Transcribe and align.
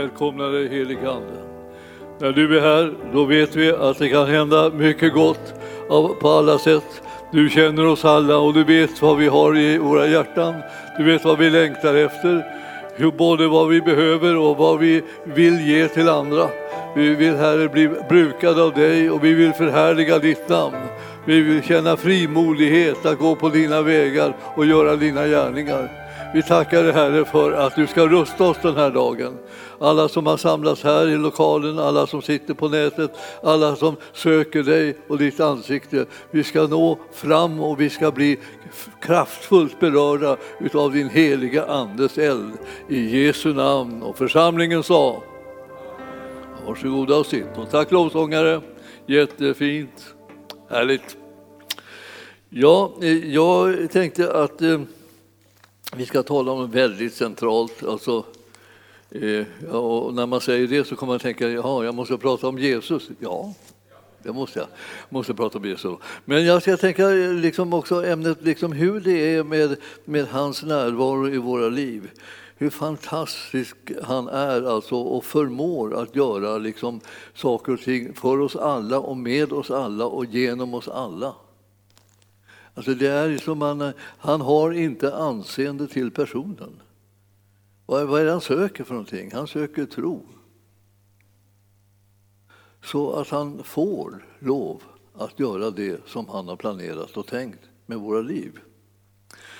välkomnar 0.00 0.52
dig 0.52 0.68
helige 0.68 1.10
Ande. 1.10 1.38
När 2.20 2.32
du 2.32 2.58
är 2.58 2.60
här, 2.60 2.94
då 3.12 3.24
vet 3.24 3.56
vi 3.56 3.72
att 3.72 3.98
det 3.98 4.08
kan 4.08 4.26
hända 4.26 4.70
mycket 4.70 5.14
gott 5.14 5.54
på 6.20 6.28
alla 6.28 6.58
sätt. 6.58 7.02
Du 7.32 7.50
känner 7.50 7.86
oss 7.86 8.04
alla 8.04 8.38
och 8.38 8.54
du 8.54 8.64
vet 8.64 9.02
vad 9.02 9.16
vi 9.16 9.28
har 9.28 9.58
i 9.58 9.78
våra 9.78 10.06
hjärtan. 10.06 10.54
Du 10.98 11.04
vet 11.04 11.24
vad 11.24 11.38
vi 11.38 11.50
längtar 11.50 11.94
efter, 11.94 12.44
både 13.18 13.48
vad 13.48 13.68
vi 13.68 13.80
behöver 13.80 14.36
och 14.36 14.56
vad 14.56 14.78
vi 14.78 15.02
vill 15.24 15.60
ge 15.68 15.88
till 15.88 16.08
andra. 16.08 16.48
Vi 16.96 17.14
vill 17.14 17.36
Herre 17.36 17.68
bli 17.68 17.88
brukade 18.08 18.62
av 18.62 18.72
dig 18.72 19.10
och 19.10 19.24
vi 19.24 19.34
vill 19.34 19.52
förhärliga 19.52 20.18
ditt 20.18 20.48
namn. 20.48 20.76
Vi 21.24 21.40
vill 21.40 21.62
känna 21.62 21.96
frimodighet 21.96 23.06
att 23.06 23.18
gå 23.18 23.34
på 23.34 23.48
dina 23.48 23.82
vägar 23.82 24.36
och 24.56 24.66
göra 24.66 24.96
dina 24.96 25.26
gärningar. 25.26 25.99
Vi 26.34 26.42
tackar 26.42 26.82
dig 26.82 26.92
Herre 26.92 27.24
för 27.24 27.52
att 27.52 27.76
du 27.76 27.86
ska 27.86 28.06
rusta 28.06 28.44
oss 28.44 28.56
den 28.62 28.76
här 28.76 28.90
dagen. 28.90 29.38
Alla 29.78 30.08
som 30.08 30.26
har 30.26 30.36
samlats 30.36 30.82
här 30.82 31.08
i 31.08 31.16
lokalen, 31.16 31.78
alla 31.78 32.06
som 32.06 32.22
sitter 32.22 32.54
på 32.54 32.68
nätet, 32.68 33.10
alla 33.42 33.76
som 33.76 33.96
söker 34.12 34.62
dig 34.62 34.96
och 35.08 35.18
ditt 35.18 35.40
ansikte. 35.40 36.06
Vi 36.30 36.44
ska 36.44 36.66
nå 36.66 36.98
fram 37.12 37.60
och 37.60 37.80
vi 37.80 37.90
ska 37.90 38.10
bli 38.10 38.38
kraftfullt 39.00 39.80
berörda 39.80 40.36
utav 40.60 40.92
din 40.92 41.08
heliga 41.08 41.64
Andes 41.64 42.18
eld. 42.18 42.52
I 42.88 43.24
Jesu 43.24 43.54
namn. 43.54 44.02
Och 44.02 44.18
församlingen 44.18 44.82
sa 44.82 45.22
Varsågoda 46.66 47.16
och 47.16 47.26
sitt. 47.26 47.56
Och 47.56 47.70
tack 47.70 47.90
lovsångare, 47.90 48.60
jättefint, 49.06 50.14
härligt. 50.68 51.16
Ja, 52.48 52.92
eh, 53.02 53.34
jag 53.34 53.90
tänkte 53.90 54.32
att 54.32 54.62
eh, 54.62 54.80
vi 55.96 56.06
ska 56.06 56.22
tala 56.22 56.52
om 56.52 56.58
något 56.58 56.70
väldigt 56.70 57.14
centralt. 57.14 57.82
Alltså, 57.82 58.24
eh, 59.10 59.74
och 59.74 60.14
när 60.14 60.26
man 60.26 60.40
säger 60.40 60.66
det 60.66 60.84
så 60.84 60.96
kommer 60.96 61.12
man 61.12 61.20
tänka, 61.20 61.48
ja, 61.48 61.84
jag 61.84 61.94
måste 61.94 62.16
prata 62.18 62.48
om 62.48 62.58
Jesus. 62.58 63.08
Ja, 63.18 63.54
det 64.22 64.32
måste 64.32 64.58
jag. 64.58 64.68
måste 65.08 65.34
prata 65.34 65.58
om 65.58 65.64
Jesus. 65.64 65.98
Men 66.24 66.46
jag 66.46 66.62
ska 66.62 66.76
tänka 66.76 67.10
eh, 67.10 67.32
liksom 67.32 67.72
också 67.74 68.06
ämnet 68.06 68.38
liksom 68.42 68.72
hur 68.72 69.00
det 69.00 69.34
är 69.34 69.44
med, 69.44 69.76
med 70.04 70.28
hans 70.28 70.62
närvaro 70.62 71.28
i 71.28 71.38
våra 71.38 71.68
liv. 71.68 72.10
Hur 72.56 72.70
fantastisk 72.70 73.76
han 74.02 74.28
är 74.28 74.62
alltså 74.62 74.94
och 74.94 75.24
förmår 75.24 76.02
att 76.02 76.16
göra 76.16 76.58
liksom 76.58 77.00
saker 77.34 77.72
och 77.72 77.80
ting 77.80 78.14
för 78.14 78.40
oss 78.40 78.56
alla 78.56 78.98
och 78.98 79.16
med 79.16 79.52
oss 79.52 79.70
alla 79.70 80.06
och 80.06 80.24
genom 80.24 80.74
oss 80.74 80.88
alla. 80.88 81.34
Alltså 82.74 82.94
det 82.94 83.08
är 83.08 83.38
som 83.38 83.62
han, 83.62 83.80
eh, 83.80 83.90
han 84.18 84.40
har 84.40 84.72
inte 84.72 85.16
anseende 85.16 85.86
till 85.86 86.10
personen. 86.10 86.80
Vad, 87.86 88.08
vad 88.08 88.20
är 88.20 88.24
det 88.24 88.30
han 88.30 88.40
söker 88.40 88.84
för 88.84 88.94
någonting? 88.94 89.30
Han 89.32 89.46
söker 89.46 89.86
tro. 89.86 90.26
Så 92.84 93.12
att 93.12 93.28
han 93.28 93.62
får 93.64 94.26
lov 94.38 94.82
att 95.14 95.40
göra 95.40 95.70
det 95.70 96.00
som 96.06 96.28
han 96.28 96.48
har 96.48 96.56
planerat 96.56 97.16
och 97.16 97.26
tänkt 97.26 97.60
med 97.86 97.98
våra 97.98 98.20
liv. 98.20 98.58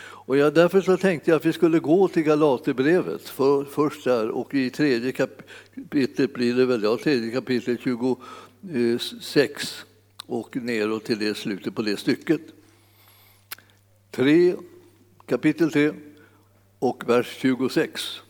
Och 0.03 0.37
jag, 0.37 0.55
därför 0.55 0.81
så 0.81 0.97
tänkte 0.97 1.31
jag 1.31 1.37
att 1.37 1.47
vi 1.47 1.53
skulle 1.53 1.79
gå 1.79 2.09
till 2.09 2.23
Galaterbrevet 2.23 3.29
för, 3.29 3.65
först 3.65 4.05
där 4.05 4.29
och 4.29 4.55
i 4.55 4.71
tredje 4.71 5.13
kapitlet 5.13 6.35
blir 6.35 6.55
det 6.55 6.67
väl, 6.67 6.83
ja, 6.83 6.97
tredje 6.97 7.31
kapitlet 7.31 7.81
26 7.81 9.37
eh, 9.37 9.57
och 10.27 10.57
neråt 10.57 11.05
till 11.05 11.19
det 11.19 11.37
slutet 11.37 11.75
på 11.75 11.83
det 11.83 11.97
stycket. 11.97 12.41
3, 14.11 14.57
kapitel 15.27 15.73
3 15.73 15.93
och 16.79 17.09
vers 17.09 17.37
26. 17.41 18.21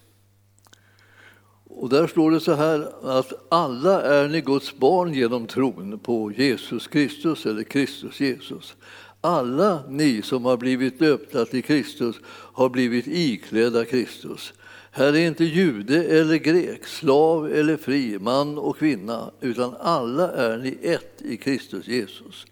Och 1.65 1.89
där 1.89 2.07
står 2.07 2.31
det 2.31 2.41
så 2.41 2.55
här 2.55 2.89
att 3.19 3.33
alla 3.49 4.03
är 4.03 4.29
ni 4.29 4.41
Guds 4.41 4.77
barn 4.77 5.15
genom 5.15 5.47
tron 5.47 5.99
på 5.99 6.33
Jesus 6.33 6.87
Kristus 6.87 7.47
eller 7.47 7.63
Kristus 7.63 8.21
Jesus. 8.21 8.77
Alla 9.21 9.83
ni 9.89 10.23
som 10.23 10.45
har 10.45 10.57
blivit 10.57 10.99
döpta 10.99 11.45
till 11.45 11.63
Kristus 11.63 12.17
har 12.27 12.69
blivit 12.69 13.07
iklädda 13.07 13.85
Kristus. 13.85 14.53
Här 14.91 15.13
är 15.13 15.27
inte 15.27 15.45
jude 15.45 16.05
eller 16.05 16.37
grek, 16.37 16.87
slav 16.87 17.53
eller 17.53 17.77
fri, 17.77 18.19
man 18.19 18.59
och 18.59 18.79
kvinna, 18.79 19.31
utan 19.41 19.77
alla 19.81 20.33
är 20.33 20.59
ni 20.59 20.79
ett 20.83 21.23
i 21.23 21.37
Kristus 21.37 21.89
Jesus. 21.89 22.47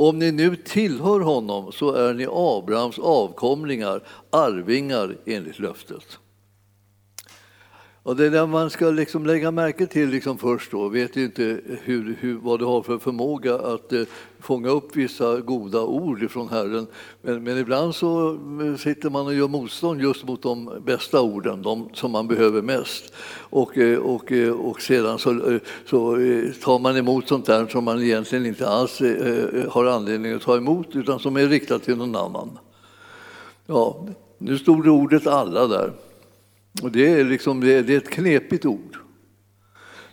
Om 0.00 0.18
ni 0.18 0.32
nu 0.32 0.56
tillhör 0.56 1.20
honom 1.20 1.72
så 1.72 1.92
är 1.92 2.14
ni 2.14 2.26
Abrahams 2.30 2.98
avkomlingar, 2.98 4.02
arvingar 4.30 5.16
enligt 5.26 5.58
löftet. 5.58 6.19
Och 8.02 8.16
det 8.16 8.26
är 8.26 8.30
det 8.30 8.46
man 8.46 8.70
ska 8.70 8.90
liksom 8.90 9.26
lägga 9.26 9.50
märke 9.50 9.86
till 9.86 10.08
liksom 10.08 10.38
först. 10.38 10.70
Då. 10.70 10.88
vet 10.88 11.16
inte 11.16 11.60
hur, 11.82 12.16
hur, 12.20 12.34
vad 12.42 12.58
du 12.58 12.64
har 12.64 12.82
för 12.82 12.98
förmåga 12.98 13.54
att 13.54 13.92
eh, 13.92 14.02
fånga 14.40 14.68
upp 14.68 14.96
vissa 14.96 15.40
goda 15.40 15.82
ord 15.82 16.30
från 16.30 16.48
Herren. 16.48 16.86
Men, 17.22 17.44
men, 17.44 17.58
ibland 17.58 17.94
så 17.94 18.38
eh, 18.62 18.76
sitter 18.76 19.10
man 19.10 19.26
och 19.26 19.34
gör 19.34 19.48
motstånd 19.48 20.00
just 20.00 20.24
mot 20.24 20.42
de 20.42 20.82
bästa 20.86 21.20
orden, 21.20 21.62
de 21.62 21.88
som 21.94 22.10
man 22.10 22.28
behöver 22.28 22.62
mest. 22.62 23.12
Och, 23.38 23.78
eh, 23.78 23.98
och, 23.98 24.32
eh, 24.32 24.52
och 24.52 24.80
sedan 24.80 25.18
så, 25.18 25.58
så 25.86 26.16
tar 26.62 26.78
man 26.78 26.96
emot 26.96 27.28
sånt 27.28 27.46
där 27.46 27.66
som 27.66 27.84
man 27.84 28.02
egentligen 28.02 28.46
inte 28.46 28.68
alls 28.68 29.00
har 29.68 29.84
anledning 29.84 30.32
att 30.32 30.42
ta 30.42 30.56
emot 30.56 30.96
utan 30.96 31.18
som 31.18 31.36
är 31.36 31.46
riktat 31.46 31.82
till 31.82 31.96
någon 31.96 32.16
annan. 32.16 32.58
Ja, 33.66 34.06
nu 34.38 34.58
stod 34.58 34.84
det 34.84 34.90
ordet 34.90 35.26
alla 35.26 35.66
där. 35.66 35.92
Och 36.82 36.92
det 36.92 37.08
är, 37.08 37.24
liksom, 37.24 37.60
det 37.60 37.72
är 37.72 37.90
ett 37.90 38.10
knepigt 38.10 38.66
ord. 38.66 38.96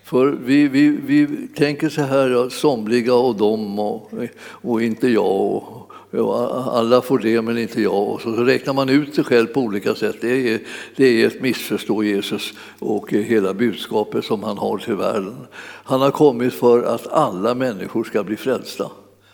För 0.04 0.38
vi, 0.46 0.68
vi, 0.68 0.90
vi 0.90 1.48
tänker 1.48 1.90
så 1.90 2.02
här, 2.02 2.50
somliga 2.50 3.14
och 3.14 3.36
dem 3.36 3.80
och, 3.80 4.12
och 4.44 4.82
inte 4.82 5.08
jag. 5.08 5.26
Och, 5.26 5.92
och 6.12 6.78
alla 6.78 7.02
får 7.02 7.20
det 7.20 7.42
men 7.42 7.58
inte 7.58 7.82
jag. 7.82 8.08
Och 8.08 8.22
så, 8.22 8.36
så 8.36 8.44
räknar 8.44 8.74
man 8.74 8.90
ut 8.90 9.16
sig 9.16 9.24
själv 9.24 9.48
på 9.48 9.62
olika 9.62 9.96
sätt. 9.96 10.16
Det 10.22 10.54
är, 10.54 10.60
det 10.96 11.06
är 11.06 11.28
ett 11.28 11.42
missförstå 11.42 12.04
Jesus 12.04 12.54
och 12.80 13.12
hela 13.12 13.54
budskapet 13.54 14.26
som 14.26 14.44
han 14.44 14.58
har 14.58 14.78
till 14.78 14.96
världen. 14.96 15.48
Han 15.84 16.02
har 16.02 16.12
kommit 16.12 16.54
för 16.54 16.84
att 16.84 17.08
alla 17.08 17.56
människor 17.56 18.04
ska 18.04 18.24
bli 18.24 18.36
frälsta. 18.36 18.92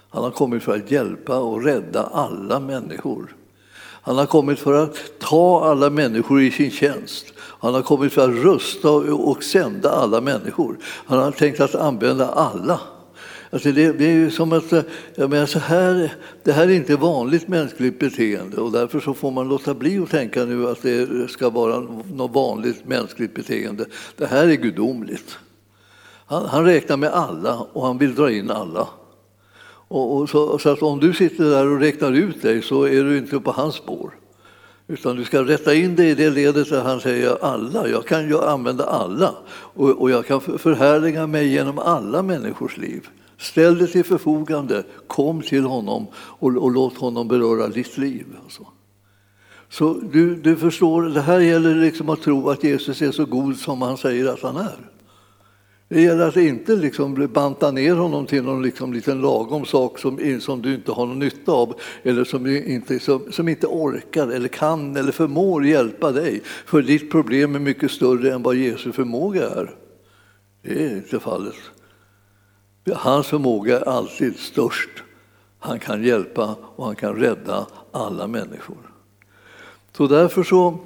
Han 0.09 0.23
har 0.23 0.31
kommit 0.31 0.63
för 0.63 0.75
att 0.75 0.91
hjälpa 0.91 1.39
och 1.39 1.63
rädda 1.63 2.03
alla 2.03 2.59
människor. 2.59 3.35
Han 4.05 4.17
har 4.17 4.25
kommit 4.25 4.59
för 4.59 4.73
att 4.73 5.19
ta 5.19 5.65
alla 5.65 5.89
människor 5.89 6.41
i 6.41 6.51
sin 6.51 6.71
tjänst. 6.71 7.25
Han 7.37 7.73
har 7.73 7.81
kommit 7.81 8.13
för 8.13 8.29
att 8.29 8.43
rusta 8.43 8.89
och 9.13 9.43
sända 9.43 9.89
alla 9.89 10.21
människor. 10.21 10.77
Han 10.83 11.19
har 11.19 11.31
tänkt 11.31 11.59
att 11.59 11.75
använda 11.75 12.29
alla. 12.29 12.79
Alltså 13.49 13.71
det, 13.71 13.91
det, 13.91 14.05
är 14.05 14.13
ju 14.13 14.31
som 14.31 14.53
att 14.53 14.71
jag 15.15 15.29
menar, 15.29 15.45
så 15.45 15.59
här, 15.59 16.13
det 16.43 16.51
här 16.51 16.63
är 16.63 16.71
inte 16.71 16.95
vanligt 16.95 17.47
mänskligt 17.47 17.99
beteende 17.99 18.57
och 18.57 18.71
därför 18.71 18.99
så 18.99 19.13
får 19.13 19.31
man 19.31 19.49
låta 19.49 19.73
bli 19.73 19.99
att 19.99 20.09
tänka 20.09 20.45
nu 20.45 20.69
att 20.69 20.81
det 20.81 21.31
ska 21.31 21.49
vara 21.49 21.79
något 22.13 22.31
vanligt 22.31 22.85
mänskligt 22.87 23.35
beteende. 23.35 23.85
Det 24.17 24.25
här 24.25 24.47
är 24.47 24.55
gudomligt. 24.55 25.37
Han, 26.25 26.45
han 26.45 26.65
räknar 26.65 26.97
med 26.97 27.09
alla 27.09 27.59
och 27.73 27.85
han 27.85 27.97
vill 27.97 28.15
dra 28.15 28.31
in 28.31 28.51
alla. 28.51 28.87
Och, 29.93 30.17
och 30.17 30.29
så, 30.29 30.59
så, 30.59 30.69
att 30.69 30.81
om 30.81 30.99
du 30.99 31.13
sitter 31.13 31.43
där 31.43 31.67
och 31.67 31.79
räknar 31.79 32.11
ut 32.11 32.41
dig 32.41 32.61
så 32.61 32.83
är 32.83 33.03
du 33.03 33.17
inte 33.17 33.39
på 33.39 33.51
hans 33.51 33.75
spår. 33.75 34.13
Utan 34.87 35.15
du 35.15 35.25
ska 35.25 35.43
rätta 35.43 35.73
in 35.73 35.95
dig 35.95 36.09
i 36.09 36.15
det 36.15 36.29
ledet 36.29 36.69
där 36.69 36.81
han 36.81 36.99
säger 36.99 37.37
alla. 37.41 37.87
Jag 37.87 38.07
kan 38.07 38.27
ju 38.27 38.41
använda 38.41 38.83
alla 38.83 39.35
och, 39.49 39.89
och 39.89 40.11
jag 40.11 40.25
kan 40.25 40.41
förhärliga 40.41 41.27
mig 41.27 41.47
genom 41.47 41.79
alla 41.79 42.23
människors 42.23 42.77
liv. 42.77 43.07
Ställ 43.37 43.77
dig 43.77 43.87
till 43.87 44.03
förfogande, 44.03 44.83
kom 45.07 45.41
till 45.41 45.63
honom 45.63 46.07
och, 46.15 46.57
och 46.57 46.71
låt 46.71 46.97
honom 46.97 47.27
beröra 47.27 47.67
ditt 47.67 47.97
liv. 47.97 48.25
Alltså. 48.43 48.67
Så 49.69 49.93
du, 49.93 50.35
du 50.35 50.55
förstår, 50.55 51.03
det 51.03 51.21
här 51.21 51.39
gäller 51.39 51.75
liksom 51.75 52.09
att 52.09 52.21
tro 52.21 52.49
att 52.49 52.63
Jesus 52.63 53.01
är 53.01 53.11
så 53.11 53.25
god 53.25 53.57
som 53.57 53.81
han 53.81 53.97
säger 53.97 54.33
att 54.33 54.41
han 54.41 54.57
är. 54.57 54.92
Det 55.93 56.01
gäller 56.01 56.27
att 56.27 56.37
inte 56.37 56.75
liksom 56.75 57.27
banta 57.33 57.71
ner 57.71 57.95
honom 57.95 58.25
till 58.25 58.43
någon 58.43 58.61
liksom 58.61 58.93
liten 58.93 59.21
lagom 59.21 59.65
sak 59.65 59.99
som, 59.99 60.39
som 60.41 60.61
du 60.61 60.73
inte 60.73 60.91
har 60.91 61.05
någon 61.05 61.19
nytta 61.19 61.51
av 61.51 61.75
eller 62.03 62.23
som 62.23 62.47
inte, 62.47 62.99
som, 62.99 63.31
som 63.31 63.47
inte 63.47 63.67
orkar 63.67 64.27
eller 64.27 64.47
kan 64.47 64.95
eller 64.95 65.11
förmår 65.11 65.65
hjälpa 65.65 66.11
dig. 66.11 66.41
För 66.65 66.81
ditt 66.81 67.11
problem 67.11 67.55
är 67.55 67.59
mycket 67.59 67.91
större 67.91 68.33
än 68.33 68.43
vad 68.43 68.55
Jesu 68.55 68.91
förmåga 68.91 69.49
är. 69.49 69.75
Det 70.61 70.85
är 70.85 70.95
inte 70.95 71.19
fallet. 71.19 71.55
Hans 72.93 73.27
förmåga 73.27 73.79
är 73.79 73.89
alltid 73.89 74.39
störst. 74.39 74.89
Han 75.59 75.79
kan 75.79 76.03
hjälpa 76.03 76.55
och 76.75 76.85
han 76.85 76.95
kan 76.95 77.15
rädda 77.15 77.67
alla 77.91 78.27
människor. 78.27 78.91
Så 79.97 80.07
därför 80.07 80.43
så, 80.43 80.77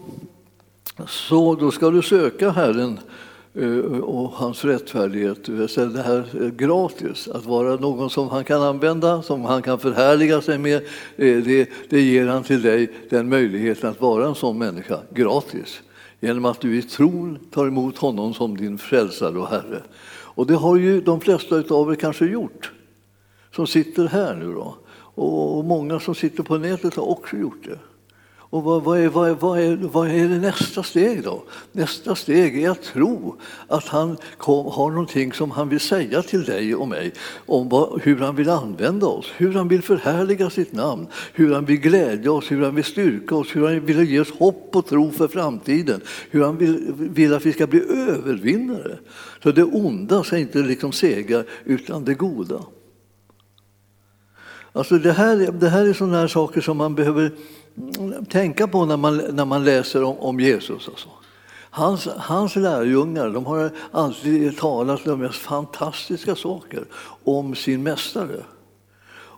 så 1.07 1.55
då 1.55 1.71
ska 1.71 1.89
du 1.89 2.01
söka 2.01 2.51
Herren 2.51 2.99
Eh, 3.53 3.99
och 3.99 4.31
hans 4.31 4.65
rättfärdighet. 4.65 5.43
Det 5.75 6.03
här 6.03 6.25
eh, 6.41 6.49
gratis, 6.49 7.27
att 7.27 7.45
vara 7.45 7.75
någon 7.75 8.09
som 8.09 8.29
han 8.29 8.43
kan 8.43 8.61
använda, 8.61 9.21
som 9.21 9.45
han 9.45 9.61
kan 9.61 9.79
förhärliga 9.79 10.41
sig 10.41 10.57
med. 10.57 10.75
Eh, 11.15 11.37
det, 11.37 11.69
det 11.89 12.01
ger 12.01 12.27
han 12.27 12.43
till 12.43 12.61
dig 12.61 12.91
den 13.09 13.29
möjligheten 13.29 13.89
att 13.89 14.01
vara 14.01 14.27
en 14.27 14.35
sån 14.35 14.57
människa, 14.57 14.99
gratis. 15.13 15.81
genom 16.19 16.45
att 16.45 16.61
du 16.61 16.77
i 16.77 16.81
tron 16.81 17.39
tar 17.51 17.67
emot 17.67 17.97
honom 17.97 18.33
som 18.33 18.57
din 18.57 18.77
frälsare 18.77 19.37
och 19.37 19.47
Herre. 19.47 19.83
Och 20.09 20.47
det 20.47 20.55
har 20.55 20.75
ju 20.77 21.01
de 21.01 21.21
flesta 21.21 21.63
av 21.69 21.91
er 21.91 21.95
kanske 21.95 22.25
gjort, 22.25 22.71
som 23.55 23.67
sitter 23.67 24.07
här 24.07 24.35
nu 24.35 24.53
då. 24.53 24.75
Och 25.21 25.65
många 25.65 25.99
som 25.99 26.15
sitter 26.15 26.43
på 26.43 26.57
nätet 26.57 26.95
har 26.95 27.09
också 27.09 27.37
gjort 27.37 27.63
det. 27.65 27.79
Och 28.49 28.63
vad, 28.63 28.83
vad, 28.83 28.99
är, 28.99 29.09
vad, 29.09 29.29
är, 29.29 29.33
vad, 29.33 29.59
är, 29.59 29.75
vad 29.75 30.09
är 30.09 30.29
det 30.29 30.37
nästa 30.37 30.83
steg 30.83 31.23
då? 31.23 31.43
Nästa 31.71 32.15
steg 32.15 32.63
är 32.63 32.69
att 32.69 32.83
tro 32.83 33.35
att 33.67 33.87
han 33.87 34.17
kom, 34.37 34.65
har 34.65 34.91
någonting 34.91 35.33
som 35.33 35.51
han 35.51 35.69
vill 35.69 35.79
säga 35.79 36.21
till 36.21 36.43
dig 36.43 36.75
och 36.75 36.87
mig 36.87 37.13
om 37.45 37.69
vad, 37.69 38.01
hur 38.01 38.17
han 38.17 38.35
vill 38.35 38.49
använda 38.49 39.07
oss, 39.07 39.25
hur 39.37 39.53
han 39.53 39.67
vill 39.67 39.81
förhärliga 39.81 40.49
sitt 40.49 40.73
namn, 40.73 41.07
hur 41.33 41.53
han 41.53 41.65
vill 41.65 41.79
glädja 41.79 42.31
oss, 42.31 42.51
hur 42.51 42.63
han 42.63 42.75
vill 42.75 42.83
styrka 42.83 43.35
oss, 43.35 43.55
hur 43.55 43.67
han 43.67 43.85
vill 43.85 44.09
ge 44.09 44.19
oss 44.19 44.31
hopp 44.31 44.75
och 44.75 44.85
tro 44.85 45.11
för 45.11 45.27
framtiden, 45.27 46.01
hur 46.29 46.43
han 46.43 46.57
vill, 46.57 46.93
vill 46.97 47.33
att 47.33 47.45
vi 47.45 47.53
ska 47.53 47.67
bli 47.67 47.81
övervinnare. 47.89 48.97
Så 49.43 49.51
det 49.51 49.63
onda 49.63 50.23
ska 50.23 50.37
inte 50.37 50.59
liksom 50.59 50.91
segra, 50.91 51.43
utan 51.65 52.05
det 52.05 52.13
goda. 52.13 52.61
Alltså 54.71 54.97
det, 54.97 55.11
här, 55.11 55.51
det 55.51 55.69
här 55.69 55.85
är 55.85 55.93
sådana 55.93 56.17
här 56.17 56.27
saker 56.27 56.61
som 56.61 56.77
man 56.77 56.95
behöver 56.95 57.31
tänka 58.29 58.67
på 58.67 58.85
när 58.85 58.97
man, 58.97 59.17
när 59.17 59.45
man 59.45 59.63
läser 59.63 60.03
om, 60.03 60.17
om 60.19 60.39
Jesus. 60.39 60.87
Alltså. 60.87 61.09
Hans, 61.69 62.07
hans 62.17 62.55
lärjungar 62.55 63.29
de 63.29 63.45
har 63.45 63.71
alltid 63.91 64.57
talat 64.57 65.03
de 65.03 65.19
mest 65.19 65.35
fantastiska 65.35 66.35
saker 66.35 66.85
om 67.23 67.55
sin 67.55 67.83
mästare. 67.83 68.43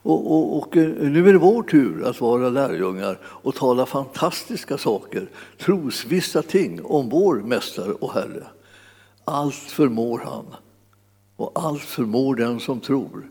Och, 0.01 0.31
och, 0.31 0.57
och, 0.57 0.77
eh, 0.77 0.89
nu 0.89 1.29
är 1.29 1.33
det 1.33 1.39
vår 1.39 1.63
tur 1.63 2.05
att 2.05 2.21
vara 2.21 2.49
lärjungar 2.49 3.19
och 3.23 3.55
tala 3.55 3.85
fantastiska 3.85 4.77
saker, 4.77 5.29
trosvissa 5.57 6.41
ting 6.41 6.85
om 6.85 7.09
vår 7.09 7.35
mästare 7.35 7.91
och 7.91 8.13
Herre. 8.13 8.47
Allt 9.25 9.55
förmår 9.55 10.21
han, 10.25 10.45
och 11.35 11.51
allt 11.55 11.81
förmår 11.81 12.35
den 12.35 12.59
som 12.59 12.79
tror. 12.79 13.29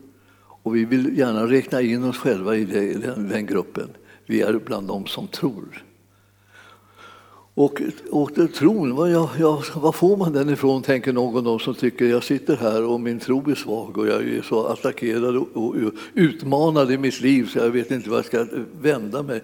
Och 0.63 0.75
vi 0.75 0.85
vill 0.85 1.17
gärna 1.17 1.47
räkna 1.47 1.81
in 1.81 2.03
oss 2.03 2.17
själva 2.17 2.55
i 2.55 2.65
den, 2.65 3.29
den 3.29 3.45
gruppen. 3.45 3.89
Vi 4.29 4.41
är 4.41 4.53
bland 4.65 4.87
dem 4.87 5.05
som 5.05 5.27
tror. 5.27 5.83
Och, 7.53 7.81
och 8.11 8.31
tron, 8.53 8.95
vad, 8.95 9.11
jag, 9.11 9.29
jag, 9.39 9.63
vad 9.75 9.95
får 9.95 10.17
man 10.17 10.33
den 10.33 10.49
ifrån, 10.49 10.81
tänker 10.81 11.13
någon 11.13 11.47
av 11.47 11.59
som 11.59 11.73
tycker 11.73 12.05
jag 12.05 12.23
sitter 12.23 12.55
här 12.55 12.83
och 12.83 13.01
min 13.01 13.19
tro 13.19 13.49
är 13.49 13.55
svag 13.55 13.97
och 13.97 14.07
jag 14.07 14.29
är 14.29 14.41
så 14.41 14.65
attackerad 14.67 15.37
och, 15.37 15.47
och 15.53 15.75
utmanad 16.13 16.91
i 16.91 16.97
mitt 16.97 17.21
liv 17.21 17.45
så 17.45 17.59
jag 17.59 17.69
vet 17.69 17.91
inte 17.91 18.09
vad 18.09 18.17
jag 18.17 18.25
ska 18.25 18.45
vända 18.81 19.23
mig. 19.23 19.41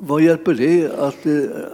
Vad 0.00 0.22
hjälper 0.22 0.54
det 0.54 0.98
att, 0.98 1.26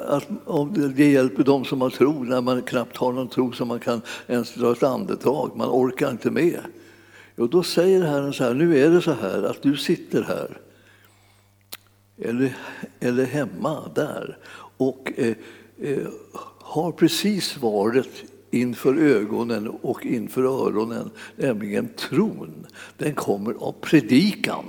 att 0.06 0.28
om 0.44 0.92
det 0.96 1.10
hjälper 1.10 1.44
de 1.44 1.64
som 1.64 1.80
har 1.80 1.90
tro 1.90 2.24
när 2.24 2.40
man 2.40 2.62
knappt 2.62 2.96
har 2.96 3.12
någon 3.12 3.28
tro 3.28 3.52
som 3.52 3.68
man 3.68 3.80
kan 3.80 4.00
ens 4.26 4.54
dra 4.54 4.72
ett 4.72 4.82
andetag, 4.82 5.50
man 5.54 5.68
orkar 5.68 6.10
inte 6.10 6.30
med. 6.30 6.60
Och 7.36 7.50
då 7.50 7.62
säger 7.62 8.02
Herren 8.02 8.32
så 8.32 8.44
här, 8.44 8.54
nu 8.54 8.78
är 8.78 8.90
det 8.90 9.02
så 9.02 9.12
här 9.12 9.42
att 9.42 9.62
du 9.62 9.76
sitter 9.76 10.22
här 10.22 10.60
eller, 12.20 12.56
eller 13.00 13.24
hemma 13.24 13.90
där 13.94 14.38
och 14.76 15.12
eh, 15.16 15.34
eh, 15.82 16.08
har 16.60 16.92
precis 16.92 17.44
svaret 17.44 18.24
inför 18.50 18.96
ögonen 18.96 19.68
och 19.68 20.06
inför 20.06 20.42
öronen, 20.42 21.10
nämligen 21.36 21.88
tron. 21.88 22.66
Den 22.96 23.14
kommer 23.14 23.54
av 23.54 23.74
predikan 23.80 24.64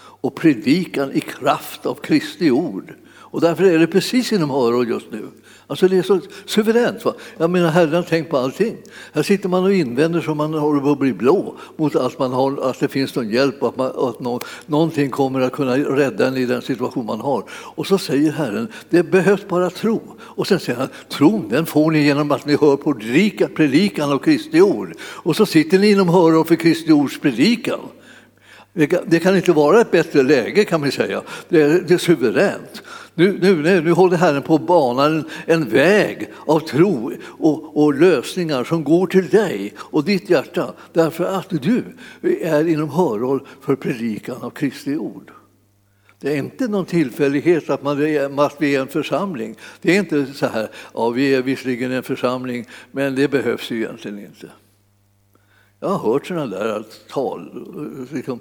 och 0.00 0.34
predikan 0.34 1.12
i 1.12 1.20
kraft 1.20 1.86
av 1.86 1.94
Kristi 1.94 2.50
ord. 2.50 2.94
Och 3.08 3.40
därför 3.40 3.64
är 3.64 3.78
det 3.78 3.86
precis 3.86 4.32
inom 4.32 4.50
öron 4.50 4.88
just 4.88 5.10
nu. 5.10 5.28
Alltså 5.70 5.88
det 5.88 5.98
är 5.98 6.02
så 6.02 6.20
suveränt. 6.46 7.04
Va? 7.04 7.14
Jag 7.38 7.50
menar, 7.50 7.70
Herren 7.70 7.94
har 7.94 8.02
tänkt 8.02 8.30
på 8.30 8.36
allting. 8.36 8.76
Här 9.12 9.22
sitter 9.22 9.48
man 9.48 9.64
och 9.64 9.72
invänder 9.72 10.20
som 10.20 10.36
man 10.36 10.54
håller 10.54 10.80
på 10.80 10.90
att 10.90 10.98
bli 10.98 11.12
blå 11.12 11.54
mot 11.76 11.96
att, 11.96 12.18
man 12.18 12.32
har, 12.32 12.70
att 12.70 12.80
det 12.80 12.88
finns 12.88 13.14
någon 13.14 13.30
hjälp 13.30 13.62
och 13.62 13.68
att, 13.68 13.76
man, 13.76 13.86
att 14.08 14.20
någon, 14.20 14.40
någonting 14.66 15.10
kommer 15.10 15.40
att 15.40 15.52
kunna 15.52 15.76
rädda 15.76 16.28
en 16.28 16.36
i 16.36 16.46
den 16.46 16.62
situation 16.62 17.06
man 17.06 17.20
har. 17.20 17.44
Och 17.50 17.86
så 17.86 17.98
säger 17.98 18.32
Herren, 18.32 18.68
det 18.90 19.02
behövs 19.02 19.48
bara 19.48 19.70
tro. 19.70 20.02
Och 20.20 20.46
sen 20.46 20.60
säger 20.60 20.78
han, 20.78 20.88
tron 21.08 21.48
den 21.48 21.66
får 21.66 21.90
ni 21.90 22.02
genom 22.02 22.30
att 22.30 22.46
ni 22.46 22.56
hör 22.60 22.76
på 22.76 22.94
predikan 23.56 24.12
av 24.12 24.18
Kristi 24.18 24.60
ord. 24.60 24.94
Och 25.00 25.36
så 25.36 25.46
sitter 25.46 25.78
ni 25.78 25.90
inom 25.90 26.08
höror 26.08 26.44
för 26.44 26.54
Kristi 26.54 26.92
ords 26.92 27.20
predikan. 27.20 27.80
Det 29.06 29.20
kan 29.20 29.36
inte 29.36 29.52
vara 29.52 29.80
ett 29.80 29.90
bättre 29.90 30.22
läge 30.22 30.64
kan 30.64 30.80
man 30.80 30.92
säga. 30.92 31.22
Det 31.48 31.62
är, 31.62 31.84
det 31.88 31.94
är 31.94 31.98
suveränt. 31.98 32.82
Nu, 33.18 33.38
nu, 33.40 33.80
nu 33.80 33.92
håller 33.92 34.16
Herren 34.16 34.42
på 34.42 34.54
att 34.54 34.66
bana 34.66 35.04
en, 35.04 35.24
en 35.46 35.68
väg 35.68 36.28
av 36.46 36.60
tro 36.60 37.12
och, 37.24 37.84
och, 37.84 37.94
lösningar 37.94 38.64
som 38.64 38.84
går 38.84 39.06
till 39.06 39.28
dig 39.28 39.74
och 39.78 40.04
ditt 40.04 40.30
hjärta 40.30 40.74
därför 40.92 41.24
att 41.24 41.48
du 41.50 41.84
är 42.40 42.68
inom 42.68 42.90
hörhåll 42.90 43.46
för 43.60 43.76
predikan 43.76 44.36
av 44.42 44.50
Kristi 44.50 44.96
ord. 44.96 45.30
Det 46.20 46.32
är 46.32 46.36
inte 46.36 46.68
någon 46.68 46.86
tillfällighet 46.86 47.70
att, 47.70 47.82
man 47.82 48.38
att 48.38 48.56
vi 48.58 48.76
är 48.76 48.80
en 48.80 48.88
församling. 48.88 49.56
Det 49.82 49.96
är 49.96 49.98
inte 49.98 50.26
så 50.26 50.46
här, 50.46 50.68
ja 50.94 51.10
vi 51.10 51.34
är 51.34 51.42
visserligen 51.42 51.92
en 51.92 52.02
församling 52.02 52.66
men 52.92 53.14
det 53.14 53.28
behövs 53.28 53.70
ju 53.70 53.76
egentligen 53.76 54.18
inte. 54.18 54.50
Jag 55.80 55.88
har 55.88 56.12
hört 56.12 56.26
sådana 56.26 56.46
där 56.46 56.84
tal 57.08 57.66
liksom, 58.12 58.40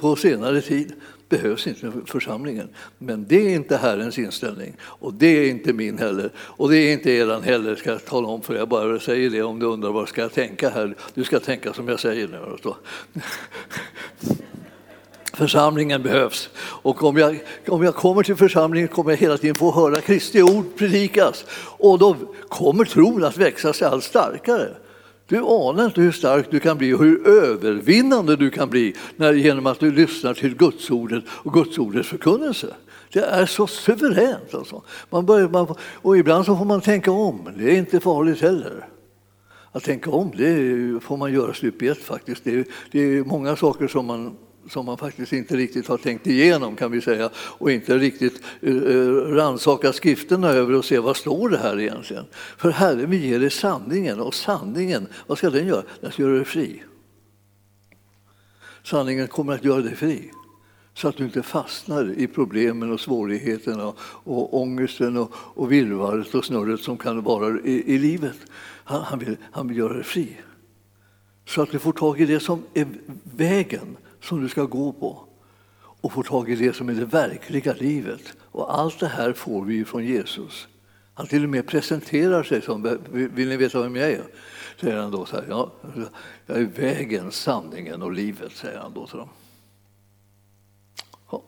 på 0.00 0.16
senare 0.16 0.60
tid. 0.60 0.92
behövs 1.28 1.66
inte 1.66 1.92
församlingen. 2.06 2.68
Men 2.98 3.26
det 3.28 3.36
är 3.36 3.54
inte 3.54 3.76
Herrens 3.76 4.18
inställning 4.18 4.76
och 4.80 5.14
det 5.14 5.26
är 5.26 5.50
inte 5.50 5.72
min 5.72 5.98
heller. 5.98 6.30
Och 6.36 6.70
det 6.70 6.76
är 6.78 6.92
inte 6.92 7.10
eran 7.10 7.42
heller, 7.42 7.74
ska 7.74 7.90
jag 7.90 8.04
tala 8.04 8.28
om 8.28 8.42
för 8.42 8.54
jag 8.54 8.68
bara 8.68 9.00
säger 9.00 9.30
det 9.30 9.42
om 9.42 9.58
du 9.58 9.66
undrar 9.66 9.92
vad 9.92 10.08
ska 10.08 10.20
jag 10.20 10.32
tänka 10.32 10.70
här. 10.70 10.94
Du 11.14 11.24
ska 11.24 11.40
tänka 11.40 11.72
som 11.72 11.88
jag 11.88 12.00
säger 12.00 12.28
nu. 12.28 12.38
Alltså. 12.50 12.76
Församlingen 15.34 16.02
behövs. 16.02 16.50
Och 16.58 17.04
om 17.04 17.16
jag, 17.16 17.42
om 17.68 17.82
jag 17.82 17.94
kommer 17.94 18.22
till 18.22 18.36
församlingen 18.36 18.88
kommer 18.88 19.10
jag 19.10 19.18
hela 19.18 19.38
tiden 19.38 19.54
få 19.54 19.72
höra 19.72 20.00
Kristi 20.00 20.42
ord 20.42 20.76
predikas. 20.76 21.44
Och 21.78 21.98
då 21.98 22.16
kommer 22.48 22.84
tron 22.84 23.24
att 23.24 23.36
växa 23.36 23.72
sig 23.72 23.88
allt 23.88 24.04
starkare. 24.04 24.68
Du 25.32 25.38
anar 25.38 25.84
inte 25.84 26.00
hur 26.00 26.12
stark 26.12 26.50
du 26.50 26.60
kan 26.60 26.78
bli 26.78 26.92
och 26.92 26.98
hur 26.98 27.28
övervinnande 27.28 28.36
du 28.36 28.50
kan 28.50 28.70
bli 28.70 28.94
när, 29.16 29.32
genom 29.32 29.66
att 29.66 29.80
du 29.80 29.92
lyssnar 29.92 30.34
till 30.34 30.56
Gudsordet 30.56 31.24
och 31.28 31.52
Gudsordets 31.52 32.08
förkunnelse. 32.08 32.74
Det 33.12 33.20
är 33.20 33.46
så 33.46 33.66
suveränt. 33.66 34.54
Alltså. 34.54 34.82
Man 35.10 35.26
börjar, 35.26 35.48
man, 35.48 35.74
och 35.94 36.18
ibland 36.18 36.46
så 36.46 36.56
får 36.56 36.64
man 36.64 36.80
tänka 36.80 37.10
om. 37.10 37.48
Det 37.56 37.64
är 37.64 37.76
inte 37.76 38.00
farligt 38.00 38.40
heller. 38.40 38.88
Att 39.72 39.84
tänka 39.84 40.10
om 40.10 40.32
det 40.36 41.00
får 41.00 41.16
man 41.16 41.32
göra 41.32 41.54
stup 41.54 41.82
i 41.82 41.88
ett 41.88 42.02
faktiskt. 42.02 42.44
Det 42.44 42.54
är, 42.54 42.64
det 42.90 43.00
är 43.00 43.24
många 43.24 43.56
saker 43.56 43.88
som 43.88 44.06
man 44.06 44.36
som 44.70 44.86
man 44.86 44.98
faktiskt 44.98 45.32
inte 45.32 45.56
riktigt 45.56 45.88
har 45.88 45.96
tänkt 45.96 46.26
igenom 46.26 46.76
kan 46.76 46.90
vi 46.90 47.00
säga 47.00 47.30
och 47.34 47.70
inte 47.70 47.98
riktigt 47.98 48.42
uh, 48.66 49.34
rannsaka 49.34 49.92
skrifterna 49.92 50.48
över 50.48 50.74
och 50.74 50.84
se 50.84 50.98
vad 50.98 51.16
står 51.16 51.48
det 51.48 51.58
här 51.58 51.80
egentligen. 51.80 52.24
För 52.56 52.70
Herren 52.70 53.10
vi 53.10 53.26
ger 53.26 53.40
dig 53.40 53.50
sanningen 53.50 54.20
och 54.20 54.34
sanningen, 54.34 55.08
vad 55.26 55.38
ska 55.38 55.50
den 55.50 55.66
göra? 55.66 55.82
Den 56.00 56.12
ska 56.12 56.22
göra 56.22 56.34
dig 56.34 56.44
fri. 56.44 56.82
Sanningen 58.84 59.28
kommer 59.28 59.54
att 59.54 59.64
göra 59.64 59.82
dig 59.82 59.96
fri 59.96 60.30
så 60.94 61.08
att 61.08 61.16
du 61.16 61.24
inte 61.24 61.42
fastnar 61.42 62.14
i 62.18 62.26
problemen 62.26 62.92
och 62.92 63.00
svårigheterna 63.00 63.92
och 64.00 64.60
ångesten 64.60 65.16
och, 65.16 65.32
och 65.34 65.72
virrvarret 65.72 66.34
och 66.34 66.44
snurret 66.44 66.80
som 66.80 66.98
kan 66.98 67.22
vara 67.22 67.60
i, 67.60 67.94
i 67.94 67.98
livet. 67.98 68.36
Han, 68.84 69.02
han, 69.02 69.18
vill, 69.18 69.36
han 69.52 69.68
vill 69.68 69.76
göra 69.76 69.92
dig 69.92 70.04
fri. 70.04 70.36
Så 71.46 71.62
att 71.62 71.70
du 71.70 71.78
får 71.78 71.92
tag 71.92 72.20
i 72.20 72.26
det 72.26 72.40
som 72.40 72.62
är 72.74 72.86
vägen 73.36 73.96
som 74.22 74.42
du 74.42 74.48
ska 74.48 74.64
gå 74.64 74.92
på 74.92 75.24
och 75.74 76.12
få 76.12 76.22
tag 76.22 76.50
i 76.50 76.54
det 76.54 76.76
som 76.76 76.88
är 76.88 76.94
det 76.94 77.04
verkliga 77.04 77.74
livet. 77.74 78.32
Och 78.40 78.78
allt 78.78 79.00
det 79.00 79.06
här 79.06 79.32
får 79.32 79.64
vi 79.64 79.84
från 79.84 80.04
Jesus. 80.04 80.68
Han 81.14 81.26
till 81.26 81.44
och 81.44 81.50
med 81.50 81.66
presenterar 81.66 82.42
sig 82.42 82.62
som, 82.62 82.98
vill 83.10 83.48
ni 83.48 83.56
veta 83.56 83.82
vem 83.82 83.96
jag 83.96 84.10
är? 84.10 84.24
Säger 84.80 84.96
han 84.96 85.10
då 85.10 85.26
så 85.26 85.36
här, 85.36 85.46
ja, 85.48 85.72
jag 86.46 86.56
är 86.56 86.64
vägen, 86.64 87.32
sanningen 87.32 88.02
och 88.02 88.12
livet, 88.12 88.52
säger 88.52 88.78
han 88.78 88.94
då 88.94 89.06
till 89.06 89.18
dem. 89.18 89.28
Ja. 91.30 91.42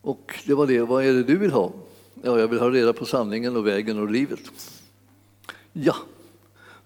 Och 0.00 0.40
det 0.46 0.54
var 0.54 0.66
det, 0.66 0.80
vad 0.80 1.04
är 1.04 1.12
det 1.12 1.22
du 1.22 1.38
vill 1.38 1.52
ha? 1.52 1.72
Ja, 2.22 2.38
jag 2.38 2.48
vill 2.48 2.58
ha 2.58 2.70
reda 2.70 2.92
på 2.92 3.04
sanningen 3.04 3.56
och 3.56 3.66
vägen 3.66 3.98
och 3.98 4.10
livet. 4.10 4.40
Ja, 5.72 5.96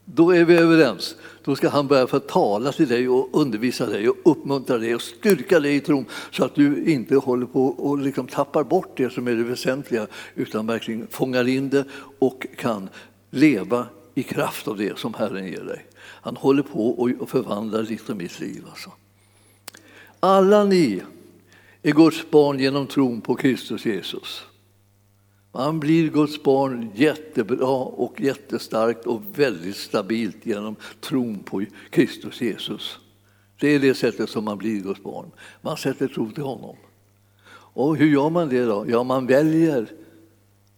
då 0.09 0.31
är 0.31 0.45
vi 0.45 0.57
överens. 0.57 1.17
Då 1.45 1.57
ska 1.57 1.69
han 1.69 1.87
börja 1.87 2.07
få 2.07 2.21
tala 2.21 2.73
till 2.73 2.89
dig 2.89 3.09
och 3.09 3.29
undervisa 3.33 3.87
dig 3.87 4.09
och 4.09 4.17
uppmuntra 4.25 4.79
dig 4.79 4.95
och 4.95 5.03
styrka 5.03 5.61
dig 5.61 5.77
i 5.77 5.81
tron 5.81 6.05
så 6.31 6.45
att 6.45 6.55
du 6.55 6.85
inte 6.93 7.17
håller 7.17 7.47
på 7.47 7.67
och 7.67 7.99
liksom 7.99 8.27
tappar 8.27 8.65
bort 8.65 8.97
det 8.97 9.11
som 9.11 9.29
är 9.29 9.33
det 9.33 9.45
väsentliga 9.45 10.07
utan 10.35 10.67
verkligen 10.67 11.07
fångar 11.11 11.49
in 11.49 11.69
det 11.69 11.85
och 12.19 12.47
kan 12.57 12.89
leva 13.31 13.87
i 14.15 14.23
kraft 14.23 14.69
av 14.69 14.77
det 14.77 14.99
som 14.99 15.15
Herren 15.15 15.47
ger 15.47 15.65
dig. 15.65 15.87
Han 15.99 16.37
håller 16.37 16.63
på 16.63 16.89
och 17.21 17.31
förvandlar 17.31 17.83
ditt 17.83 18.09
och 18.09 18.17
mitt 18.17 18.41
liv. 18.41 18.65
Alltså. 18.71 18.91
Alla 20.21 20.65
ni 20.65 21.03
är 21.83 21.93
Guds 21.93 22.31
barn 22.31 22.59
genom 22.59 22.87
tron 22.87 23.21
på 23.21 23.35
Kristus 23.35 23.87
Jesus. 23.87 24.43
Man 25.57 25.81
blir 25.81 26.11
Guds 26.11 26.43
barn 26.43 26.91
jättebra 26.95 27.77
och 27.77 28.21
jättestarkt 28.21 29.07
och 29.07 29.23
väldigt 29.35 29.77
stabilt 29.77 30.47
genom 30.47 30.77
tron 31.01 31.39
på 31.39 31.65
Kristus 31.91 32.41
Jesus. 32.41 32.99
Det 33.61 33.69
är 33.69 33.79
det 33.81 33.95
sättet 33.95 34.31
som 34.31 34.45
man 34.45 34.59
blir 34.59 34.81
Guds 34.81 35.03
barn. 35.03 35.31
Man 35.61 35.77
sätter 35.77 36.09
tro 36.09 36.31
till 36.31 36.43
honom. 36.43 36.77
Och 37.49 37.97
hur 37.97 38.07
gör 38.07 38.31
man 38.31 38.49
det 38.49 38.65
då? 38.65 38.85
Ja, 38.89 39.03
man 39.03 39.27
väljer 39.27 39.87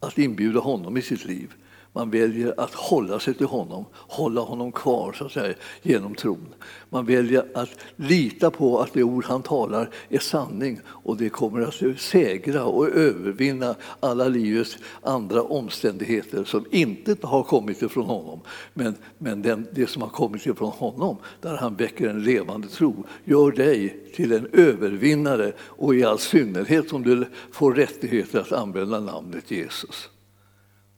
att 0.00 0.18
inbjuda 0.18 0.60
honom 0.60 0.96
i 0.96 1.02
sitt 1.02 1.24
liv. 1.24 1.54
Man 1.92 2.10
väljer 2.10 2.54
att 2.56 2.74
hålla 2.74 3.20
sig 3.20 3.34
till 3.34 3.46
honom, 3.46 3.84
hålla 3.94 4.40
honom 4.40 4.72
kvar 4.72 5.12
så 5.12 5.24
att 5.24 5.32
säga, 5.32 5.54
genom 5.82 6.14
tron. 6.14 6.54
Man 6.90 7.06
väljer 7.06 7.46
att 7.54 7.70
lita 7.96 8.50
på 8.50 8.80
att 8.80 8.92
det 8.92 9.02
ord 9.02 9.24
han 9.24 9.42
talar 9.42 9.90
är 10.08 10.18
sanning 10.18 10.80
och 10.86 11.16
det 11.16 11.28
kommer 11.28 11.60
att 11.60 12.00
segra 12.00 12.64
och 12.64 12.88
övervinna 12.88 13.74
alla 14.00 14.28
livets 14.28 14.78
andra 15.02 15.42
omständigheter 15.42 16.44
som 16.44 16.64
inte 16.70 17.16
har 17.22 17.42
kommit 17.42 17.82
ifrån 17.82 18.04
honom. 18.04 18.40
Men, 18.74 18.94
men 19.18 19.42
den, 19.42 19.66
det 19.72 19.86
som 19.86 20.02
har 20.02 20.08
kommit 20.08 20.46
ifrån 20.46 20.70
honom, 20.70 21.16
där 21.40 21.56
han 21.56 21.74
väcker 21.76 22.08
en 22.08 22.22
levande 22.22 22.68
tro, 22.68 23.04
gör 23.24 23.52
dig 23.52 24.04
till 24.14 24.32
en 24.32 24.48
övervinnare 24.52 25.52
och 25.60 25.94
i 25.94 26.04
all 26.04 26.18
synnerhet 26.18 26.92
om 26.92 27.02
du 27.02 27.24
får 27.52 27.74
rättigheter 27.74 28.40
att 28.40 28.52
använda 28.52 29.00
namnet 29.00 29.50
Jesus. 29.50 30.10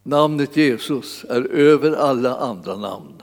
Namnet 0.03 0.57
Jesus 0.57 1.25
är 1.29 1.43
över 1.43 1.93
alla 1.93 2.37
andra 2.37 2.77
namn. 2.77 3.23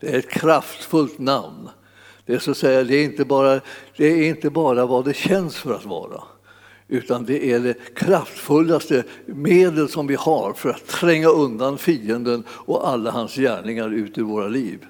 Det 0.00 0.14
är 0.14 0.18
ett 0.18 0.30
kraftfullt 0.30 1.18
namn. 1.18 1.68
Det 2.26 2.34
är, 2.34 2.38
så 2.38 2.50
att 2.50 2.56
säga, 2.56 2.84
det 2.84 2.96
är, 2.96 3.04
inte 3.04 3.24
bara, 3.24 3.60
det 3.96 4.06
är 4.06 4.28
inte 4.28 4.50
bara 4.50 4.86
vad 4.86 5.04
det 5.04 5.16
känns 5.16 5.56
för 5.56 5.74
att 5.74 5.84
vara 5.84 6.22
utan 6.92 7.24
det 7.24 7.46
är 7.52 7.60
det 7.60 7.94
kraftfullaste 7.94 9.04
medel 9.26 9.88
som 9.88 10.06
vi 10.06 10.14
har 10.14 10.52
för 10.52 10.70
att 10.70 10.86
tränga 10.86 11.28
undan 11.28 11.78
fienden 11.78 12.44
och 12.48 12.88
alla 12.88 13.10
hans 13.10 13.34
gärningar 13.34 13.90
ut 13.90 14.18
ur 14.18 14.22
våra 14.22 14.48
liv. 14.48 14.86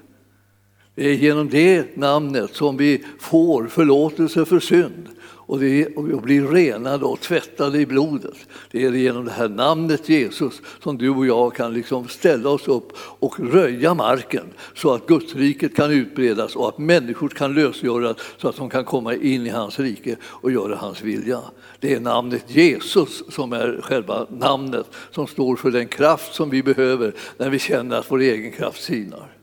Det 0.95 1.07
är 1.09 1.13
genom 1.13 1.49
det 1.49 1.97
namnet 1.97 2.55
som 2.55 2.77
vi 2.77 3.05
får 3.19 3.67
förlåtelse 3.67 4.45
för 4.45 4.59
synd 4.59 5.09
och 5.53 5.61
vi 5.61 5.87
blir 6.23 6.47
renade 6.47 7.05
och 7.05 7.19
tvättade 7.19 7.79
i 7.79 7.85
blodet. 7.85 8.35
Det 8.71 8.85
är 8.85 8.91
genom 8.91 9.25
det 9.25 9.31
här 9.31 9.49
namnet 9.49 10.09
Jesus 10.09 10.61
som 10.83 10.97
du 10.97 11.09
och 11.09 11.25
jag 11.25 11.55
kan 11.55 11.73
liksom 11.73 12.07
ställa 12.07 12.49
oss 12.49 12.67
upp 12.67 12.93
och 12.97 13.39
röja 13.39 13.93
marken 13.93 14.45
så 14.75 14.93
att 14.93 15.07
Gudsriket 15.07 15.75
kan 15.75 15.91
utbredas 15.91 16.55
och 16.55 16.67
att 16.69 16.77
människor 16.77 17.29
kan 17.29 17.53
lösgöras 17.53 18.17
så 18.37 18.47
att 18.49 18.55
de 18.55 18.69
kan 18.69 18.85
komma 18.85 19.15
in 19.15 19.47
i 19.47 19.49
hans 19.49 19.79
rike 19.79 20.15
och 20.23 20.51
göra 20.51 20.75
hans 20.75 21.01
vilja. 21.01 21.39
Det 21.79 21.93
är 21.93 21.99
namnet 21.99 22.45
Jesus 22.47 23.23
som 23.29 23.53
är 23.53 23.79
själva 23.83 24.27
namnet 24.29 24.85
som 25.11 25.27
står 25.27 25.55
för 25.55 25.71
den 25.71 25.87
kraft 25.87 26.33
som 26.33 26.49
vi 26.49 26.63
behöver 26.63 27.13
när 27.37 27.49
vi 27.49 27.59
känner 27.59 27.97
att 27.97 28.11
vår 28.11 28.19
egen 28.19 28.51
kraft 28.51 28.83
sinar. 28.83 29.42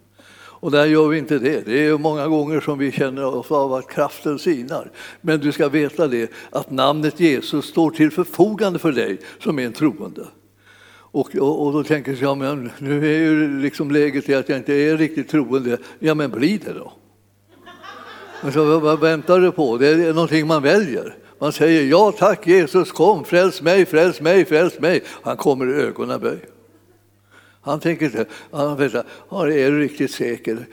Och 0.60 0.70
där 0.70 0.86
gör 0.86 1.08
vi 1.08 1.18
inte 1.18 1.38
det. 1.38 1.66
Det 1.66 1.86
är 1.86 1.98
många 1.98 2.28
gånger 2.28 2.60
som 2.60 2.78
vi 2.78 2.92
känner 2.92 3.24
oss 3.24 3.50
av 3.50 3.74
att 3.74 3.88
kraften 3.88 4.38
sinar. 4.38 4.90
Men 5.20 5.40
du 5.40 5.52
ska 5.52 5.68
veta 5.68 6.08
det, 6.08 6.30
att 6.50 6.70
namnet 6.70 7.20
Jesus 7.20 7.66
står 7.66 7.90
till 7.90 8.10
förfogande 8.10 8.78
för 8.78 8.92
dig 8.92 9.18
som 9.38 9.58
är 9.58 9.66
en 9.66 9.72
troende. 9.72 10.26
Och, 11.12 11.36
och, 11.36 11.66
och 11.66 11.72
då 11.72 11.82
tänker 11.84 12.18
jag, 12.20 12.38
men 12.38 12.70
nu 12.78 13.14
är 13.14 13.18
ju 13.18 13.60
liksom 13.60 13.90
läget 13.90 14.30
att 14.30 14.48
jag 14.48 14.58
inte 14.58 14.74
är 14.74 14.96
riktigt 14.96 15.28
troende. 15.28 15.78
Ja, 15.98 16.14
men 16.14 16.30
bli 16.30 16.58
det 16.58 16.72
då. 16.72 16.92
Men 18.42 18.52
så, 18.52 18.78
vad 18.78 19.00
väntar 19.00 19.40
du 19.40 19.52
på? 19.52 19.76
Det 19.76 19.88
är 19.88 20.14
någonting 20.14 20.46
man 20.46 20.62
väljer. 20.62 21.16
Man 21.38 21.52
säger 21.52 21.84
ja 21.84 22.12
tack 22.18 22.46
Jesus, 22.46 22.92
kom, 22.92 23.24
fräls 23.24 23.62
mig, 23.62 23.86
fräls 23.86 24.20
mig, 24.20 24.44
fräls 24.44 24.78
mig. 24.78 25.02
Han 25.22 25.36
kommer 25.36 25.66
i 25.70 25.82
ögonaböj. 25.82 26.38
Han 27.62 27.80
tänker 27.80 28.06
inte, 28.06 28.26
han 28.50 28.76
vet, 28.76 28.94
är 28.94 29.70
du 29.70 29.80
riktigt 29.80 30.10
säker? 30.10 30.66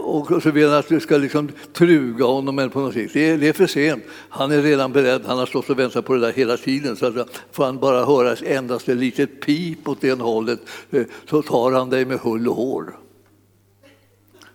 Och 0.00 0.42
så 0.42 0.50
vill 0.50 0.68
han 0.68 0.78
att 0.78 0.88
du 0.88 1.00
ska 1.00 1.16
liksom 1.16 1.48
truga 1.72 2.24
honom 2.24 2.58
eller 2.58 2.68
på 2.68 2.80
något 2.80 2.94
sätt. 2.94 3.10
Det 3.12 3.30
är, 3.30 3.38
det 3.38 3.48
är 3.48 3.52
för 3.52 3.66
sent. 3.66 4.04
Han 4.28 4.52
är 4.52 4.62
redan 4.62 4.92
beredd, 4.92 5.22
han 5.26 5.38
har 5.38 5.46
stått 5.46 5.70
och 5.70 5.78
väntat 5.78 6.04
på 6.04 6.14
det 6.14 6.20
där 6.20 6.32
hela 6.32 6.56
tiden. 6.56 6.96
Så 6.96 7.06
att 7.06 7.42
får 7.52 7.64
han 7.64 7.78
bara 7.78 8.04
höra 8.04 8.34
endast 8.34 8.88
ett 8.88 8.96
litet 8.96 9.40
pip 9.40 9.88
åt 9.88 10.00
det 10.00 10.20
hållet 10.20 10.60
eh, 10.90 11.04
så 11.30 11.42
tar 11.42 11.72
han 11.72 11.90
dig 11.90 12.04
med 12.04 12.18
hull 12.18 12.48
och 12.48 12.56
hår. 12.56 12.96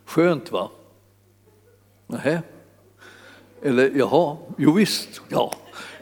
Skönt 0.05 0.51
va? 0.51 0.69
Nähä? 2.07 2.41
Eller 3.61 3.91
jaha, 3.95 4.37
jo 4.57 4.73
visst, 4.73 5.21
ja. 5.29 5.53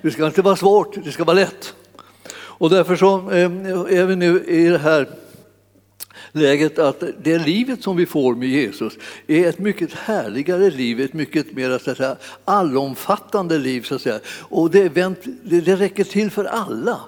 Det 0.01 0.11
ska 0.11 0.25
inte 0.25 0.41
vara 0.41 0.55
svårt, 0.55 1.03
det 1.03 1.11
ska 1.11 1.23
vara 1.23 1.35
lätt. 1.35 1.75
Och 2.59 2.69
därför 2.69 2.95
så 2.95 3.15
ehm, 3.31 3.65
är 3.65 4.05
vi 4.05 4.15
nu 4.15 4.43
i 4.43 4.67
det 4.67 4.77
här 4.77 5.07
läget 6.31 6.79
att 6.79 7.03
det 7.23 7.37
livet 7.37 7.83
som 7.83 7.97
vi 7.97 8.05
får 8.05 8.35
med 8.35 8.49
Jesus 8.49 8.93
är 9.27 9.49
ett 9.49 9.59
mycket 9.59 9.93
härligare 9.93 10.69
liv, 10.69 11.01
ett 11.01 11.13
mycket 11.13 11.53
mer 11.53 11.77
så 11.77 11.91
att 11.91 11.97
säga, 11.97 12.15
allomfattande 12.45 13.57
liv. 13.57 13.81
Så 13.81 13.95
att 13.95 14.01
säga. 14.01 14.19
Och 14.39 14.71
det, 14.71 14.89
det 15.43 15.75
räcker 15.75 16.03
till 16.03 16.31
för 16.31 16.45
alla. 16.45 16.99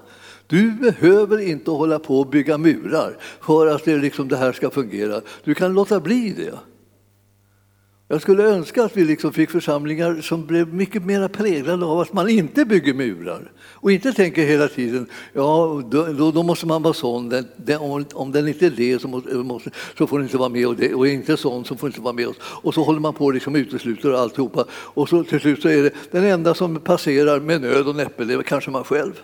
Du 0.47 0.71
behöver 0.71 1.37
inte 1.37 1.71
hålla 1.71 1.99
på 1.99 2.19
och 2.19 2.27
bygga 2.27 2.57
murar 2.57 3.17
för 3.41 3.67
att 3.67 3.85
det, 3.85 3.97
liksom, 3.97 4.27
det 4.27 4.37
här 4.37 4.51
ska 4.51 4.69
fungera. 4.69 5.21
Du 5.43 5.55
kan 5.55 5.73
låta 5.73 5.99
bli 5.99 6.33
det. 6.37 6.53
Jag 8.11 8.21
skulle 8.21 8.43
önska 8.43 8.83
att 8.83 8.97
vi 8.97 9.05
liksom 9.05 9.33
fick 9.33 9.49
församlingar 9.49 10.21
som 10.21 10.45
blev 10.45 10.73
mycket 10.73 11.05
mer 11.05 11.27
präglade 11.27 11.85
av 11.85 11.99
att 11.99 12.13
man 12.13 12.29
inte 12.29 12.65
bygger 12.65 12.93
murar 12.93 13.51
och 13.61 13.91
inte 13.91 14.13
tänker 14.13 14.45
hela 14.45 14.67
tiden 14.67 15.05
ja, 15.33 15.81
då, 15.91 16.31
då 16.31 16.43
måste 16.43 16.65
man 16.65 16.83
vara 16.83 16.93
sån, 16.93 17.29
den, 17.29 17.47
den, 17.55 18.05
om 18.13 18.31
den 18.31 18.47
inte 18.47 18.65
är 18.65 18.69
det 18.69 19.01
så, 19.01 19.07
eh, 19.31 19.37
måste, 19.37 19.71
så 19.97 20.07
får 20.07 20.17
den 20.17 20.27
inte 20.27 20.37
vara 20.37 20.49
med 20.49 20.67
och, 20.67 20.75
det, 20.75 20.93
och 20.93 21.07
inte 21.07 21.37
sån 21.37 21.65
så 21.65 21.75
får 21.75 21.87
den 21.87 21.93
inte 21.93 22.01
vara 22.01 22.13
med 22.13 22.27
oss. 22.27 22.37
Och 22.41 22.73
så 22.73 22.83
håller 22.83 22.99
man 22.99 23.13
på 23.13 23.25
och 23.25 23.33
liksom 23.33 23.55
utesluter 23.55 24.13
alltihopa 24.13 24.65
och 24.71 25.09
så 25.09 25.23
till 25.23 25.39
slut 25.39 25.61
så 25.61 25.69
är 25.69 25.83
det 25.83 25.93
den 26.11 26.23
enda 26.23 26.53
som 26.53 26.79
passerar 26.79 27.39
med 27.39 27.61
nöd 27.61 27.87
och 27.87 27.95
näppe, 27.95 28.25
det 28.25 28.33
är 28.33 28.41
kanske 28.41 28.71
man 28.71 28.83
själv. 28.83 29.21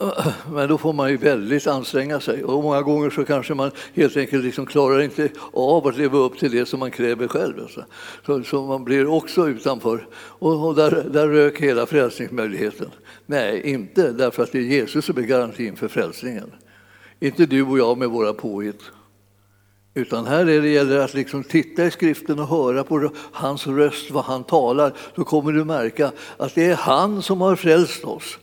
Ah, 0.00 0.32
men 0.52 0.68
då 0.68 0.78
får 0.78 0.92
man 0.92 1.10
ju 1.10 1.16
väldigt 1.16 1.66
anstränga 1.66 2.20
sig 2.20 2.44
och 2.44 2.62
många 2.62 2.82
gånger 2.82 3.10
så 3.10 3.24
kanske 3.24 3.54
man 3.54 3.70
helt 3.94 4.16
enkelt 4.16 4.44
liksom 4.44 4.66
klarar 4.66 5.00
inte 5.00 5.28
av 5.52 5.86
att 5.86 5.96
leva 5.96 6.18
upp 6.18 6.38
till 6.38 6.50
det 6.50 6.66
som 6.66 6.80
man 6.80 6.90
kräver 6.90 7.28
själv. 7.28 7.60
Alltså. 7.60 7.84
Så, 8.26 8.44
så 8.44 8.62
man 8.62 8.84
blir 8.84 9.06
också 9.06 9.48
utanför 9.48 10.06
och, 10.14 10.66
och 10.66 10.74
där, 10.74 11.06
där 11.10 11.28
rök 11.28 11.60
hela 11.60 11.86
frälsningsmöjligheten. 11.86 12.90
Nej, 13.26 13.70
inte 13.70 14.12
därför 14.12 14.42
att 14.42 14.52
det 14.52 14.58
är 14.58 14.62
Jesus 14.62 15.04
som 15.04 15.18
är 15.18 15.22
garantin 15.22 15.76
för 15.76 15.88
frälsningen. 15.88 16.50
Inte 17.20 17.46
du 17.46 17.62
och 17.62 17.78
jag 17.78 17.98
med 17.98 18.08
våra 18.08 18.32
påhitt. 18.32 18.80
Utan 19.94 20.26
här 20.26 20.46
är 20.48 20.62
det 20.62 20.68
gäller 20.68 20.98
att 20.98 21.14
liksom 21.14 21.44
titta 21.44 21.84
i 21.84 21.90
skriften 21.90 22.38
och 22.38 22.48
höra 22.48 22.84
på 22.84 23.10
hans 23.32 23.66
röst, 23.66 24.10
vad 24.10 24.24
han 24.24 24.44
talar. 24.44 24.92
Då 25.14 25.24
kommer 25.24 25.52
du 25.52 25.64
märka 25.64 26.12
att 26.36 26.54
det 26.54 26.64
är 26.64 26.76
han 26.76 27.22
som 27.22 27.40
har 27.40 27.56
frälst 27.56 28.04
oss. 28.04 28.38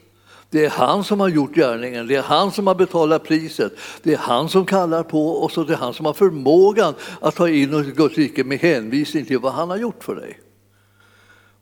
Det 0.52 0.66
är 0.66 0.70
han 0.70 1.04
som 1.04 1.20
har 1.20 1.30
gjort 1.30 1.56
gärningen, 1.56 2.08
det 2.08 2.16
är 2.16 2.22
han 2.22 2.52
som 2.52 2.68
har 2.68 2.76
betalat 2.76 3.24
priset. 3.24 3.74
Det 4.04 4.14
är 4.14 4.18
han 4.18 4.50
som 4.50 4.66
kallar 4.66 5.04
på 5.04 5.44
oss 5.44 5.58
och 5.58 5.66
det 5.66 5.74
är 5.74 5.78
han 5.78 5.94
som 5.94 6.06
har 6.06 6.14
förmågan 6.14 6.94
att 7.22 7.36
ta 7.36 7.50
in 7.50 7.74
oss 7.74 7.88
i 7.88 7.92
Guds 7.92 8.18
rike 8.18 8.44
med 8.44 8.60
hänvisning 8.60 9.26
till 9.26 9.40
vad 9.40 9.54
han 9.54 9.70
har 9.70 9.78
gjort 9.78 10.04
för 10.04 10.16
dig. 10.16 10.40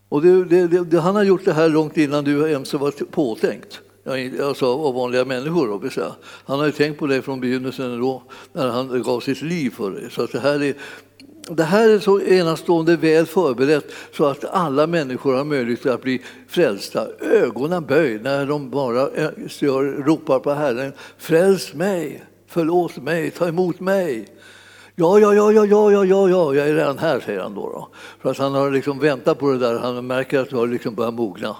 Och 0.09 0.21
det, 0.21 0.45
det, 0.45 0.83
det, 0.83 0.99
han 0.99 1.15
har 1.15 1.23
gjort 1.23 1.45
det 1.45 1.53
här 1.53 1.69
långt 1.69 1.97
innan 1.97 2.23
du 2.23 2.49
ens 2.49 2.73
var 2.73 2.91
påtänkt. 3.11 3.81
Alltså 4.43 4.65
av 4.65 4.93
vanliga 4.93 5.25
människor. 5.25 5.67
Då, 5.67 6.15
han 6.45 6.59
har 6.59 6.65
ju 6.65 6.71
tänkt 6.71 6.99
på 6.99 7.07
dig 7.07 7.21
från 7.21 7.39
begynnelsen 7.39 8.01
då, 8.01 8.23
när 8.53 8.67
han 8.67 9.03
gav 9.03 9.19
sitt 9.19 9.41
liv 9.41 9.69
för 9.69 9.91
dig. 9.91 10.11
Så 10.11 10.25
det 10.25 10.39
här 10.39 10.63
är 10.63 10.75
det 11.49 11.63
här 11.63 11.89
är 11.89 11.99
så 11.99 12.21
enastående 12.21 12.95
väl 12.95 13.25
förberett 13.25 13.91
så 14.13 14.25
att 14.25 14.45
alla 14.45 14.87
människor 14.87 15.33
har 15.33 15.43
möjlighet 15.43 15.85
att 15.85 16.01
bli 16.01 16.21
frälsta. 16.47 17.07
Ögonen 17.19 17.85
böj 17.85 18.19
när 18.19 18.45
de 18.45 18.69
bara 18.69 19.09
eh, 19.09 19.29
ropar 20.05 20.39
på 20.39 20.53
Herren. 20.53 20.93
Fräls 21.17 21.73
mig, 21.73 22.23
förlåt 22.47 22.97
mig, 22.97 23.31
ta 23.31 23.47
emot 23.47 23.79
mig. 23.79 24.27
Ja, 24.95 25.19
ja, 25.19 25.33
ja, 25.33 25.51
ja, 25.51 25.65
ja, 25.65 25.91
ja, 25.91 26.05
ja, 26.05 26.29
ja, 26.29 26.55
jag 26.55 26.69
är 26.69 26.73
redan 26.73 26.97
här, 26.97 27.19
säger 27.19 27.39
han 27.39 27.53
då. 27.53 27.61
då. 27.61 27.89
För 28.21 28.31
att 28.31 28.37
han 28.37 28.53
har 28.53 28.71
liksom 28.71 28.99
väntat 28.99 29.39
på 29.39 29.51
det 29.51 29.57
där, 29.57 29.79
han 29.79 30.07
märker 30.07 30.39
att 30.39 30.49
du 30.49 30.55
har 30.55 30.67
liksom 30.67 30.95
börjat 30.95 31.13
mogna. 31.13 31.55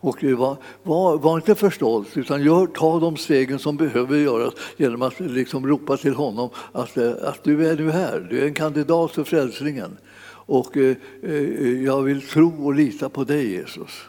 Och 0.00 0.24
var, 0.24 0.56
var, 0.82 1.18
var, 1.18 1.36
inte 1.36 1.54
för 1.54 1.70
stolt, 1.70 2.16
utan 2.16 2.42
gör, 2.42 2.66
ta 2.66 3.00
de 3.00 3.16
stegen 3.16 3.58
som 3.58 3.76
behöver 3.76 4.16
göras 4.16 4.54
genom 4.76 5.02
att 5.02 5.20
liksom 5.20 5.66
ropa 5.66 5.96
till 5.96 6.14
honom 6.14 6.50
att, 6.72 6.96
eh, 6.96 7.12
att 7.22 7.44
du 7.44 7.68
är 7.70 7.76
nu 7.76 7.90
här, 7.90 8.26
du 8.30 8.40
är 8.40 8.46
en 8.46 8.54
kandidat 8.54 9.10
för 9.10 9.24
frälsningen. 9.24 9.96
Och 10.30 10.76
eh, 10.76 10.96
eh 11.22 11.82
jag 11.84 12.02
vill 12.02 12.22
tro 12.22 12.66
och 12.66 12.74
lita 12.74 13.08
på 13.08 13.24
dig, 13.24 13.50
Jesus. 13.50 14.04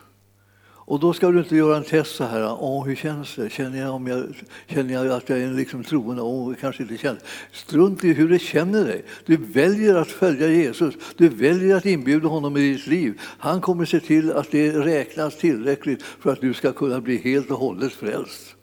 Och 0.89 0.99
då 0.99 1.13
ska 1.13 1.31
du 1.31 1.39
inte 1.39 1.55
göra 1.55 1.77
en 1.77 1.83
test 1.83 2.15
så 2.15 2.23
här, 2.23 2.57
Åh, 2.59 2.85
hur 2.85 2.95
känns 2.95 3.35
det? 3.35 3.49
Känner 3.49 3.81
jag, 3.81 3.93
om 3.93 4.07
jag, 4.07 4.25
känner 4.67 4.93
jag 4.93 5.07
att 5.07 5.29
jag 5.29 5.39
är 5.39 5.53
liksom 5.53 5.83
troende? 5.83 6.21
Åh, 6.21 6.53
kanske 6.61 6.83
inte 6.83 6.97
känns. 6.97 7.19
Strunt 7.51 8.03
i 8.03 8.13
hur 8.13 8.29
du 8.29 8.39
känner 8.39 8.85
dig. 8.85 9.05
Du 9.25 9.37
väljer 9.37 9.95
att 9.95 10.07
följa 10.07 10.47
Jesus. 10.47 10.95
Du 11.17 11.29
väljer 11.29 11.75
att 11.75 11.85
inbjuda 11.85 12.27
honom 12.27 12.57
i 12.57 12.59
ditt 12.59 12.87
liv. 12.87 13.21
Han 13.21 13.61
kommer 13.61 13.85
se 13.85 13.99
till 13.99 14.31
att 14.31 14.51
det 14.51 14.71
räknas 14.71 15.37
tillräckligt 15.37 16.03
för 16.03 16.31
att 16.31 16.41
du 16.41 16.53
ska 16.53 16.71
kunna 16.71 17.01
bli 17.01 17.17
helt 17.17 17.51
och 17.51 17.59
hållet 17.59 17.93
frälst. 17.93 18.55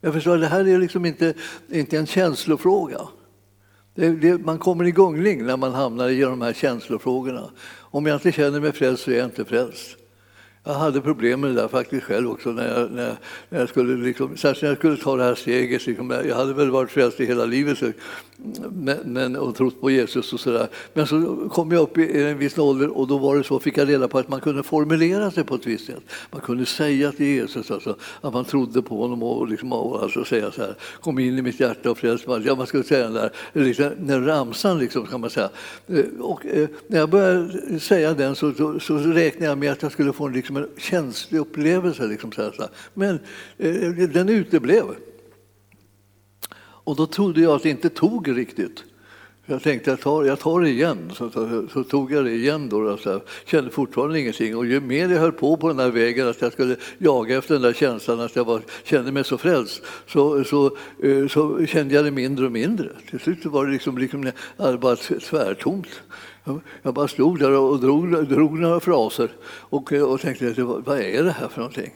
Jag 0.00 0.14
förstår, 0.14 0.38
det 0.38 0.46
här 0.46 0.68
är 0.68 0.78
liksom 0.78 1.04
inte, 1.04 1.34
inte 1.70 1.98
en 1.98 2.06
känslofråga. 2.06 3.00
Det, 3.94 4.10
det, 4.10 4.38
man 4.38 4.58
kommer 4.58 4.84
i 4.84 4.90
gungning 4.90 5.46
när 5.46 5.56
man 5.56 5.74
hamnar 5.74 6.08
i 6.08 6.20
de 6.20 6.40
här 6.40 6.52
känslofrågorna. 6.52 7.50
Om 7.78 8.06
jag 8.06 8.16
inte 8.16 8.32
känner 8.32 8.60
mig 8.60 8.72
frälst 8.72 9.02
så 9.02 9.10
är 9.10 9.16
jag 9.16 9.26
inte 9.26 9.44
frälst. 9.44 9.97
Jag 10.68 10.74
hade 10.74 11.00
problem 11.00 11.40
med 11.40 11.50
det 11.50 11.60
där 11.60 11.68
faktiskt 11.68 12.04
själv 12.04 12.30
också, 12.30 12.52
när 12.52 12.78
jag, 12.78 12.90
när 12.90 13.06
jag, 13.06 13.16
när 13.48 13.58
jag 13.60 13.68
skulle, 13.68 14.04
liksom, 14.04 14.36
särskilt 14.36 14.62
när 14.62 14.68
jag 14.68 14.78
skulle 14.78 14.96
ta 14.96 15.16
det 15.16 15.24
här 15.24 15.34
steget. 15.34 15.86
Liksom, 15.86 16.10
jag 16.10 16.36
hade 16.36 16.54
väl 16.54 16.70
varit 16.70 16.90
frälst 16.90 17.20
i 17.20 17.26
hela 17.26 17.44
livet 17.44 17.78
men, 18.70 18.98
men, 19.04 19.36
och 19.36 19.54
trott 19.54 19.80
på 19.80 19.90
Jesus 19.90 20.32
och 20.32 20.40
sådär. 20.40 20.68
Men 20.94 21.06
så 21.06 21.48
kom 21.52 21.72
jag 21.72 21.82
upp 21.82 21.98
i 21.98 22.22
en 22.22 22.38
viss 22.38 22.58
ålder 22.58 22.98
och 22.98 23.06
då 23.06 23.18
var 23.18 23.36
det 23.36 23.44
så, 23.44 23.58
fick 23.58 23.78
jag 23.78 23.88
reda 23.88 24.08
på 24.08 24.18
att 24.18 24.28
man 24.28 24.40
kunde 24.40 24.62
formulera 24.62 25.30
sig 25.30 25.44
på 25.44 25.54
ett 25.54 25.66
visst 25.66 25.86
sätt. 25.86 26.02
Man 26.30 26.40
kunde 26.40 26.66
säga 26.66 27.12
till 27.12 27.26
Jesus 27.26 27.70
alltså, 27.70 27.96
att 28.20 28.32
man 28.32 28.44
trodde 28.44 28.82
på 28.82 29.02
honom 29.02 29.22
och, 29.22 29.48
liksom, 29.48 29.72
och 29.72 30.02
alltså 30.02 30.24
säga 30.24 30.50
så 30.50 30.60
här, 30.60 30.74
kom 31.00 31.18
in 31.18 31.38
i 31.38 31.42
mitt 31.42 31.60
hjärta 31.60 31.90
och 31.90 31.98
fräls 31.98 32.26
mig. 32.26 32.42
Ja, 32.44 32.54
man 32.54 32.66
skulle 32.66 32.84
säga 32.84 33.04
den 33.04 33.14
där, 33.14 33.30
liksom, 33.52 33.90
den 33.98 34.26
ramsan 34.26 34.78
liksom, 34.78 35.06
kan 35.06 35.20
man 35.20 35.30
säga. 35.30 35.50
Eh, 35.86 36.04
och, 36.20 36.46
eh, 36.46 36.68
när 36.86 36.98
jag 36.98 37.10
började 37.10 37.80
säga 37.80 38.14
den 38.14 38.34
så, 38.36 38.52
så, 38.52 38.80
så 38.80 38.96
räknade 38.96 39.46
jag 39.46 39.58
med 39.58 39.72
att 39.72 39.82
jag 39.82 39.92
skulle 39.92 40.12
få 40.12 40.26
en 40.26 40.32
liksom, 40.32 40.57
en 40.62 40.68
känslig 40.76 41.38
upplevelse. 41.38 42.06
Liksom, 42.06 42.32
så 42.32 42.42
här, 42.42 42.68
Men 42.94 43.18
eh, 43.58 43.92
den 44.08 44.28
uteblev. 44.28 44.84
Och 46.60 46.96
då 46.96 47.06
trodde 47.06 47.40
jag 47.40 47.52
att 47.52 47.62
det 47.62 47.70
inte 47.70 47.88
tog 47.88 48.36
riktigt. 48.36 48.84
Jag 49.50 49.62
tänkte 49.62 49.90
jag 49.90 50.00
tar, 50.00 50.24
jag 50.24 50.38
tar 50.38 50.60
det 50.60 50.70
igen. 50.70 51.12
Så, 51.14 51.30
så, 51.30 51.66
så 51.72 51.84
tog 51.84 52.12
jag 52.12 52.24
det 52.24 52.30
igen. 52.30 52.68
Då, 52.68 52.76
och 52.76 53.00
Jag 53.04 53.20
kände 53.46 53.70
fortfarande 53.70 54.20
ingenting. 54.20 54.56
Och 54.56 54.66
ju 54.66 54.80
mer 54.80 55.08
jag 55.08 55.20
höll 55.20 55.32
på 55.32 55.56
på 55.56 55.68
den 55.68 55.78
här 55.78 55.90
vägen, 55.90 56.28
att 56.28 56.42
jag 56.42 56.52
skulle 56.52 56.76
jaga 56.98 57.38
efter 57.38 57.54
den 57.54 57.62
där 57.62 57.72
känslan 57.72 58.20
att 58.20 58.36
jag 58.36 58.44
var, 58.44 58.62
kände 58.84 59.12
mig 59.12 59.24
så 59.24 59.38
frälst, 59.38 59.82
så, 60.06 60.44
så, 60.44 60.76
eh, 61.02 61.28
så 61.28 61.66
kände 61.66 61.94
jag 61.94 62.04
det 62.04 62.10
mindre 62.10 62.46
och 62.46 62.52
mindre. 62.52 62.88
Till 63.10 63.20
slut 63.20 63.44
var 63.44 63.66
det 63.66 63.72
liksom, 63.72 63.98
liksom 63.98 64.30
bara 64.80 64.96
tvärtomt. 64.96 66.02
Jag 66.82 66.94
bara 66.94 67.08
stod 67.08 67.38
där 67.38 67.52
och 67.52 67.80
drog, 67.80 68.28
drog 68.28 68.58
några 68.58 68.80
fraser 68.80 69.30
och, 69.44 69.92
och 69.92 70.20
tänkte, 70.20 70.62
vad 70.62 71.00
är 71.00 71.22
det 71.22 71.30
här 71.30 71.48
för 71.48 71.60
någonting? 71.60 71.92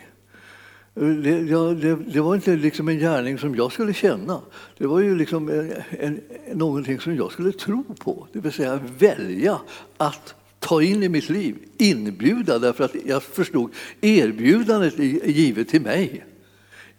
Det, 0.95 1.41
ja, 1.41 1.59
det, 1.59 1.95
det, 1.95 2.21
var 2.21 2.35
inte 2.35 2.57
liksom 2.57 2.89
en 2.89 2.99
gärning 2.99 3.39
som 3.39 3.55
jag 3.55 3.73
skulle 3.73 3.95
känna. 3.95 4.41
Det 4.79 4.87
var 4.87 5.01
ju 5.01 5.17
liksom 5.17 5.49
en, 5.49 5.73
en, 5.91 6.21
någonting 6.55 7.01
som 7.01 7.17
jag 7.17 7.33
skulle 7.33 7.53
tro 7.53 7.85
på. 7.99 8.27
Det 8.33 8.41
vill 8.41 8.53
säga 8.53 8.81
välja 8.99 9.61
att 9.97 10.35
ta 10.59 10.83
in 10.83 11.03
i 11.03 11.09
mitt 11.09 11.29
liv, 11.29 11.57
inbjuda 11.79 12.59
därför 12.59 12.85
att 12.85 12.95
jag 13.07 13.23
förstod 13.23 13.71
erbjudandet 14.01 14.99
är 14.99 15.29
givet 15.29 15.69
till 15.69 15.83
mig. 15.83 16.25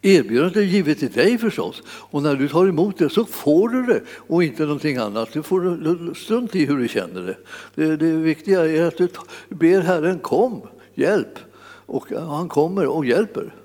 Erbjudandet 0.05 0.55
är 0.55 0.61
givet 0.61 0.99
till 0.99 1.11
dig 1.11 1.37
förstås. 1.37 1.81
Och 1.87 2.23
när 2.23 2.35
du 2.35 2.49
tar 2.49 2.67
emot 2.67 2.97
det 2.97 3.09
så 3.09 3.25
får 3.25 3.69
du 3.69 3.83
det 3.83 4.01
och 4.09 4.43
inte 4.43 4.63
någonting 4.63 4.97
annat. 4.97 5.33
Du 5.33 5.43
får 5.43 6.13
strunt 6.13 6.55
i 6.55 6.65
hur 6.65 6.77
du 6.77 6.87
känner 6.87 7.21
det. 7.21 7.37
Det, 7.75 7.97
det 7.97 8.11
viktiga 8.11 8.65
är 8.65 8.83
att 8.83 8.97
du 8.97 9.09
ber 9.49 9.81
Herren 9.81 10.19
kom, 10.19 10.61
hjälp. 10.93 11.39
Och 11.85 12.07
han 12.09 12.49
kommer 12.49 12.87
och 12.87 13.05
hjälper. 13.05 13.55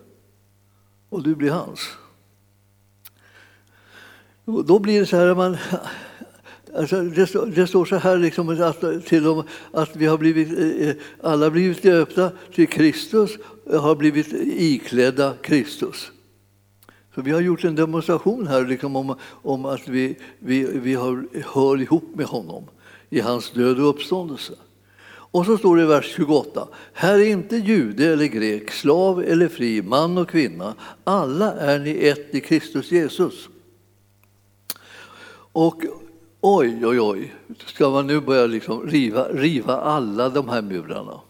Och 1.09 1.23
du 1.23 1.35
blir 1.35 1.51
hans. 1.51 1.81
Och 4.45 4.65
då 4.65 4.79
blir 4.79 5.01
det 5.01 5.07
så 5.07 5.17
här 5.17 5.27
att 5.27 5.37
man 5.37 5.57
Alltså 6.77 7.03
det, 7.03 7.27
står, 7.27 7.47
det, 7.47 7.67
står 7.67 7.85
så 7.85 7.97
här 7.97 8.19
liksom 8.19 8.49
att, 8.49 9.07
till 9.07 9.23
dem, 9.23 9.43
att 9.73 9.97
vi 9.97 10.07
har 10.07 10.19
blivit, 10.19 10.59
eh, 10.59 10.89
eh, 10.89 10.97
alla 11.23 11.51
blivit 11.51 11.83
döpta 11.83 12.31
till 12.55 12.69
Kristus, 12.69 13.31
har 13.71 13.95
blivit 13.95 14.33
iklädda 14.43 15.35
Kristus. 15.43 16.13
För 17.19 17.23
vi 17.23 17.31
har 17.31 17.41
gjort 17.41 17.65
en 17.65 17.75
demonstration 17.75 18.47
här 18.47 18.67
liksom 18.67 18.97
om, 18.97 19.15
om 19.31 19.65
att 19.65 19.89
vi, 19.89 20.19
vi, 20.39 20.79
vi 20.79 20.95
har, 20.95 21.29
hör 21.55 21.81
ihop 21.81 22.05
med 22.15 22.27
honom 22.27 22.65
i 23.11 23.21
hans 23.21 23.51
död 23.51 23.81
och 23.81 23.89
uppståndelse. 23.89 24.53
Och 25.09 25.47
så 25.47 25.59
står 25.59 25.77
det 25.77 25.83
i 25.83 25.87
vers 25.87 26.15
28. 26.17 26.69
Här 26.93 27.19
är 27.19 27.27
inte 27.27 27.57
jude 27.57 28.13
eller 28.13 28.27
grek, 28.27 28.71
slav 28.71 29.23
eller 29.23 29.49
fri, 29.49 29.83
man 29.83 30.19
och 30.19 30.29
kvinna. 30.29 30.75
Alla 31.05 31.53
är 31.53 31.79
ni 31.79 32.09
ett 32.09 32.35
i 32.35 32.41
Kristus 32.41 32.91
Jesus. 32.91 33.49
Och 35.53 35.83
oj, 36.41 36.87
oj, 36.87 37.01
oj, 37.01 37.35
ska 37.67 37.91
man 37.91 38.07
nu 38.07 38.21
börja 38.21 38.47
liksom 38.47 38.87
riva, 38.87 39.29
riva 39.29 39.81
alla 39.81 40.29
de 40.29 40.49
här 40.49 40.63
murarna? 40.63 41.21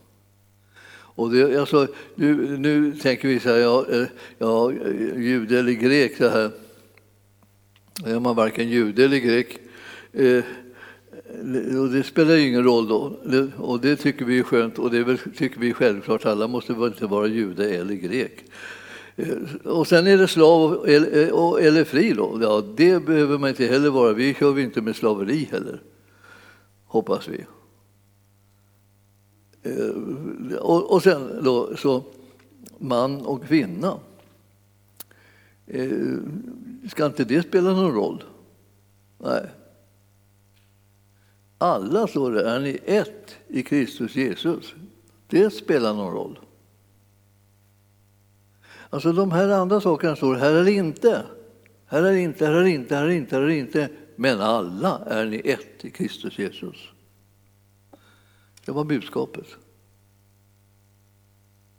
Och 1.19 1.31
det, 1.31 1.61
alltså, 1.61 1.87
nu, 2.15 2.59
nu 2.59 2.95
tänker 2.95 3.29
vi 3.29 3.41
så 3.41 3.49
här, 3.49 3.57
ja, 3.57 3.87
eh, 3.91 4.07
ja, 4.39 4.73
jude 5.17 5.59
eller 5.59 5.73
grek, 5.73 6.17
så 6.17 6.29
här. 6.29 6.51
är 8.07 8.21
man 8.21 8.37
varken 8.37 8.69
jude 8.69 9.05
eller 9.05 9.19
grek. 9.19 9.59
Eh, 10.13 10.45
och 11.81 11.89
det 11.89 12.03
spelar 12.03 12.35
ju 12.35 12.49
ingen 12.49 12.65
roll 12.65 12.89
då. 12.89 13.17
Och 13.57 13.81
det 13.81 13.97
tycker 13.97 14.25
vi 14.25 14.39
är 14.39 14.43
skönt 14.43 14.79
och 14.79 14.91
det 14.91 15.05
väl, 15.05 15.19
tycker 15.19 15.61
vi 15.61 15.73
självklart. 15.73 16.27
Alla 16.27 16.47
måste 16.47 16.73
inte 16.73 17.07
vara 17.07 17.27
jude 17.27 17.71
eller 17.71 17.95
grek. 17.95 18.45
Eh, 19.17 19.37
och 19.65 19.87
sen 19.87 20.07
är 20.07 20.19
det 20.19 20.29
slav 20.29 20.89
eller, 20.89 21.23
eh, 21.23 21.67
eller 21.67 21.85
fri 21.85 22.13
då. 22.13 22.39
Ja, 22.43 22.63
det 22.77 23.07
behöver 23.07 23.39
man 23.39 23.49
inte 23.49 23.67
heller 23.67 23.91
vara. 23.91 24.13
Vi 24.13 24.35
kör 24.35 24.53
vi 24.53 24.63
inte 24.63 24.81
med 24.81 24.97
slaveri 24.97 25.49
heller. 25.53 25.81
Hoppas 26.87 27.29
vi. 27.29 27.45
Eh, 29.69 30.57
och, 30.57 30.93
och 30.93 31.03
sen 31.03 31.45
då 31.45 31.77
så 31.77 32.05
man 32.79 33.27
och 33.27 33.45
kvinna. 33.45 33.99
Eh, 35.67 36.19
ska 36.89 37.07
inte 37.07 37.25
det 37.25 37.43
spela 37.43 37.73
någon 37.73 37.95
roll? 37.95 38.25
Nej. 39.19 39.47
Alla, 41.59 42.07
står 42.07 42.33
det, 42.33 42.51
är 42.51 42.61
ni 42.61 42.79
ett 42.85 43.37
i 43.49 43.63
Kristus 43.63 44.17
Jesus. 44.17 44.75
Det 45.27 45.51
spelar 45.51 45.95
någon 45.95 46.15
roll. 46.15 46.39
Alltså 48.91 49.13
de 49.13 49.33
här 49.33 49.49
andra 49.49 49.81
sakerna 49.81 50.17
står 50.17 50.35
här 50.35 50.53
är 50.53 50.65
det 50.65 50.73
inte. 50.73 51.23
Här 51.87 52.03
är 52.03 52.13
det 52.13 52.21
inte, 52.21 52.47
här 52.47 52.55
är 52.55 52.63
det 52.63 52.71
inte, 52.71 52.97
här 52.97 53.03
är 53.03 53.09
det 53.09 53.15
inte, 53.15 53.37
här 53.37 53.43
är 53.43 53.47
det 53.47 53.59
inte. 53.59 53.89
Men 54.17 54.41
alla 54.41 54.99
är 55.07 55.27
ni 55.27 55.43
ett 55.45 55.85
i 55.85 55.91
Kristus 55.91 56.39
Jesus. 56.39 56.77
Det 58.69 58.73
var 58.73 58.85
budskapet. 58.85 59.47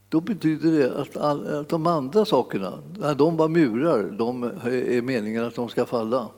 Då 0.10 0.22
betyder 0.22 0.72
det 0.72 1.02
att, 1.02 1.18
all, 1.18 1.48
att 1.48 1.70
de 1.70 1.88
andra 1.88 2.26
sakerna, 2.26 2.80
när 2.98 3.16
de 3.16 3.38
var 3.38 3.50
murar, 3.50 4.04
de 4.04 4.44
är 4.44 5.02
meningen 5.02 5.44
att 5.44 5.56
de 5.56 5.70
ska 5.70 5.86
falla. 5.86 6.30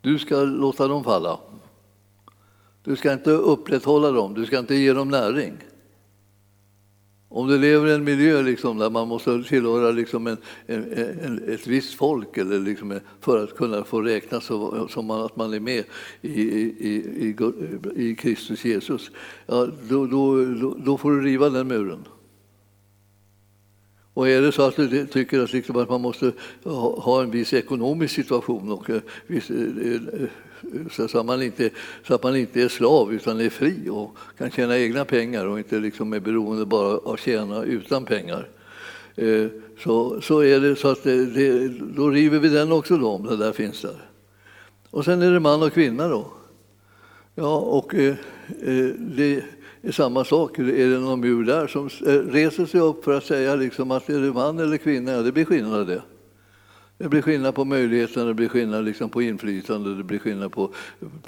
Du 0.00 0.18
ska 0.18 0.42
låta 0.42 0.88
dem 0.88 1.04
falla. 1.04 1.40
Du 2.82 2.96
ska 2.96 3.12
inte 3.12 3.30
upprätthålla 3.30 4.10
dem, 4.10 4.34
du 4.34 4.46
ska 4.46 4.58
inte 4.58 4.74
ge 4.74 4.92
dem 4.92 5.08
näring. 5.08 5.56
Om 7.30 7.48
du 7.48 7.58
lever 7.58 7.86
i 7.86 7.94
en 7.94 8.04
miljö 8.04 8.42
liksom, 8.42 8.78
där 8.78 8.90
man 8.90 9.08
måste 9.08 9.42
tillhöra 9.42 9.90
liksom 9.90 10.26
en, 10.26 10.36
en, 10.66 10.92
en, 11.22 11.42
ett 11.48 11.66
visst 11.66 11.94
folk 11.94 12.36
eller 12.36 12.58
liksom 12.58 13.00
för 13.20 13.44
att 13.44 13.56
kunna 13.56 13.84
få 13.84 14.00
räknas 14.00 14.44
som 14.88 15.10
att 15.10 15.36
man 15.36 15.52
är 15.52 15.60
med 15.60 15.84
i, 16.20 16.42
i, 16.42 16.94
i, 17.26 17.36
i 17.96 18.14
Kristus 18.14 18.64
Jesus, 18.64 19.10
ja, 19.46 19.68
då, 19.88 20.06
då, 20.06 20.44
då, 20.84 20.98
får 20.98 21.10
du 21.10 21.20
riva 21.20 21.50
den 21.50 21.68
muren. 21.68 22.04
Och 24.14 24.28
är 24.28 24.42
det 24.42 24.52
så 24.52 24.62
att 24.62 24.76
du 24.76 25.06
tycker 25.06 25.40
att, 25.40 25.52
liksom 25.52 25.76
att 25.76 25.88
man 25.88 26.00
måste 26.00 26.32
ha 26.64 27.22
en 27.22 27.30
viss 27.30 27.52
ekonomisk 27.52 28.14
situation 28.14 28.72
och 28.72 28.90
eh, 28.90 29.00
viss, 29.26 29.50
eh, 29.50 30.22
eh 30.22 30.28
så 30.90 31.18
att, 31.18 31.26
man 31.26 31.42
inte, 31.42 31.70
så 32.06 32.14
att 32.14 32.22
man 32.22 32.36
inte 32.36 32.62
är 32.62 32.68
slav 32.68 33.12
utan 33.12 33.40
är 33.40 33.50
fri 33.50 33.88
och 33.90 34.16
kan 34.38 34.50
tjäna 34.50 34.78
egna 34.78 35.04
pengar 35.04 35.46
och 35.46 35.58
inte 35.58 35.78
liksom 35.78 36.12
är 36.12 36.20
beroende 36.20 36.66
bara 36.66 36.96
av 36.96 37.08
att 37.08 37.20
tjäna 37.20 37.62
utan 37.62 38.04
pengar. 38.04 38.48
Eh, 39.16 39.46
så, 39.78 40.20
så 40.20 40.40
är 40.40 40.60
det 40.60 40.76
så 40.76 40.88
att 40.88 41.02
det, 41.02 41.26
det, 41.26 41.68
då 41.68 42.10
river 42.10 42.38
vi 42.38 42.48
den 42.48 42.72
också 42.72 42.96
då, 42.96 43.08
om 43.08 43.26
det 43.26 43.36
där 43.36 43.52
finns 43.52 43.82
där. 43.82 43.96
Och 44.90 45.04
sen 45.04 45.22
är 45.22 45.30
det 45.30 45.40
man 45.40 45.62
och 45.62 45.72
kvinna 45.72 46.08
då. 46.08 46.26
Ja, 47.34 47.56
och 47.56 47.94
eh, 47.94 48.14
eh 48.62 48.86
det 48.98 49.42
är 49.82 49.92
samma 49.92 50.24
sak. 50.24 50.58
Är 50.58 50.90
det 50.90 50.98
någon 50.98 51.20
mur 51.20 51.44
där 51.44 51.66
som 51.66 51.88
reser 52.32 52.66
sig 52.66 52.80
upp 52.80 53.04
för 53.04 53.16
att 53.16 53.24
säga 53.24 53.54
liksom 53.54 53.90
att 53.90 54.08
är 54.08 54.20
det 54.20 54.32
man 54.32 54.58
eller 54.58 54.76
kvinna, 54.76 55.12
ja, 55.12 55.22
det 55.22 55.32
blir 55.32 55.44
skillnad 55.44 55.86
det. 55.86 56.02
Det 56.98 57.08
blir 57.08 57.22
skillnad 57.22 57.54
på 57.54 57.64
möjligheterna, 57.64 58.26
det 58.26 58.34
blir 58.34 58.48
skillnad 58.48 58.84
liksom 58.84 59.10
på 59.10 59.22
inflytande, 59.22 59.94
det 59.94 60.04
blir 60.04 60.18
skillnad 60.18 60.52
på 60.52 60.74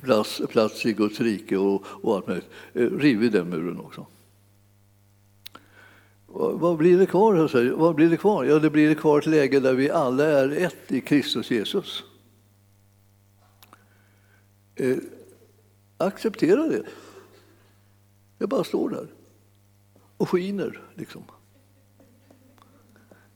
plats, 0.01 0.43
plats 0.49 0.87
i 0.87 0.93
Guds 0.93 1.21
rike 1.21 1.57
och, 1.57 1.85
och 1.87 2.17
allt 2.17 2.27
möjligt. 2.27 2.49
Eh, 2.73 2.91
riv 2.91 3.19
vi 3.19 3.29
den 3.29 3.49
muren 3.49 3.81
också. 3.81 4.07
Vad 6.33 6.77
blir 6.77 6.99
det 6.99 7.07
kvar? 7.07 7.37
Alltså? 7.37 7.77
Vad 7.77 7.95
blir 7.95 8.11
det 8.11 8.17
kvar? 8.17 8.45
Ja, 8.45 8.59
det 8.59 8.71
blir 8.71 8.95
kvar 8.95 9.19
ett 9.19 9.27
läge 9.27 9.61
där 9.61 9.75
vi 9.75 9.91
alla 9.91 10.25
är 10.25 10.51
ett 10.51 10.93
i 10.93 11.01
Kristus 11.01 11.51
Jesus. 11.51 12.05
Eh, 14.75 14.97
acceptera 15.97 16.67
det. 16.67 16.83
Jag 18.39 18.49
bara 18.49 18.65
står 18.65 18.91
där 18.91 19.07
och 20.17 20.29
skiner. 20.29 20.83
Liksom. 20.95 21.23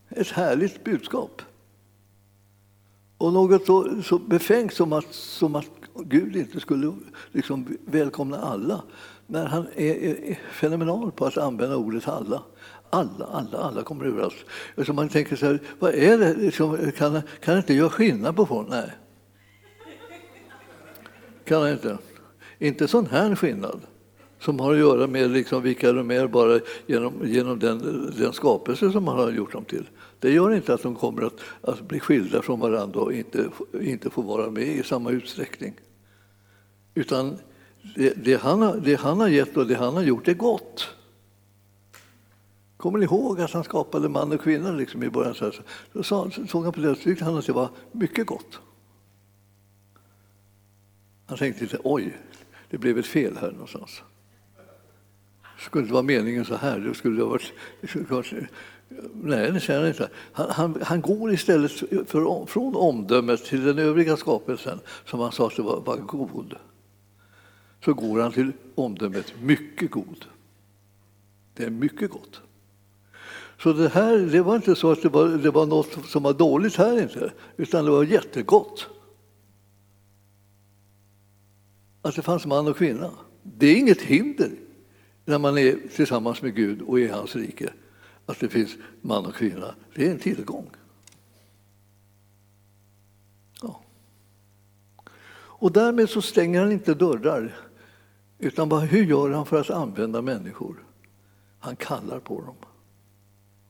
Ett 0.09 0.29
härligt 0.29 0.85
budskap. 0.85 1.43
Och 3.25 3.33
något 3.33 3.67
så, 3.67 4.03
så 4.03 4.19
befängt 4.19 4.75
som 4.75 4.93
att, 4.93 5.15
som 5.15 5.57
att 5.57 5.71
Gud 5.95 6.37
inte 6.37 6.61
skulle 6.61 6.93
liksom 7.33 7.77
välkomna 7.85 8.39
alla 8.39 8.83
när 9.27 9.47
han 9.47 9.67
är, 9.75 9.95
är 9.95 10.39
fenomenal 10.53 11.13
på 11.13 11.27
att 11.27 11.39
använda 11.39 11.77
ordet 11.77 12.09
alla. 12.09 12.43
Alla, 12.91 13.25
alla, 13.25 13.59
alla 13.59 13.83
kommer 13.83 14.05
överallt. 14.05 14.35
Så 14.87 14.93
man 14.93 15.09
tänker 15.09 15.37
så 15.37 15.47
här, 15.47 15.61
vad 15.79 15.95
är 15.95 16.19
det? 16.19 16.35
Liksom, 16.35 16.93
kan, 16.97 17.23
kan 17.41 17.57
inte 17.57 17.75
göra 17.75 17.91
skillnad 17.91 18.37
på 18.37 18.47
folk? 18.47 18.69
Nej. 18.69 18.91
Kan 21.45 21.63
han 21.63 21.71
inte. 21.71 21.99
Inte 22.59 22.89
sån 22.89 23.07
här 23.07 23.35
skillnad 23.35 23.81
som 24.45 24.61
har 24.61 24.73
att 24.73 24.79
göra 24.79 25.07
med 25.07 25.31
liksom 25.31 25.63
vilka 25.63 25.93
de 25.93 26.11
är 26.11 26.27
bara 26.27 26.61
genom, 26.87 27.13
genom 27.25 27.59
den, 27.59 27.79
den 28.19 28.33
skapelse 28.33 28.93
som 28.93 29.05
man 29.05 29.19
har 29.19 29.31
gjort 29.31 29.53
dem 29.53 29.65
till. 29.65 29.89
Det 30.19 30.31
gör 30.31 30.55
inte 30.55 30.75
att 30.75 30.83
de 30.83 30.95
kommer 30.95 31.23
att, 31.23 31.41
att 31.61 31.89
bli 31.89 32.01
skilda 32.01 32.43
från 32.43 32.61
varandra 32.61 33.01
och 33.01 33.13
inte, 33.13 33.51
inte 33.81 34.11
få 34.11 34.23
vara 34.23 34.51
med 34.51 34.69
i 34.69 34.83
samma 34.83 35.11
utsträckning. 35.11 35.75
Utan 36.95 37.39
det, 37.97 38.25
det, 38.25 38.41
han 38.41 38.63
har, 38.63 38.77
det 38.77 38.95
han 38.95 39.21
har 39.21 39.29
gett 39.29 39.57
och 39.57 39.67
det 39.67 39.75
han 39.75 39.95
har 39.95 40.03
gjort 40.03 40.29
är 40.29 40.35
gott. 40.35 40.89
Kommer 42.77 42.99
ni 42.99 43.05
ihåg 43.05 43.41
att 43.41 43.53
han 43.53 43.65
skapade 43.65 44.09
man 44.09 44.33
och 44.33 44.41
kvinna 44.41 44.73
liksom 44.73 45.03
i 45.03 45.11
början? 45.11 45.35
Så, 45.35 45.53
så, 45.93 46.03
så 46.03 46.47
såg 46.49 46.65
han 46.65 46.73
på 46.73 46.81
det 46.81 46.95
tyckte 46.95 47.25
han 47.25 47.37
att 47.37 47.47
det 47.47 47.53
var 47.53 47.69
mycket 47.93 48.27
gott. 48.27 48.61
Han 51.27 51.39
tänkte 51.39 51.65
lite, 51.65 51.79
oj, 51.85 52.17
det 52.71 52.79
blev 52.79 52.99
ett 52.99 53.07
fel 53.07 53.37
här 53.41 53.53
någonstans. 53.53 54.03
Skulle 55.65 55.87
det 55.87 55.93
vara 55.93 56.03
meningen 56.03 56.45
så 56.45 56.55
här, 56.55 56.79
då 56.79 56.95
skulle 56.95 57.17
det 57.17 57.23
ha 57.23 57.31
varit... 57.31 57.53
Nej, 59.13 59.53
det 59.53 59.61
känner 59.61 59.81
jag 59.81 59.89
inte. 59.89 60.09
Han, 60.33 60.51
han, 60.51 60.83
han 60.83 61.01
går 61.01 61.33
istället 61.33 61.73
för, 61.73 62.47
från 62.47 62.77
omdömet 62.77 63.45
till 63.45 63.65
den 63.65 63.79
övriga 63.79 64.17
skapelsen 64.17 64.79
som 65.07 65.21
han 65.21 65.33
sa 65.33 65.47
att 65.47 65.57
det 65.57 65.63
var, 65.63 65.81
var 65.81 65.97
god. 65.97 66.55
Så 67.85 67.95
går 67.95 68.21
han 68.21 68.33
till 68.33 68.53
omdömet 68.75 69.35
mycket 69.41 69.91
god. 69.91 70.25
Det 71.55 71.65
är 71.65 71.71
mycket 71.71 72.11
gott. 72.11 72.41
Så 73.63 73.73
det 73.73 73.89
här, 73.89 74.19
det 74.19 74.43
var 74.43 74.57
inte 74.57 74.75
så 74.75 74.93
att 74.93 75.03
det 75.03 75.09
var, 75.09 75.29
det 75.29 75.51
var 75.51 75.67
något 75.67 75.99
som 76.07 76.23
var 76.23 76.33
dåligt 76.33 76.77
här 76.77 77.03
inte, 77.03 77.33
utan 77.57 77.85
det 77.85 77.91
var 77.91 78.05
jättegott. 78.05 78.87
Att 82.03 82.17
det 82.17 82.23
fanns 82.23 82.47
man 82.47 82.69
och 82.69 82.77
kvinna. 82.77 83.11
Det 83.43 83.67
är 83.67 83.77
inget 83.77 84.03
hinder 84.03 84.51
när 85.25 85.39
man 85.39 85.59
är 85.59 85.79
tillsammans 85.97 86.43
med 86.43 86.55
Gud 86.55 86.83
och 86.83 87.01
i 87.01 87.09
hans 87.09 87.37
rike, 87.37 87.73
att 88.27 88.41
det 88.41 88.49
finns 88.49 88.77
man 89.01 89.27
och 89.27 89.35
kvinna. 89.35 89.75
Det 89.95 90.07
är 90.07 90.11
en 90.11 90.19
tillgång. 90.19 90.71
Ja. 93.63 93.81
Och 95.37 95.73
därmed 95.73 96.11
så 96.11 96.23
stänger 96.23 96.61
han 96.61 96.73
inte 96.73 96.95
dörrar, 96.95 97.57
utan 98.39 98.69
bara, 98.69 98.81
hur 98.81 99.05
gör 99.05 99.31
han 99.31 99.47
för 99.47 99.61
att 99.61 99.71
använda 99.71 100.23
människor? 100.23 100.85
Han 101.59 101.77
kallar 101.77 102.21
på 102.21 102.41
dem. 102.41 102.57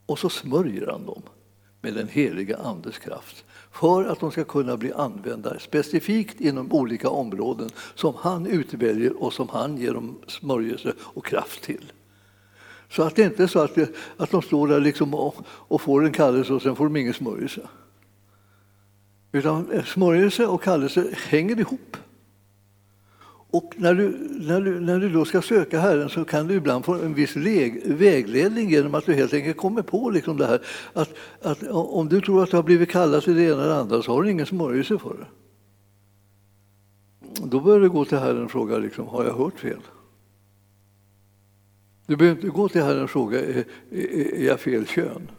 Och 0.06 0.18
så 0.18 0.28
smörjer 0.28 0.86
han 0.86 1.06
dem 1.06 1.22
med 1.80 1.94
den 1.94 2.08
heliga 2.08 2.56
Andes 2.56 2.98
kraft 2.98 3.43
för 3.74 4.04
att 4.04 4.20
de 4.20 4.30
ska 4.30 4.44
kunna 4.44 4.76
bli 4.76 4.92
använda 4.92 5.58
specifikt 5.58 6.40
inom 6.40 6.72
olika 6.72 7.08
områden 7.08 7.70
som 7.94 8.14
han 8.18 8.46
utväljer 8.46 9.22
och 9.22 9.32
som 9.32 9.48
han 9.48 9.76
ger 9.76 9.94
dem 9.94 10.16
smörjelse 10.26 10.92
och 11.00 11.26
kraft 11.26 11.62
till. 11.62 11.92
Så 12.90 13.02
att 13.02 13.16
det 13.16 13.22
inte 13.22 13.42
är 13.42 13.46
så 13.46 13.58
att, 13.58 13.74
det, 13.74 13.94
att 14.16 14.30
de 14.30 14.42
står 14.42 14.68
där 14.68 14.80
liksom 14.80 15.14
och, 15.14 15.36
och, 15.48 15.80
får 15.80 16.04
en 16.04 16.12
kallelse 16.12 16.52
och 16.52 16.62
sen 16.62 16.76
får 16.76 16.84
de 16.84 16.96
ingen 16.96 17.14
smörjelse. 17.14 17.60
Utan 19.32 19.82
smörjelse 19.86 20.46
och 20.46 20.62
kallelse 20.62 21.14
hänger 21.16 21.60
ihop. 21.60 21.96
Och 23.54 23.74
när 23.76 23.94
du, 23.94 24.28
när, 24.30 24.60
du, 24.60 24.80
när 24.80 25.00
du 25.00 25.08
då 25.08 25.24
ska 25.24 25.42
söka 25.42 25.80
Herren 25.80 26.08
så 26.08 26.24
kan 26.24 26.46
du 26.46 26.54
ibland 26.54 26.84
få 26.84 26.94
en 26.94 27.14
viss 27.14 27.36
vägledning 27.84 28.70
genom 28.70 28.94
att 28.94 29.06
du 29.06 29.14
helt 29.14 29.34
enkelt 29.34 29.56
kommer 29.56 29.82
på 29.82 30.10
liksom 30.10 30.36
det 30.36 30.46
här 30.46 30.60
att, 30.92 31.14
att 31.42 31.62
om 31.70 32.08
du 32.08 32.20
tror 32.20 32.42
att 32.42 32.50
du 32.50 32.56
har 32.56 32.62
blivit 32.62 32.90
kallad 32.90 33.22
till 33.22 33.34
det 33.34 33.42
ena 33.42 33.62
eller 33.62 33.74
andra 33.74 34.02
så 34.02 34.12
har 34.12 34.22
du 34.22 34.30
ingen 34.30 34.46
smörjelse 34.46 34.98
för 34.98 35.14
det. 35.14 35.26
Då 37.46 37.60
bör 37.60 37.80
du 37.80 37.90
gå 37.90 38.04
till 38.04 38.18
Herren 38.18 38.44
och 38.44 38.50
fråga 38.50 38.78
liksom, 38.78 39.06
har 39.06 39.24
jag 39.24 39.34
hört 39.34 39.60
fel? 39.60 39.80
Du 42.06 42.16
behöver 42.16 42.36
inte 42.36 42.48
gå 42.48 42.68
till 42.68 42.82
Herren 42.82 43.02
och 43.04 43.10
fråga 43.10 43.40
är, 43.40 43.64
är 43.90 44.46
jag 44.46 44.60
fel 44.60 44.86
kön. 44.86 45.30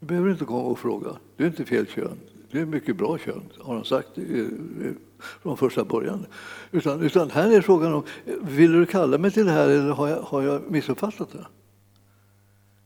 Du 0.00 0.06
behöver 0.06 0.30
inte 0.30 0.44
gå 0.44 0.58
och 0.58 0.78
fråga. 0.78 1.16
Du 1.36 1.44
är 1.44 1.48
inte 1.48 1.64
fel 1.64 1.86
kön. 1.86 2.18
Det 2.50 2.60
är 2.60 2.66
mycket 2.66 2.96
bra 2.96 3.18
kön, 3.18 3.42
har 3.58 3.74
de 3.74 3.84
sagt 3.84 4.08
från 5.42 5.56
första 5.56 5.84
början. 5.84 6.26
Utan, 6.70 7.02
utan 7.02 7.30
här 7.30 7.56
är 7.56 7.60
frågan 7.60 7.94
om, 7.94 8.02
vill 8.42 8.72
du 8.72 8.86
kalla 8.86 9.18
mig 9.18 9.30
till 9.30 9.46
det 9.46 9.52
här 9.52 9.68
eller 9.68 9.90
har 9.90 10.08
jag, 10.08 10.22
har 10.22 10.42
jag 10.42 10.70
missuppfattat 10.70 11.32
det? 11.32 11.46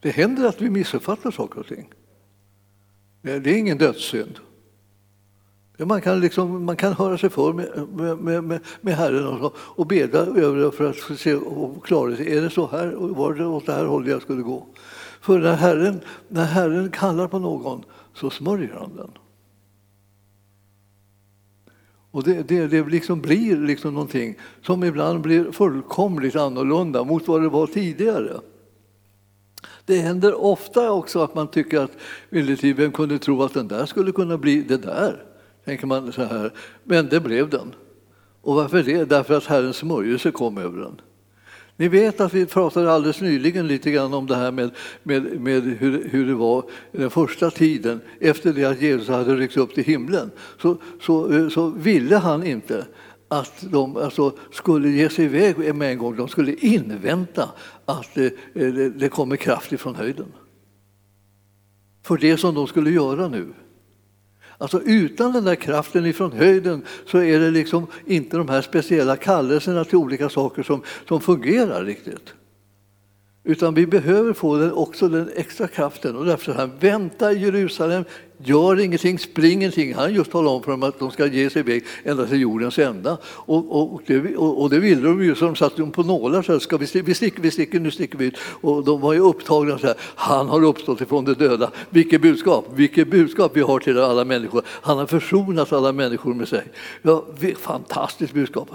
Det 0.00 0.11
händer 0.11 0.48
att 0.48 0.61
vi 0.61 0.70
missuppfattar 0.70 1.31
saker 1.31 1.61
och 1.61 1.66
ting. 1.66 1.92
Det 3.22 3.31
är 3.31 3.59
ingen 3.59 3.79
dödssynd. 3.79 4.38
Man 5.79 6.00
kan, 6.00 6.20
liksom, 6.20 6.64
man 6.64 6.77
kan 6.77 6.92
höra 6.92 7.18
sig 7.18 7.31
för 7.31 7.53
med, 7.53 7.88
med, 8.18 8.44
med, 8.44 8.61
med 8.81 8.94
Herren 8.94 9.27
och, 9.27 9.38
så, 9.38 9.53
och 9.57 9.87
bedja 9.87 10.20
över 10.20 10.57
det 10.57 10.72
för 10.72 10.90
att 10.90 11.18
se 11.18 11.35
och 11.35 11.87
klara 11.87 12.16
sig. 12.16 12.37
Är 12.37 12.42
det 12.42 12.50
så 12.50 12.66
här? 12.66 12.87
Var 12.96 13.35
det 13.35 13.46
åt 13.46 13.66
det 13.66 13.72
här 13.72 13.85
hållet 13.85 14.11
jag 14.11 14.22
skulle 14.22 14.42
gå? 14.42 14.66
För 15.20 15.38
när 15.38 15.55
Herren, 15.55 16.00
när 16.29 16.44
Herren 16.44 16.90
kallar 16.90 17.29
på 17.29 17.38
någon 17.38 17.85
så 18.14 18.31
smörjer 18.31 18.77
han 18.79 18.96
den. 18.96 19.11
Och 22.14 22.22
det, 22.22 22.48
det, 22.48 22.66
det 22.66 22.85
liksom 22.88 23.20
blir 23.20 23.57
liksom 23.57 23.94
någonting 23.94 24.38
som 24.62 24.85
ibland 24.85 25.20
blir 25.20 25.53
fullkomligt 25.53 26.37
annorlunda 26.37 27.05
mot 27.05 27.29
vad 27.29 27.42
det 27.42 27.48
var 27.48 27.66
tidigare. 27.66 28.40
Det 29.85 29.98
händer 29.98 30.35
ofta 30.35 30.90
också 30.90 31.22
att 31.22 31.35
man 31.35 31.48
tycker 31.48 31.81
att 31.81 31.90
vem 32.77 32.92
kunde 32.92 33.18
tro 33.18 33.42
att 33.42 33.55
den 33.55 33.68
där 33.68 33.87
skulle 33.87 34.12
kunna 34.12 34.38
bli 34.38 34.62
det 34.62 34.77
där? 34.77 35.24
Tänker 35.64 35.87
man 35.87 36.12
så 36.12 36.22
här. 36.22 36.53
Men 36.85 37.09
det 37.09 37.20
blev 37.20 37.50
den. 37.50 37.74
Och 38.40 38.55
varför 38.55 38.83
det? 38.83 39.05
Därför 39.05 39.35
att 39.37 39.44
Herrens 39.44 39.77
smörjelse 39.77 40.31
kom 40.31 40.59
över 40.59 40.81
den. 40.81 41.00
Ni 41.77 41.89
vet 41.89 42.21
att 42.21 42.35
vi 42.35 42.47
pratade 42.47 42.93
alldeles 42.93 43.21
nyligen 43.21 43.67
lite 43.67 43.91
grann 43.91 44.15
om 44.15 44.27
det 44.27 44.37
här 44.37 44.53
med, 44.53 44.71
med, 45.03 45.41
med 45.41 45.63
hur, 45.63 46.09
hur 46.09 46.27
det 46.27 46.35
var 46.35 46.65
den 46.93 47.11
första 47.11 47.51
tiden 47.51 48.01
efter 48.21 48.53
det 48.53 48.65
att 48.65 48.83
Jesus 48.83 49.09
hade 49.09 49.37
ryckt 49.37 49.57
upp 49.57 49.75
till 49.75 49.85
himlen. 49.85 50.31
Så, 50.63 50.77
så, 51.01 51.33
eh, 51.33 51.49
så 51.49 51.69
ville 51.69 52.17
han 52.17 52.47
inte 52.47 52.87
att 53.29 53.65
de 53.71 53.97
alltså, 53.97 54.33
skulle 54.53 54.89
ge 54.89 55.09
sig 55.09 55.25
iväg 55.25 55.75
med 55.75 55.91
en 55.91 55.99
gång. 55.99 56.17
De 56.17 56.29
skulle 56.29 56.55
invänta 56.55 57.49
att 57.85 58.15
det, 58.15 58.35
det, 58.53 58.91
det 58.91 59.09
kommer 59.09 59.37
kraft 59.37 59.73
ifrån 59.73 59.95
höjden. 59.95 60.33
För 62.03 62.17
det 62.17 62.37
som 62.37 62.55
de 62.55 62.67
skulle 62.67 62.91
göra 62.91 63.29
nu. 63.29 63.47
Alltså 64.59 64.81
utan 64.81 65.33
den 65.33 65.45
där 65.45 65.55
kraften 65.55 66.07
ifrån 66.07 66.33
höjden 66.33 66.83
så 67.07 67.19
är 67.19 67.40
det 67.40 67.51
liksom 67.51 67.87
inte 68.07 68.37
de 68.37 68.49
här 68.49 68.62
speciella 68.62 69.17
kallelserna 69.17 69.85
till 69.85 69.99
olika 69.99 70.29
saker 70.29 70.62
som, 70.62 70.83
som 71.09 71.21
fungerar 71.21 71.85
riktigt. 71.85 72.35
Utan 73.46 73.74
vi 73.74 73.87
behöver 73.87 74.33
få 74.33 74.57
den, 74.57 74.72
också 74.72 75.09
den 75.09 75.30
extra 75.37 75.68
kraften. 75.68 76.16
Och 76.16 76.24
därför 76.24 76.52
han 76.52 76.70
vänta 76.80 77.33
i 77.33 77.38
Jerusalem, 77.38 78.04
gör 78.38 78.80
ingenting, 78.80 79.18
spring 79.18 79.52
ingenting. 79.52 79.94
Han 79.94 80.14
just 80.14 80.30
talar 80.30 80.50
om 80.50 80.62
för 80.62 80.70
dem 80.70 80.83
att 80.83 80.98
de 80.98 81.11
ska 81.11 81.26
ge 81.26 81.50
sig 81.50 81.61
iväg 81.61 81.85
ända 82.04 82.26
till 82.26 82.40
jordens 82.40 82.78
ända. 82.78 83.18
Och, 83.24 83.94
och, 83.94 84.02
det, 84.07 84.37
och, 84.37 84.62
och 84.62 84.70
det 84.70 84.78
ville 84.78 85.02
de 85.02 85.24
ju, 85.24 85.35
så 85.35 85.44
de 85.44 85.57
satt 85.57 85.92
på 85.92 86.02
nålar. 86.02 86.42
Så 86.42 86.52
här, 86.52 86.59
ska 86.59 86.76
vi, 86.76 87.02
vi, 87.02 87.14
sticker, 87.14 87.42
vi 87.42 87.50
sticker, 87.50 87.80
nu 87.80 87.90
sticker 87.90 88.18
vi 88.18 88.24
ut. 88.24 88.38
Och 88.61 88.85
de 88.85 89.00
var 89.00 89.12
ju 89.12 89.20
upptagna 89.20 89.78
så 89.78 89.87
här, 89.87 89.96
han 90.14 90.48
har 90.48 90.64
uppstått 90.64 91.00
ifrån 91.00 91.24
de 91.24 91.35
döda. 91.35 91.70
Vilket 91.90 92.22
budskap, 92.22 92.66
vilket 92.74 93.11
budskap 93.11 93.52
vi 93.54 93.61
har 93.61 93.78
till 93.78 93.98
alla 93.98 94.24
människor. 94.24 94.62
Han 94.66 94.98
har 94.98 95.07
försonat 95.07 95.72
alla 95.72 95.92
människor 95.92 96.35
med 96.35 96.48
sig. 96.48 96.62
Ja, 97.02 97.24
fantastiskt 97.59 98.33
budskap. 98.33 98.70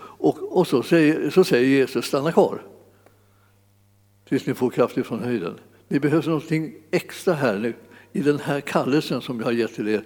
Och, 0.00 0.58
och 0.58 0.66
så, 0.66 0.82
säger, 0.82 1.30
så 1.30 1.44
säger 1.44 1.68
Jesus, 1.68 2.04
stanna 2.04 2.32
kvar 2.32 2.60
tills 4.28 4.46
ni 4.46 4.54
får 4.54 4.70
kraft 4.70 4.96
ifrån 4.96 5.22
höjden. 5.22 5.54
Det 5.88 6.00
behövs 6.00 6.26
någonting 6.26 6.74
extra 6.90 7.34
här 7.34 7.58
nu 7.58 7.74
i 8.12 8.20
den 8.20 8.38
här 8.38 8.60
kallelsen 8.60 9.20
som 9.22 9.38
jag 9.38 9.44
har 9.44 9.52
gett 9.52 9.74
till 9.74 9.88
er 9.88 10.02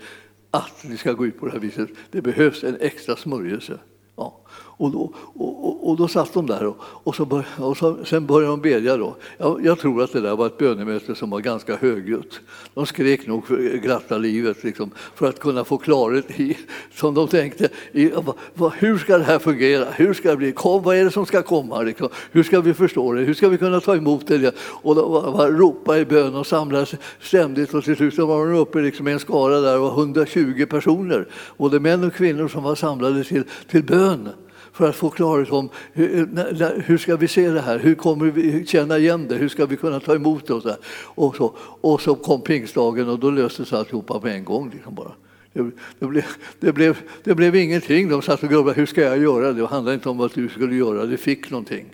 att 0.51 0.85
ni 0.85 0.97
ska 0.97 1.13
gå 1.13 1.27
ut 1.27 1.41
på 1.41 1.47
det 1.47 1.53
här 1.53 1.59
viset. 1.59 1.89
Det 2.11 2.23
behövs 2.23 2.65
en 2.65 2.77
extra 2.81 3.17
smörjelse. 3.17 3.79
Ja. 4.17 4.41
Och 4.77 4.91
då, 4.91 5.13
och, 5.35 5.89
och 5.91 5.97
då 5.97 6.09
satt 6.09 6.35
de 6.35 6.47
där 6.47 6.67
och, 6.67 6.77
och, 6.81 7.15
så 7.15 7.25
bör, 7.25 7.45
och 7.59 7.77
så, 7.77 7.97
sen 8.05 8.27
började 8.27 8.53
de 8.53 8.61
bedja. 8.61 8.97
Då. 8.97 9.17
Jag, 9.39 9.65
jag, 9.65 9.79
tror 9.79 10.03
att 10.03 10.13
det 10.13 10.21
där 10.21 10.37
var 10.37 10.47
ett 10.47 10.59
bönemöte 10.59 11.15
som 11.15 11.31
var 11.31 11.41
ganska 11.41 11.77
högljutt. 11.77 12.41
De 12.75 12.87
skrek 12.87 13.27
nog 13.27 13.47
för 13.47 13.57
glatta 13.57 14.19
livet 14.19 14.65
liksom, 14.65 14.91
för 15.15 15.29
att 15.29 15.41
kunna 15.41 15.65
få 15.65 15.79
klarhet 15.79 16.41
i, 16.41 16.59
som 16.95 17.15
de 17.15 17.29
tänkte, 17.29 17.69
i, 17.93 18.13
vad, 18.55 18.73
hur 18.73 18.99
ska 18.99 19.19
det 19.19 19.25
här 19.25 19.39
fungera? 19.39 19.85
Hur 19.91 20.15
ska 20.15 20.31
det 20.31 20.37
bli? 20.37 20.53
Kom, 20.53 20.83
vad 20.83 20.97
är 20.97 21.05
det 21.05 21.11
som 21.11 21.27
ska 21.27 21.43
komma? 21.43 21.83
Liksom? 21.83 22.09
Hur 22.31 22.43
ska 22.43 22.61
vi 22.61 22.75
förstå 22.75 23.13
det? 23.13 23.23
Hur 23.23 23.35
ska 23.35 23.49
vi 23.49 23.59
kunna 23.59 23.81
ta 23.81 23.97
emot 23.97 24.27
det? 24.27 24.55
Och 24.59 24.95
de 24.95 25.59
ropade 25.59 25.99
i 25.99 26.05
bön 26.05 26.35
och 26.35 26.47
samlades 26.47 26.95
ständigt 27.21 27.75
och 27.75 27.85
till 27.85 27.97
slut 27.97 28.19
var 28.19 28.47
de 28.47 28.59
uppe 28.59 28.81
liksom 28.81 29.09
i 29.09 29.13
en 29.13 29.21
skara 29.21 29.61
där, 29.61 29.79
var 29.79 29.91
120 29.91 30.67
personer, 30.67 31.29
både 31.57 31.81
män 31.81 32.05
och 32.05 32.15
kvinnor 32.15 32.49
som 32.49 32.63
var 32.63 32.75
samlade 32.75 33.25
till, 33.25 33.45
till 33.71 33.85
bön 33.85 34.29
för 34.73 34.89
att 34.89 34.97
få 34.97 35.11
klarhet 35.11 35.51
om 35.51 35.69
hur, 35.93 36.83
hur 36.83 36.99
ska 36.99 37.17
vi 37.17 37.29
se 37.29 37.51
det 37.51 37.61
här, 37.61 37.79
hur 37.79 37.95
kommer 37.95 38.27
vi 38.27 38.67
känna 38.67 38.99
igen 38.99 39.29
det, 39.29 39.35
hur 39.35 39.49
ska 39.49 39.67
vi 39.67 39.77
kunna 39.77 40.01
ta 40.01 40.15
emot 40.15 40.47
det 40.47 40.55
och 40.55 40.63
så, 40.63 40.77
och 41.05 41.37
så, 41.37 41.55
och 41.81 42.01
så 42.01 42.15
kom 42.15 42.41
pingstdagen 42.41 43.09
och 43.09 43.19
då 43.19 43.31
löstes 43.31 43.73
alltihopa 43.73 44.21
på 44.21 44.29
en 44.29 44.45
gång. 44.45 44.71
Liksom 44.71 44.95
bara. 44.95 45.13
Det, 45.53 45.71
det, 45.99 46.07
blev, 46.07 46.25
det, 46.61 46.73
blev, 46.73 46.99
det 47.25 47.35
blev 47.35 47.57
ingenting. 47.57 48.09
De 48.09 48.23
satt 48.23 48.43
och 48.43 48.49
grubblade, 48.49 48.81
hur 48.81 48.87
ska 48.87 49.01
jag 49.01 49.19
göra? 49.19 49.53
Det 49.53 49.67
handlade 49.67 49.95
inte 49.95 50.09
om 50.09 50.19
vad 50.19 50.31
du 50.35 50.49
skulle 50.49 50.77
göra, 50.77 51.07
du 51.07 51.17
fick 51.17 51.51
någonting. 51.51 51.87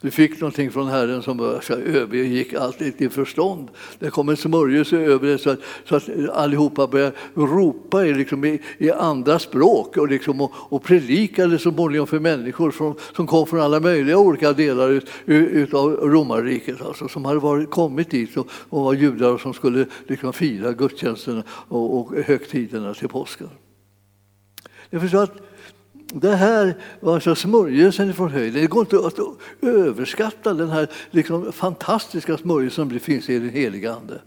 Du 0.00 0.10
fick 0.10 0.40
någonting 0.40 0.70
från 0.70 0.88
Herren 0.88 1.22
som 1.22 1.40
övergick 1.70 2.54
allt 2.54 2.78
ditt 2.78 3.12
förstånd. 3.12 3.68
Det 3.98 4.10
kom 4.10 4.28
en 4.28 4.36
smörjelse 4.36 4.96
över 4.96 5.28
dig 5.28 5.38
så 5.38 5.50
att, 5.50 5.60
så 5.84 5.96
att 5.96 6.08
allihopa 6.32 6.86
började 6.86 7.16
ropa 7.34 8.06
i, 8.06 8.14
liksom, 8.14 8.44
i, 8.44 8.60
i 8.78 8.90
andra 8.90 9.38
språk 9.38 9.96
och, 9.96 10.08
liksom, 10.08 10.40
och, 10.40 10.52
och 10.54 10.82
predikade 10.82 11.58
så 11.58 11.72
småningom 11.72 12.06
för 12.06 12.20
människor 12.20 12.70
som, 12.70 12.94
som 13.16 13.26
kom 13.26 13.46
från 13.46 13.60
alla 13.60 13.80
möjliga 13.80 14.18
olika 14.18 14.52
delar 14.52 14.90
ut, 14.90 15.08
ut 15.26 15.74
av 15.74 15.90
romarriket, 15.90 16.82
alltså, 16.82 17.08
som 17.08 17.24
hade 17.24 17.38
varit, 17.38 17.70
kommit 17.70 18.10
dit 18.10 18.36
och, 18.36 18.50
och 18.50 18.84
var 18.84 18.92
judar 18.94 19.32
och 19.32 19.40
som 19.40 19.54
skulle 19.54 19.86
liksom, 20.06 20.32
fira 20.32 20.72
gudstjänsterna 20.72 21.42
och, 21.50 21.98
och 21.98 22.14
högtiderna 22.24 22.94
till 22.94 23.08
påsken. 23.08 23.48
Jag 24.90 25.00
förstår 25.00 25.22
att 25.22 25.47
det 26.12 26.34
här 26.34 26.74
var 27.00 27.20
så 27.20 27.34
smörjelsen 27.34 28.14
från 28.14 28.30
höjden. 28.30 28.62
Det 28.62 28.66
går 28.66 28.80
inte 28.80 29.06
att 29.06 29.18
överskatta 29.62 30.54
den 30.54 30.70
här 30.70 30.88
liksom 31.10 31.52
fantastiska 31.52 32.36
smörjelsen 32.36 32.90
som 32.90 33.00
finns 33.00 33.28
i 33.28 33.38
den 33.38 33.50
heliga 33.50 33.94
Ande. 33.94 34.20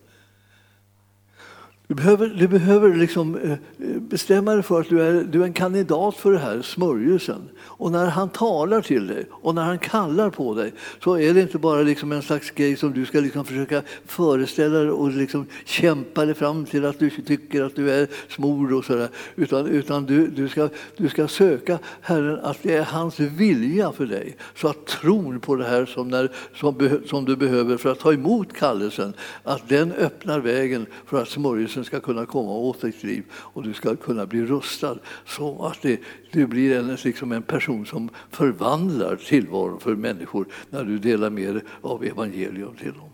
Du 1.92 1.96
behöver, 1.96 2.28
du 2.28 2.48
behöver 2.48 2.96
liksom 2.96 3.36
eh, 3.36 3.52
eh, 3.52 3.58
bestämma 4.00 4.54
dig 4.54 4.64
för 4.64 4.82
att 4.82 4.90
du 4.90 5.02
är, 5.02 5.24
du 5.24 5.42
är 5.42 5.46
en 5.46 5.54
kandidat 5.54 6.16
för 6.16 6.32
det 6.32 6.40
här 6.40 6.62
smörjelsen. 6.62 7.50
Och 7.60 7.92
när 7.92 8.06
han 8.06 8.30
talar 8.30 8.82
till 8.82 9.08
dig 9.08 9.26
och 9.32 9.56
när 9.56 9.64
han 9.64 9.80
kallar 9.80 10.30
på 10.30 10.54
dig 10.54 10.74
så 11.04 11.20
är 11.20 11.34
det 11.34 11.42
inte 11.42 11.58
bara 11.58 11.82
liksom 11.82 12.12
en 12.12 12.22
slags 12.22 12.52
grej 12.52 12.76
som 12.76 12.94
du 12.94 13.06
ska 13.06 13.20
liksom 13.20 13.46
försöka 13.46 13.82
föreställa 14.06 14.80
dig 14.80 14.90
och 14.90 15.12
liksom 15.12 15.46
kämpa 15.66 16.26
dig 16.26 16.36
fram 16.36 16.66
till 16.66 16.86
att 16.86 17.00
du 17.00 17.10
tycker 17.10 17.64
att 17.64 17.76
du 17.76 17.92
är 17.92 18.08
smord 18.30 18.74
och 18.74 18.86
sådär. 18.86 19.10
Utan, 19.36 19.68
utan 19.68 20.06
du, 20.06 20.28
du, 20.28 20.50
ska, 20.50 20.70
du 20.98 21.10
ska 21.10 21.28
söka 21.28 21.80
Herren 22.02 22.40
att 22.40 22.58
det 22.62 22.76
är 22.76 22.84
hans 22.84 23.20
vilja 23.20 23.92
för 23.92 24.06
dig. 24.06 24.36
Så 24.56 24.68
att 24.68 24.86
tron 24.86 25.40
på 25.40 25.56
det 25.56 25.66
här 25.66 25.86
som, 25.86 26.08
när, 26.08 26.32
som, 26.56 27.00
som 27.06 27.26
du 27.26 27.36
behöver 27.36 27.78
för 27.78 27.92
att 27.92 28.00
ta 28.00 28.14
emot 28.14 28.54
kallelsen, 28.54 29.14
att 29.44 29.70
den 29.70 29.92
öppnar 29.92 30.40
vägen 30.40 30.86
för 31.06 31.22
att 31.22 31.30
smörjelsen 31.30 31.81
ska 31.84 32.00
kunna 32.00 32.26
komma 32.26 32.52
åt 32.52 32.82
ditt 32.82 33.04
liv 33.04 33.24
och 33.34 33.64
du 33.64 33.74
ska 33.74 33.96
kunna 33.96 34.26
bli 34.26 34.46
rustad 34.46 34.98
så 35.26 35.66
att 35.66 35.82
det, 35.82 36.00
du 36.32 36.48
blir 36.48 36.78
en, 36.78 36.98
liksom 37.04 37.32
en 37.32 37.44
person 37.44 37.86
som 37.86 38.10
förvandlar 38.30 39.16
tillvaron 39.16 39.80
för 39.80 39.96
människor 39.96 40.48
när 40.70 40.84
du 40.84 40.98
delar 40.98 41.30
med 41.30 41.56
dig 41.56 41.64
av 41.82 42.04
evangelium 42.04 42.76
till 42.76 42.94
dem. 42.94 43.10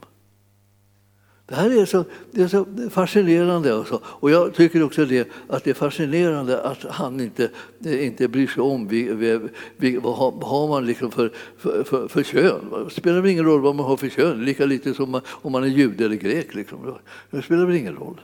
Det 1.48 1.56
här 1.56 1.82
är 1.82 1.86
så, 1.86 2.06
det 2.32 2.42
är 2.42 2.48
så 2.48 2.66
fascinerande. 2.90 3.74
Också. 3.74 4.02
Och 4.04 4.32
jag 4.32 4.54
tycker 4.54 4.84
också 4.84 5.06
det, 5.06 5.28
att 5.48 5.64
det 5.64 5.70
är 5.70 5.74
fascinerande 5.74 6.62
att 6.62 6.84
han 6.84 7.20
inte, 7.20 7.50
inte 7.86 8.28
bryr 8.28 8.48
sig 8.48 8.64
om 8.64 8.88
vi, 8.88 9.04
vi, 9.14 9.40
vi, 9.78 9.98
vad 9.98 10.16
har 10.44 10.68
man 10.68 10.86
liksom 10.86 11.12
för, 11.12 11.32
för, 11.58 11.84
för, 11.84 12.08
för 12.08 12.24
kön. 12.24 12.86
Det 12.86 12.94
spelar 12.94 13.22
väl 13.22 13.32
ingen 13.32 13.46
roll 13.46 13.62
vad 13.62 13.76
man 13.76 13.86
har 13.86 13.98
för 13.98 14.10
kön, 14.10 14.46
lika 14.46 14.66
lite 14.66 14.94
som 14.94 15.12
man, 15.12 15.22
om 15.28 15.52
man 15.52 15.64
är 15.64 15.68
jude 15.68 16.06
eller 16.06 16.16
grek. 16.16 16.56
Liksom. 16.56 16.96
Det 17.32 17.42
spelar 17.42 17.66
väl 17.66 17.76
ingen 17.76 17.96
roll. 17.96 18.22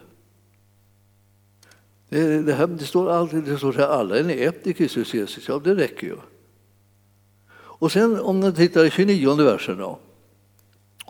Det, 2.13 2.53
här, 2.53 2.67
det 2.67 2.85
står 2.85 3.11
alltid 3.11 3.43
det 3.43 3.57
står 3.57 3.71
så 3.71 3.79
här, 3.79 3.87
alla 3.87 4.17
är 4.17 4.23
ni 4.23 4.33
ett 4.33 4.67
i 4.67 4.73
Kristus 4.73 5.13
Jesus. 5.13 5.47
Ja, 5.47 5.61
det 5.63 5.75
räcker 5.75 6.07
ju. 6.07 6.15
Och 7.55 7.91
sen 7.91 8.19
om 8.19 8.39
ni 8.39 8.53
tittar 8.53 8.85
i 8.85 8.89
29 8.89 9.35
versen 9.35 9.77
då. 9.77 9.99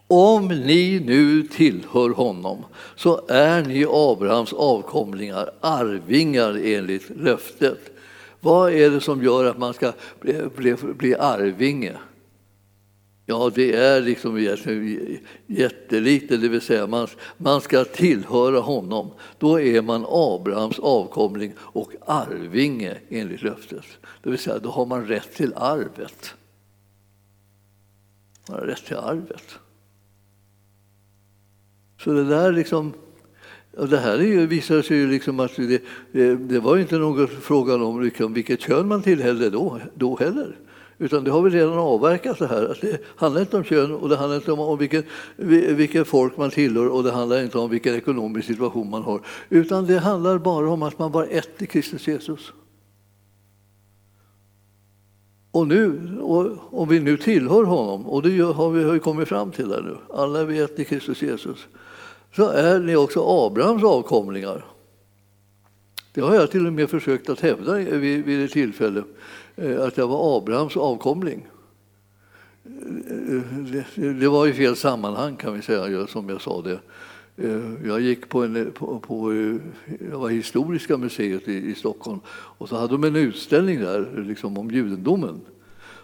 Om 0.07 0.47
ni 0.47 0.99
nu 1.05 1.43
tillhör 1.43 2.09
honom 2.09 2.65
så 2.95 3.21
är 3.27 3.61
ni 3.61 3.85
Abrahams 3.89 4.53
avkomlingar, 4.53 5.51
arvingar 5.61 6.61
enligt 6.65 7.09
löftet. 7.09 7.79
Vad 8.39 8.73
är 8.73 8.89
det 8.89 9.01
som 9.01 9.23
gör 9.23 9.45
att 9.45 9.57
man 9.57 9.73
ska 9.73 9.93
bli, 10.19 10.41
bli, 10.55 10.75
bli 10.97 11.15
arvinge? 11.15 11.97
Ja, 13.25 13.51
det 13.55 13.75
är 13.75 14.01
liksom 14.01 14.57
jättelite, 15.47 16.37
det 16.37 16.49
vill 16.49 16.61
säga 16.61 16.87
man, 16.87 17.07
man 17.37 17.61
ska 17.61 17.83
tillhöra 17.83 18.59
honom. 18.59 19.11
Då 19.39 19.61
är 19.61 19.81
man 19.81 20.05
Abrahams 20.07 20.79
avkomling 20.79 21.53
och 21.57 21.91
arvinge 22.05 22.97
enligt 23.09 23.41
löftet. 23.41 23.85
Det 24.23 24.29
vill 24.29 24.39
säga, 24.39 24.59
då 24.59 24.69
har 24.69 24.85
man 24.85 25.07
rätt 25.07 25.35
till 25.35 25.53
arvet. 25.53 26.33
Man 28.49 28.59
har 28.59 28.65
rätt 28.65 28.85
till 28.85 28.97
arvet. 28.97 29.59
Så 31.99 32.13
det 32.13 32.23
där 32.23 32.51
liksom... 32.51 32.93
Och 33.77 33.89
det 33.89 33.97
här 33.97 34.19
är 34.19 34.23
ju, 34.23 34.47
visar 34.47 34.81
sig 34.81 34.97
ju 34.97 35.07
liksom 35.07 35.39
att 35.39 35.55
det, 35.55 35.83
det, 36.11 36.35
det 36.35 36.59
var 36.59 36.77
inte 36.77 36.97
någon 36.97 37.27
fråga 37.27 37.75
om 37.75 38.01
liksom 38.01 38.33
vilket 38.33 38.61
kön 38.61 38.87
man 38.87 39.01
tillhörde 39.01 39.49
då, 39.49 39.79
då 39.95 40.17
heller. 40.17 40.57
Utan 41.03 41.23
det 41.23 41.31
har 41.31 41.41
vi 41.41 41.49
redan 41.49 41.77
avverkat 41.77 42.39
det 42.39 42.47
här. 42.47 42.77
det 42.81 42.99
handlar 43.15 43.41
inte 43.41 43.57
om 43.57 43.63
kön 43.63 43.91
och 43.91 44.09
det 44.09 44.15
handlar 44.15 44.35
inte 44.35 44.51
om 44.51 44.77
vilket, 44.77 45.05
vilken 45.77 46.05
folk 46.05 46.37
man 46.37 46.51
tillhör 46.51 46.87
och 46.87 47.03
det 47.03 47.11
handlar 47.11 47.43
inte 47.43 47.57
om 47.57 47.69
vilken 47.69 47.95
ekonomisk 47.95 48.47
situation 48.47 48.89
man 48.89 49.03
har. 49.03 49.21
Utan 49.49 49.85
det 49.85 49.99
handlar 49.99 50.37
bara 50.37 50.69
om 50.69 50.83
att 50.83 50.99
man 50.99 51.11
var 51.11 51.27
ett 51.31 51.61
i 51.61 51.65
Kristus 51.65 52.07
Jesus. 52.07 52.53
Och 55.51 55.67
nu, 55.67 56.17
och 56.21 56.47
om 56.81 56.89
vi 56.89 56.99
nu 56.99 57.17
tillhör 57.17 57.63
honom, 57.63 58.05
och 58.05 58.21
det 58.21 58.41
har 58.41 58.69
vi 58.69 58.83
har 58.83 58.97
kommit 58.97 59.27
fram 59.27 59.51
till 59.51 59.69
där 59.69 59.81
nu, 59.81 59.97
alla 60.17 60.39
är 60.39 60.45
vi 60.45 60.59
ett 60.59 60.79
i 60.79 60.85
Kristus 60.85 61.21
Jesus, 61.21 61.67
så 62.35 62.49
är 62.49 62.79
ni 62.79 62.95
också 62.95 63.45
Abrahams 63.45 63.83
avkomlingar. 63.83 64.65
Det 66.13 66.21
har 66.21 66.35
jag 66.35 66.51
till 66.51 66.67
och 66.67 66.73
med 66.73 66.89
försökt 66.89 67.29
att 67.29 67.39
hävda 67.39 67.75
vid, 67.75 68.25
vid 68.25 68.45
ett 68.45 68.51
tillfälle. 68.51 69.03
Eh, 69.55 69.81
att 69.81 69.97
jag 69.97 70.07
var 70.07 70.37
Abrahams 70.37 70.77
avkomling. 70.77 71.47
Eh, 72.65 73.35
eh, 74.05 74.13
det 74.13 74.27
var 74.27 74.47
i 74.47 74.53
fel 74.53 74.75
sammanhang 74.75 75.35
kan 75.35 75.53
vi 75.53 75.61
säga, 75.61 76.07
som 76.07 76.29
jag 76.29 76.41
sa 76.41 76.61
det. 76.61 76.79
Jag 77.85 78.01
gick 78.01 78.29
på, 78.29 78.43
en, 78.43 78.71
på, 78.71 78.99
på 78.99 79.33
jag 80.11 80.19
var 80.19 80.29
Historiska 80.29 80.97
museet 80.97 81.47
i, 81.47 81.71
i 81.71 81.75
Stockholm 81.75 82.19
och 82.27 82.69
så 82.69 82.75
hade 82.75 82.93
de 82.93 83.03
en 83.03 83.15
utställning 83.15 83.79
där 83.79 84.23
liksom 84.27 84.57
om 84.57 84.71
judendomen. 84.71 85.41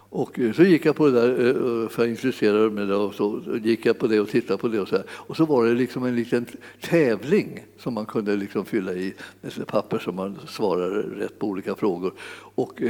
Och 0.10 0.39
eh, 0.39 0.54
så 0.54 0.63
gick 0.63 0.86
jag 0.86 0.95
på 0.95 1.08
det 1.08 1.12
där, 1.12 1.39
eh, 1.39 1.84
eh, 1.84 1.89
för 1.89 2.04
jag 2.04 2.10
intresserade 2.10 2.69
mig 2.69 2.86
det, 2.86 2.95
och 2.95 3.13
så 3.13 3.41
gick 3.63 3.86
jag 3.86 4.00
på 4.00 4.08
det 4.08 4.19
och 4.19 4.30
tittade 4.30 4.58
på 4.58 4.67
det. 4.67 4.80
Och 4.80 4.88
så, 4.88 4.95
här. 4.95 5.06
och 5.10 5.38
så 5.38 5.45
var 5.45 5.65
det 5.65 5.74
liksom 5.74 6.06
en 6.06 6.15
liten 6.15 6.45
tävling 6.82 7.65
som 7.78 7.93
man 7.93 8.06
kunde 8.06 8.36
liksom 8.36 8.65
fylla 8.65 8.93
i 8.93 9.13
med 9.41 9.67
papper 9.67 10.00
som 10.00 10.15
man 10.15 10.39
svarade 10.48 11.02
rätt 11.02 11.39
på 11.39 11.48
olika 11.48 11.76
frågor. 11.76 12.13
Och, 12.56 12.82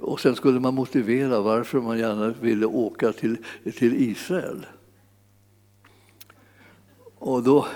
och 0.00 0.20
sen 0.20 0.36
skulle 0.36 0.60
man 0.60 0.74
motivera 0.74 1.40
varför 1.40 1.80
man 1.80 1.98
gärna 1.98 2.34
ville 2.40 2.66
åka 2.66 3.12
till, 3.12 3.36
till 3.76 4.10
Israel. 4.10 4.66
Och 7.18 7.42
då, 7.42 7.66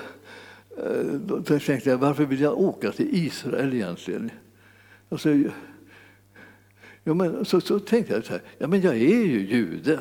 då 1.26 1.42
tänkte 1.42 1.90
jag, 1.90 1.98
varför 1.98 2.24
vill 2.24 2.40
jag 2.40 2.58
åka 2.58 2.92
till 2.92 3.08
Israel 3.12 3.74
egentligen? 3.74 4.30
Alltså, 5.08 5.28
Jo, 7.04 7.14
men, 7.14 7.44
så, 7.44 7.61
så 7.61 7.78
tänkte 7.78 8.14
jag 8.14 8.24
så 8.24 8.32
här, 8.32 8.42
ja 8.58 8.66
men 8.66 8.80
jag 8.80 8.94
är 8.94 9.24
ju 9.24 9.46
jude. 9.46 10.00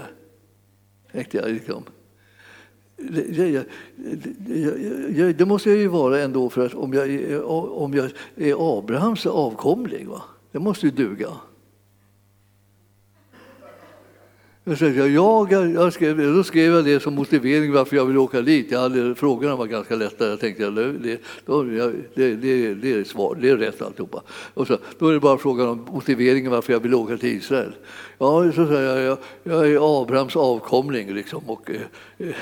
Tänkte 1.11 1.37
jag 1.37 1.51
liksom. 1.51 1.83
Det, 2.97 3.65
det, 4.37 5.33
det, 5.33 5.45
måste 5.45 5.69
jag 5.69 5.79
ju 5.79 5.87
vara 5.87 6.19
ändå 6.19 6.49
för 6.49 6.65
att 6.65 6.73
om 6.73 6.93
jag, 6.93 7.43
om 7.81 7.93
jag 7.93 8.11
är 8.35 8.79
Abrahams 8.79 9.25
avkomling, 9.25 10.07
va? 10.07 10.21
det 10.51 10.59
måste 10.59 10.85
ju 10.85 10.91
duga. 10.91 11.29
Jag, 14.69 14.95
jag, 14.95 15.09
jagar, 15.09 15.65
jag 15.65 15.93
skrev, 15.93 16.17
då 16.17 16.43
skrev 16.43 16.73
jag 16.73 16.85
det 16.85 16.99
som 16.99 17.15
motivering 17.15 17.71
varför 17.71 17.95
jag 17.95 18.05
ville 18.05 18.19
åka 18.19 18.41
dit. 18.41 18.71
Jag 18.71 18.79
hade, 18.79 19.15
frågorna 19.15 19.55
var 19.55 19.65
ganska 19.65 19.95
lätta. 19.95 20.27
Jag 20.27 20.39
tänkte 20.39 20.69
det, 20.69 20.91
det, 20.91 21.19
det, 22.15 22.73
det, 22.73 22.93
är 22.93 23.03
svar, 23.03 23.37
det 23.41 23.49
är 23.49 23.57
rätt 23.57 23.81
alltihopa. 23.81 24.21
Och 24.53 24.67
så, 24.67 24.77
då 24.99 25.07
är 25.07 25.13
det 25.13 25.19
bara 25.19 25.37
frågan 25.37 25.67
om 25.67 25.85
motiveringen 25.91 26.51
varför 26.51 26.73
jag 26.73 26.79
vill 26.79 26.93
åka 26.93 27.17
till 27.17 27.37
Israel. 27.37 27.75
Ja, 28.17 28.51
så 28.51 28.67
säger 28.67 28.95
jag, 28.95 29.01
jag, 29.03 29.17
jag 29.43 29.71
är 29.71 30.01
Abrahams 30.01 30.35
avkomling 30.35 31.13
liksom, 31.13 31.49
och, 31.49 31.69
och, 31.69 31.71
eh, 32.17 32.35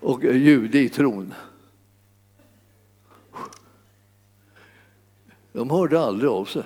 och 0.00 0.24
jude 0.24 0.78
i 0.78 0.88
tron. 0.88 1.34
De 5.52 5.70
hörde 5.70 6.00
aldrig 6.00 6.30
av 6.30 6.44
sig. 6.44 6.62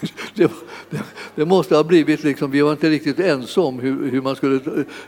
Det, 0.34 0.50
det, 0.90 1.02
det, 1.38 1.46
måste 1.46 1.76
ha 1.76 1.84
blivit, 1.84 2.24
liksom, 2.24 2.50
vi 2.50 2.60
var 2.60 2.72
inte 2.72 2.90
riktigt 2.90 3.20
ense 3.20 3.60
om 3.60 3.78
hur, 3.78 4.10
hur, 4.10 4.22
man 4.22 4.36
skulle 4.36 4.60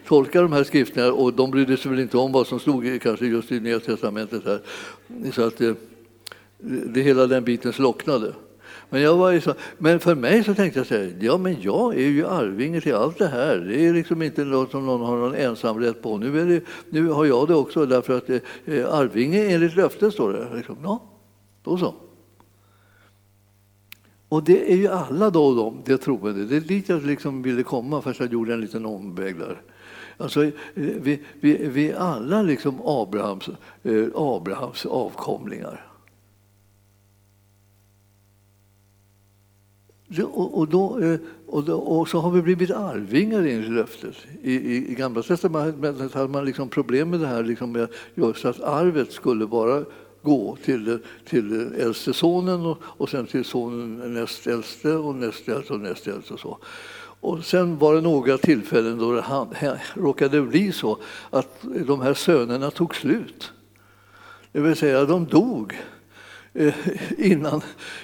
tolka 0.06 0.42
de 0.42 0.52
här 0.52 0.64
skrifterna 0.64 1.12
och 1.12 1.32
de 1.32 1.50
brydde 1.50 1.76
sig 1.76 1.90
väl 1.90 2.00
inte 2.00 2.18
om 2.18 2.32
vad 2.32 2.46
som 2.46 2.60
stod 2.60 3.02
kanske 3.02 3.26
just 3.26 3.52
i 3.52 3.60
Nya 3.60 3.80
Testamentet. 3.80 4.44
Här. 4.44 4.60
Så 5.32 5.42
att 5.42 5.56
det, 5.58 5.76
det, 6.58 7.00
hela 7.00 7.26
den 7.26 7.44
biten 7.44 7.72
slocknade. 7.72 8.32
Men, 8.90 9.02
jag 9.02 9.16
var 9.16 9.40
så, 9.40 9.54
men 9.78 10.00
för 10.00 10.14
mig 10.14 10.44
så 10.44 10.54
tänkte 10.54 10.80
jag 10.80 10.86
så 10.86 10.94
här, 10.94 11.16
ja 11.20 11.38
men 11.38 11.56
jag 11.60 11.94
är 11.94 12.08
ju 12.08 12.26
arvinge 12.26 12.80
till 12.80 12.94
allt 12.94 13.18
det 13.18 13.28
här. 13.28 13.56
Det 13.56 13.86
är 13.86 13.92
liksom 13.92 14.22
inte 14.22 14.44
något 14.44 14.70
som 14.70 14.86
någon 14.86 15.00
har 15.00 15.16
någon 15.16 15.34
ensamrätt 15.34 16.02
på. 16.02 16.18
Nu, 16.18 16.40
är 16.40 16.46
det, 16.46 16.60
nu 16.90 17.08
har 17.08 17.24
jag 17.24 17.48
det 17.48 17.54
också 17.54 17.86
därför 17.86 18.16
att 18.16 18.30
eh, 18.30 18.38
eh 18.64 18.94
arvinge 18.94 19.44
enligt 19.44 19.76
löfte 19.76 20.10
står 20.10 20.32
det. 20.32 20.56
Liksom, 20.56 20.76
ja, 20.82 21.02
då 21.64 21.78
så. 21.78 21.94
Och 24.30 24.44
det 24.44 24.72
är 24.72 24.76
ju 24.76 24.88
alla 24.88 25.30
då 25.30 25.54
de, 25.54 25.82
det 25.84 25.98
troende. 25.98 26.44
Det 26.44 26.56
är 26.56 26.60
dit 26.60 26.88
jag 26.88 27.02
liksom 27.02 27.42
ville 27.42 27.62
komma 27.62 28.02
fast 28.02 28.20
jag 28.20 28.32
gjorde 28.32 28.54
en 28.54 28.60
liten 28.60 28.86
omväg 28.86 29.38
där. 29.38 29.62
Alltså, 30.16 30.44
eh, 30.44 30.52
vi, 30.74 31.22
vi, 31.40 31.66
vi 31.66 31.90
är 31.90 31.96
alla 31.96 32.42
liksom 32.42 32.80
Abrahams, 32.84 33.48
eh, 33.82 34.06
Abrahams 34.14 34.86
avkomlingar. 34.86 35.86
Och, 40.32 40.58
och, 40.58 40.68
då, 40.68 40.98
eh, 40.98 41.18
och, 41.46 41.64
då, 41.64 41.78
och, 41.78 42.08
så 42.08 42.18
har 42.18 42.30
vi 42.30 42.42
blivit 42.42 42.70
arvingar 42.70 43.38
enligt 43.38 43.70
löftet. 43.70 44.14
I, 44.42 44.52
i, 44.52 44.90
I 44.90 44.94
Gamla 44.94 45.22
testamentet 45.22 46.14
hade 46.14 46.28
man 46.28 46.44
liksom 46.44 46.68
problem 46.68 47.10
med 47.10 47.20
det 47.20 47.26
här 47.26 47.42
liksom 47.42 47.72
med 47.72 47.88
just 48.14 48.44
att 48.44 48.60
arvet 48.60 49.12
skulle 49.12 49.44
vara 49.44 49.84
gå 50.22 50.56
till, 50.64 50.98
till 51.24 51.74
äldste 51.78 52.12
sonen 52.12 52.66
och, 52.66 52.78
och 52.82 53.08
sen 53.08 53.26
till 53.26 53.44
sonen 53.44 54.14
näst 54.14 54.46
äldste 54.46 54.94
och 54.94 55.14
näst 55.14 55.48
äldste 55.48 55.72
och 55.72 55.80
näst 55.80 56.06
äldste. 56.06 56.34
Och 56.34 56.40
så. 56.40 56.58
Och 57.20 57.44
sen 57.44 57.78
var 57.78 57.94
det 57.94 58.00
några 58.00 58.38
tillfällen 58.38 58.98
då 58.98 59.12
det 59.12 59.20
han, 59.20 59.48
råkade 59.94 60.42
bli 60.42 60.72
så 60.72 60.98
att 61.30 61.64
de 61.86 62.00
här 62.00 62.14
sönerna 62.14 62.70
tog 62.70 62.94
slut. 62.94 63.52
Det 64.52 64.60
vill 64.60 64.76
säga, 64.76 65.04
de 65.04 65.26
dog 65.26 65.78
eh, 66.52 66.74
innan, 67.18 67.60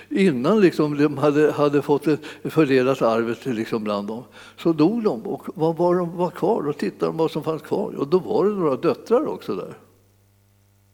innan 0.09 0.61
liksom 0.61 0.99
de 0.99 1.19
hade, 1.19 1.53
hade 1.53 1.83
fått 1.83 2.07
fördelat 2.45 3.03
arvet 3.03 3.47
liksom 3.47 3.85
bland 3.85 4.09
dem. 4.09 4.25
Så 4.57 4.73
dog 4.73 5.03
de 5.03 5.23
och 5.23 5.47
vad 5.55 5.77
var 5.77 5.95
de 5.95 6.17
var 6.17 6.31
kvar? 6.31 6.63
Då 6.63 6.73
tittade 6.73 7.07
de 7.07 7.17
vad 7.17 7.31
som 7.31 7.45
fanns 7.45 7.63
kvar 7.63 7.95
och 7.97 8.09
då 8.09 8.19
var 8.19 8.45
det 8.45 8.51
några 8.51 8.77
döttrar 8.77 9.27
också 9.27 9.55
där. 9.55 9.75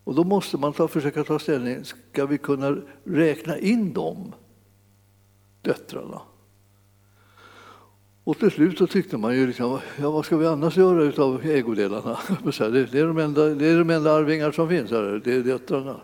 Och 0.05 0.15
då 0.15 0.25
måste 0.25 0.57
man 0.57 0.73
ta, 0.73 0.89
försöka 0.89 1.25
ta 1.25 1.39
ställning, 1.39 1.85
ska 1.85 2.27
vi 2.27 2.39
kunna 2.39 2.77
räkna 3.05 3.59
in 3.59 3.93
de 3.93 4.33
döttrarna? 5.63 6.21
Och 8.25 8.39
till 8.39 8.51
slut 8.51 8.79
så 8.79 8.87
tyckte 8.87 9.17
man 9.17 9.37
ju, 9.37 9.47
liksom, 9.47 9.79
ja, 10.01 10.11
vad 10.11 10.25
ska 10.25 10.37
vi 10.37 10.47
annars 10.47 10.77
göra 10.77 11.25
av 11.25 11.45
ägodelarna? 11.45 12.19
Det 12.45 12.95
är 12.95 13.07
de 13.07 13.19
enda, 13.19 13.47
det 13.47 13.67
är 13.67 13.79
de 13.79 13.91
enda 13.91 14.13
arvingar 14.13 14.53
som 14.53 14.69
finns 14.69 14.91
här, 14.91 15.21
det 15.25 15.35
är 15.35 15.43
döttrarna. 15.43 16.01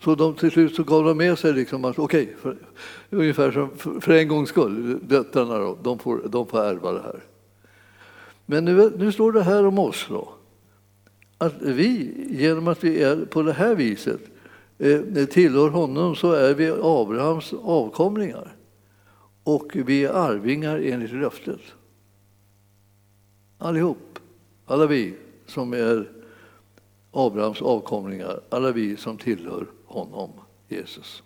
Så 0.00 0.14
de, 0.14 0.34
till 0.34 0.50
slut 0.50 0.74
så 0.74 0.84
gav 0.84 1.04
de 1.04 1.16
med 1.16 1.38
sig 1.38 1.52
liksom 1.52 1.84
att 1.84 1.98
okej, 1.98 2.36
okay, 2.40 2.54
ungefär 3.10 3.50
som 3.50 3.70
för, 3.76 4.00
för, 4.00 4.12
en 4.12 4.28
gångs 4.28 4.48
skull, 4.48 4.98
döttrarna 5.02 5.58
då, 5.58 5.78
de 5.82 5.98
får, 5.98 6.20
de 6.28 6.46
får 6.46 6.64
ärva 6.64 6.92
det 6.92 7.02
här. 7.02 7.24
Men 8.46 8.64
nu, 8.64 8.92
nu 8.96 9.12
står 9.12 9.32
det 9.32 9.42
här 9.42 9.66
om 9.66 9.78
oss 9.78 10.06
då 10.08 10.37
att 11.38 11.62
vi, 11.62 12.14
genom 12.30 12.68
att 12.68 12.84
vi 12.84 13.02
är 13.02 13.24
på 13.24 13.42
det 13.42 13.52
här 13.52 13.74
viset, 13.74 14.20
eh, 14.78 15.26
tillhör 15.26 15.68
honom 15.68 16.16
så 16.16 16.32
är 16.32 16.54
vi 16.54 16.70
Abrahams 16.82 17.52
avkomlingar. 17.52 18.56
Och 19.42 19.72
vi 19.74 20.04
är 20.04 20.12
arvingar 20.12 20.78
enligt 20.78 21.12
löftet. 21.12 21.60
Allihop. 23.58 24.18
Alla 24.66 24.86
vi 24.86 25.14
som 25.46 25.72
är 25.72 26.10
Abrahams 27.10 27.62
avkomlingar, 27.62 28.40
alla 28.48 28.72
vi 28.72 28.96
som 28.96 29.18
tillhör 29.18 29.66
honom, 29.84 30.30
Jesus. 30.68 31.22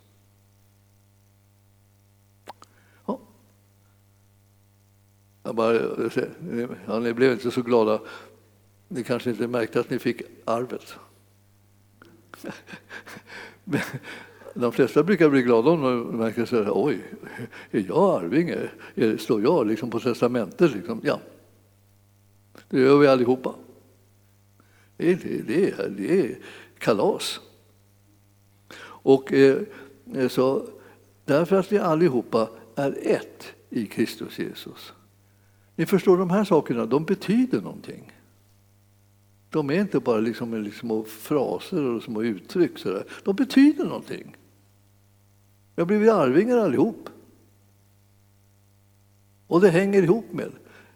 Jag 5.43 5.55
bara, 5.55 5.75
ja, 6.87 6.99
ni 6.99 7.13
blev 7.13 7.33
inte 7.33 7.51
så 7.51 7.63
glada 7.63 8.01
ni 8.93 9.05
kanske 9.05 9.31
inte 9.31 9.49
märkte 9.49 9.81
att 9.81 9.91
ni 9.91 9.99
fick 9.99 10.23
arvet. 10.45 10.95
De 14.55 14.73
flesta 14.73 15.03
brukar 15.03 15.29
bli 15.29 15.43
glada 15.43 15.71
om 15.71 15.83
de 15.83 16.17
märker 16.17 16.45
så 16.45 16.57
här, 16.57 16.71
oj, 16.75 17.05
är 17.71 17.85
jag 17.89 18.23
arvinge? 18.23 18.59
Står 19.19 19.43
jag 19.43 19.67
liksom 19.67 19.91
på 19.91 20.01
testamentet? 20.01 20.75
Liksom? 20.75 21.01
Ja, 21.05 21.21
det 22.69 22.81
gör 22.81 22.99
vi 22.99 23.07
allihopa. 23.07 23.55
Det 24.97 25.13
är, 25.13 25.43
det 25.47 25.71
är, 25.71 25.89
det 25.89 26.21
är 26.21 26.39
kalas. 26.79 27.41
Och 28.85 29.33
eh, 29.33 29.63
så, 30.29 30.69
därför 31.25 31.57
att 31.57 31.73
vi 31.73 31.79
allihopa 31.79 32.49
är 32.75 32.99
ett 33.03 33.53
i 33.71 33.87
Kristus 33.87 34.39
Jesus. 34.39 34.93
Ni 35.77 35.87
förstår, 35.87 36.17
de 36.17 36.31
här 36.31 36.45
sakerna 36.45 36.87
de 36.87 37.05
betyder 37.05 37.61
någonting. 37.61 38.13
De 39.53 39.71
är 39.71 39.81
inte 39.81 40.01
bara 40.01 40.21
liksom, 40.21 40.63
liksom, 40.63 40.89
små 40.89 41.05
fraser 41.05 41.85
och 41.85 42.03
små 42.03 42.23
uttryck. 42.23 42.79
Så 42.79 42.91
där. 42.91 43.05
De 43.25 43.37
betyder 43.37 43.85
någonting. 43.85 44.37
Vi 45.75 45.83
har 45.83 45.87
blivit 45.87 46.11
arvingar 46.11 46.59
allihop. 46.59 47.09
Och 49.47 49.61
det 49.61 49.71
hänger 49.71 50.03
ihop 50.03 50.33
med 50.33 50.51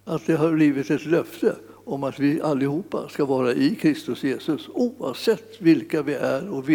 att 0.04 0.26
det 0.26 0.36
har 0.36 0.52
blivit 0.52 0.90
ett 0.90 1.06
löfte 1.06 1.56
om 1.84 2.04
att 2.04 2.18
vi 2.18 2.40
allihopa 2.40 3.08
ska 3.08 3.24
vara 3.24 3.52
i 3.52 3.74
Kristus 3.74 4.24
Jesus 4.24 4.68
oavsett 4.72 5.62
vilka 5.62 6.02
vi 6.02 6.14
är 6.14 6.48
och 6.48 6.68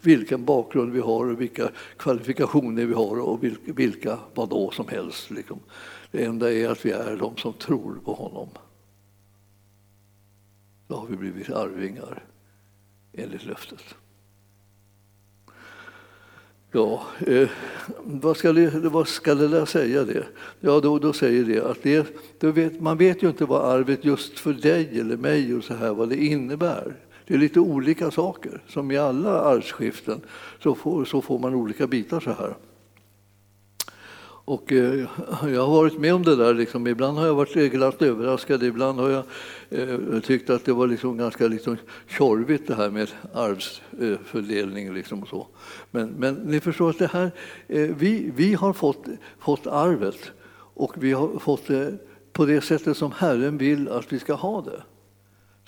vilken 0.00 0.44
bakgrund 0.44 0.92
vi 0.92 1.00
har 1.00 1.30
och 1.30 1.40
vilka 1.40 1.70
kvalifikationer 1.96 2.86
vi 2.86 2.94
har 2.94 3.20
och 3.20 3.44
vilka 3.64 4.18
vadå 4.34 4.70
som 4.70 4.88
helst. 4.88 5.30
Liksom. 5.30 5.60
Det 6.10 6.24
enda 6.24 6.52
är 6.52 6.68
att 6.68 6.86
vi 6.86 6.90
är 6.90 7.16
de 7.16 7.36
som 7.36 7.52
tror 7.52 8.00
på 8.04 8.12
honom 8.12 8.48
då 10.92 10.98
har 10.98 11.06
vi 11.06 11.16
blivit 11.16 11.50
arvingar 11.50 12.24
enligt 13.12 13.44
löftet. 13.44 13.94
Ja, 16.72 17.02
eh, 17.26 17.48
vad, 18.02 18.36
ska 18.36 18.52
det, 18.52 18.70
vad 18.74 19.08
ska 19.08 19.34
det 19.34 19.48
där 19.48 19.64
säga 19.64 20.04
det? 20.04 20.26
Ja, 20.60 20.80
då, 20.80 20.98
då 20.98 21.12
säger 21.12 21.44
det 21.44 21.60
att 21.60 21.82
det, 21.82 22.06
då 22.38 22.50
vet, 22.50 22.80
man 22.80 22.96
vet 22.96 23.22
ju 23.22 23.28
inte 23.28 23.44
vad 23.44 23.74
arvet 23.74 24.04
just 24.04 24.38
för 24.38 24.52
dig 24.52 25.00
eller 25.00 25.16
mig 25.16 25.54
och 25.54 25.64
så 25.64 25.74
här, 25.74 25.94
vad 25.94 26.08
det 26.08 26.24
innebär. 26.24 26.94
Det 27.26 27.34
är 27.34 27.38
lite 27.38 27.60
olika 27.60 28.10
saker. 28.10 28.62
Som 28.68 28.90
i 28.90 28.98
alla 28.98 29.40
arvsskiften 29.40 30.20
så 30.62 30.74
får, 30.74 31.04
så 31.04 31.22
får 31.22 31.38
man 31.38 31.54
olika 31.54 31.86
bitar 31.86 32.20
så 32.20 32.30
här. 32.30 32.54
Och 34.44 34.72
eh, 34.72 35.06
jag 35.42 35.66
har 35.66 35.74
varit 35.74 35.98
med 35.98 36.14
om 36.14 36.22
det 36.22 36.36
där. 36.36 36.54
Liksom. 36.54 36.86
Ibland 36.86 37.18
har 37.18 37.26
jag 37.26 37.34
varit 37.34 37.72
glatt 37.72 38.02
överraskad, 38.02 38.62
ibland 38.62 39.00
har 39.00 39.10
jag 39.10 39.24
eh, 39.70 40.20
tyckt 40.20 40.50
att 40.50 40.64
det 40.64 40.72
var 40.72 40.86
liksom 40.86 41.16
ganska 41.16 41.48
liksom 41.48 41.76
tjorvigt 42.08 42.66
det 42.66 42.74
här 42.74 42.90
med 42.90 43.10
arvsfördelning. 43.34 44.86
Eh, 44.86 44.92
liksom 44.92 45.22
och 45.22 45.28
så. 45.28 45.46
Men, 45.90 46.08
men 46.08 46.34
ni 46.34 46.60
förstår 46.60 46.90
att 46.90 46.98
det 46.98 47.06
här, 47.12 47.30
eh, 47.68 47.90
vi, 47.96 48.32
vi 48.34 48.54
har 48.54 48.72
fått, 48.72 49.04
fått 49.38 49.66
arvet 49.66 50.32
och 50.74 50.92
vi 50.96 51.12
har 51.12 51.38
fått 51.38 51.66
det 51.66 51.98
på 52.32 52.46
det 52.46 52.60
sättet 52.60 52.96
som 52.96 53.12
Herren 53.12 53.58
vill 53.58 53.88
att 53.88 54.12
vi 54.12 54.18
ska 54.18 54.34
ha 54.34 54.62
det. 54.62 54.82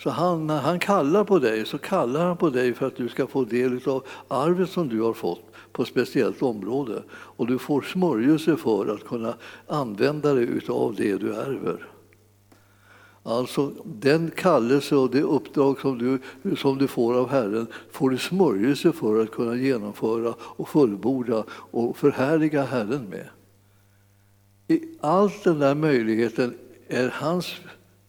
Så 0.03 0.09
han, 0.09 0.47
när 0.47 0.61
han 0.61 0.79
kallar 0.79 1.23
på 1.23 1.39
dig 1.39 1.65
så 1.65 1.77
kallar 1.77 2.25
han 2.25 2.37
på 2.37 2.49
dig 2.49 2.73
för 2.73 2.87
att 2.87 2.95
du 2.95 3.09
ska 3.09 3.27
få 3.27 3.43
del 3.43 3.79
av 3.85 4.03
arvet 4.27 4.69
som 4.69 4.89
du 4.89 5.01
har 5.01 5.13
fått 5.13 5.51
på 5.71 5.81
ett 5.81 5.87
speciellt 5.87 6.41
område. 6.41 7.03
Och 7.11 7.47
du 7.47 7.59
får 7.59 7.81
smörjelse 7.81 8.57
för 8.57 8.93
att 8.93 9.03
kunna 9.03 9.33
använda 9.67 10.33
dig 10.33 10.59
av 10.69 10.95
det 10.95 11.17
du 11.17 11.35
ärver. 11.35 11.87
Alltså 13.23 13.71
den 13.83 14.31
kallelse 14.35 14.95
och 14.95 15.11
det 15.11 15.21
uppdrag 15.21 15.79
som 15.79 15.97
du, 15.97 16.19
som 16.55 16.77
du 16.77 16.87
får 16.87 17.13
av 17.13 17.29
Herren 17.29 17.67
får 17.91 18.09
du 18.09 18.17
smörjelse 18.17 18.91
för 18.91 19.21
att 19.21 19.31
kunna 19.31 19.55
genomföra 19.55 20.33
och 20.39 20.69
fullborda 20.69 21.43
och 21.49 21.97
förhärliga 21.97 22.63
Herren 22.63 23.09
med. 23.09 23.27
Allt 25.01 25.43
den 25.43 25.59
där 25.59 25.75
möjligheten 25.75 26.53
är 26.87 27.09
hans 27.09 27.55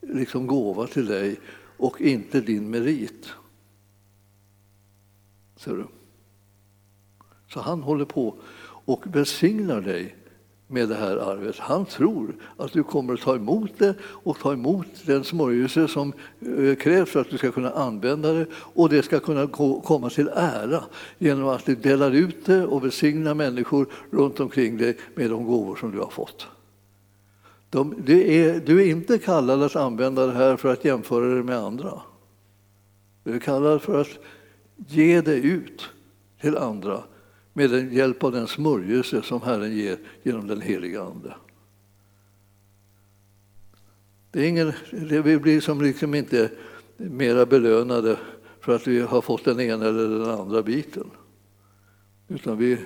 liksom, 0.01 0.47
gåva 0.47 0.87
till 0.87 1.07
dig 1.07 1.37
och 1.77 2.01
inte 2.01 2.41
din 2.41 2.71
merit. 2.71 3.29
Ser 5.57 5.77
du? 5.77 5.87
Så 7.49 7.61
han 7.61 7.83
håller 7.83 8.05
på 8.05 8.35
och 8.85 9.03
välsignar 9.07 9.81
dig 9.81 10.17
med 10.69 10.89
det 10.89 10.95
här 10.95 11.17
arvet. 11.17 11.59
Han 11.59 11.85
tror 11.85 12.35
att 12.57 12.73
du 12.73 12.83
kommer 12.83 13.15
att 13.15 13.21
ta 13.21 13.37
emot 13.37 13.71
det 13.79 13.95
och 14.03 14.39
ta 14.39 14.53
emot 14.53 14.87
den 15.07 15.25
smörjelse 15.25 15.89
som 15.89 16.13
eh, 16.41 16.75
krävs 16.75 17.11
för 17.11 17.21
att 17.21 17.31
du 17.31 17.39
ska 17.39 17.53
kunna 17.53 17.71
använda 17.71 18.33
det 18.33 18.47
och 18.53 18.89
det 18.89 19.03
ska 19.03 19.21
kunna 19.21 19.47
komma 19.85 20.11
till 20.11 20.29
ära 20.35 20.85
genom 21.19 21.49
att 21.49 21.65
du 21.65 21.75
delar 21.75 22.11
ut 22.11 22.47
det 22.47 22.67
och 22.67 22.85
välsignar 22.85 23.35
människor 23.35 23.87
runt 24.11 24.41
omkring 24.41 24.77
dig 24.77 24.97
med 25.15 25.31
de 25.31 25.45
gåvor 25.45 25.77
som 25.77 25.91
du 25.91 25.99
har 25.99 26.11
fått. 26.11 26.47
De, 27.77 27.93
är, 28.07 28.61
du 28.61 28.83
är 28.83 28.87
inte 28.87 29.19
kallad 29.19 29.63
att 29.63 29.77
använda 29.77 30.27
det 30.27 30.33
här 30.33 30.57
för 30.57 30.73
att 30.73 30.85
jämföra 30.85 31.35
det 31.35 31.43
med 31.43 31.59
andra. 31.59 32.03
Du 33.25 33.35
är 33.35 33.39
kallad 33.39 33.83
för 33.83 34.01
att 34.01 34.19
ge 34.77 35.21
det 35.21 35.35
ut 35.37 35.89
till 36.41 36.57
andra 36.57 37.03
med 37.53 37.71
den 37.71 37.93
hjälp 37.93 38.25
av 38.25 38.33
den 38.33 38.47
smörjelse 38.47 39.23
som 39.23 39.43
Herren 39.43 39.77
ger 39.77 39.99
genom 40.23 40.47
den 40.47 40.61
heliga 40.61 41.03
Ande. 41.03 41.35
Det 44.31 44.41
är 44.45 44.49
ingen, 44.49 44.73
det 44.91 45.21
vi 45.21 45.39
blir 45.39 45.61
som 45.61 45.83
liksom 45.83 46.15
inte 46.15 46.51
mera 46.97 47.47
belönade 47.47 48.17
för 48.61 48.75
att 48.75 48.87
vi 48.87 49.01
har 49.01 49.21
fått 49.21 49.45
den 49.45 49.61
ena 49.61 49.87
eller 49.87 50.09
den 50.09 50.31
andra 50.41 50.63
biten. 50.63 51.11
Utan 52.29 52.59
vi, 52.59 52.79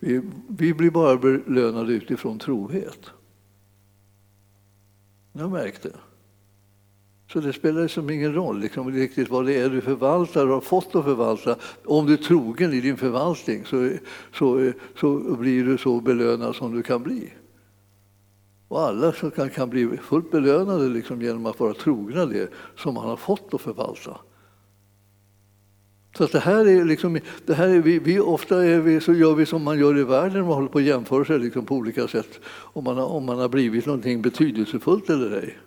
vi, 0.00 0.20
vi 0.48 0.74
blir 0.74 0.90
bara 0.90 1.16
belönade 1.16 1.92
utifrån 1.92 2.38
trohet. 2.38 3.10
Jag 5.38 5.50
märkte 5.50 5.88
det. 5.88 5.98
Så 7.32 7.40
det 7.40 7.52
spelar 7.52 7.82
liksom 7.82 8.10
ingen 8.10 8.34
roll 8.34 8.60
liksom, 8.60 8.92
riktigt 8.92 9.30
vad 9.30 9.46
det 9.46 9.54
är 9.54 9.70
du 9.70 9.80
förvaltar 9.80 10.46
och 10.46 10.54
har 10.54 10.60
fått 10.60 10.94
att 10.94 11.04
förvalta. 11.04 11.56
Om 11.84 12.06
du 12.06 12.12
är 12.12 12.16
trogen 12.16 12.72
i 12.72 12.80
din 12.80 12.96
förvaltning 12.96 13.64
så, 13.64 13.90
så, 14.34 14.72
så 15.00 15.36
blir 15.36 15.64
du 15.64 15.78
så 15.78 16.00
belönad 16.00 16.56
som 16.56 16.74
du 16.74 16.82
kan 16.82 17.02
bli. 17.02 17.32
Och 18.68 18.80
alla 18.80 19.12
kan, 19.12 19.50
kan 19.50 19.70
bli 19.70 19.96
fullt 19.96 20.30
belönade 20.30 20.88
liksom 20.88 21.22
genom 21.22 21.46
att 21.46 21.60
vara 21.60 21.74
trogna 21.74 22.26
det 22.26 22.50
som 22.76 22.94
man 22.94 23.08
har 23.08 23.16
fått 23.16 23.54
att 23.54 23.60
förvalta. 23.60 24.16
Så 26.16 26.24
att 26.24 26.32
det 26.32 26.40
här 26.40 26.68
är 26.68 26.84
liksom, 26.84 27.18
det 27.46 27.54
här 27.54 27.68
är 27.68 27.80
vi, 27.80 27.98
vi 27.98 28.20
ofta 28.20 28.64
är 28.64 28.80
vi, 28.80 29.00
så 29.00 29.14
gör 29.14 29.34
vi 29.34 29.46
som 29.46 29.62
man 29.62 29.78
gör 29.78 29.98
i 29.98 30.02
världen, 30.02 30.44
man 30.44 30.54
håller 30.54 30.68
på 30.68 30.78
att 30.78 30.84
jämföra 30.84 31.24
sig 31.24 31.38
liksom 31.38 31.66
på 31.66 31.74
olika 31.74 32.08
sätt 32.08 32.40
om 32.46 32.84
man, 32.84 32.96
har, 32.96 33.06
om 33.06 33.24
man 33.24 33.38
har 33.38 33.48
blivit 33.48 33.86
någonting 33.86 34.22
betydelsefullt 34.22 35.10
eller 35.10 35.42
ej. 35.42 35.58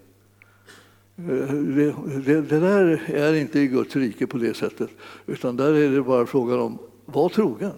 Eh, 1.18 1.54
det, 1.54 1.96
det, 2.26 2.42
det, 2.42 2.60
där 2.60 3.02
är 3.08 3.34
inte 3.34 3.60
i 3.60 3.68
Guds 3.68 3.96
rike 3.96 4.28
på 4.28 4.38
det 4.38 4.54
sättet, 4.54 4.90
utan 5.26 5.56
där 5.56 5.74
är 5.74 5.90
det 5.90 6.02
bara 6.02 6.26
frågan 6.26 6.60
om 6.60 6.78
var 7.06 7.30
trogen. 7.30 7.74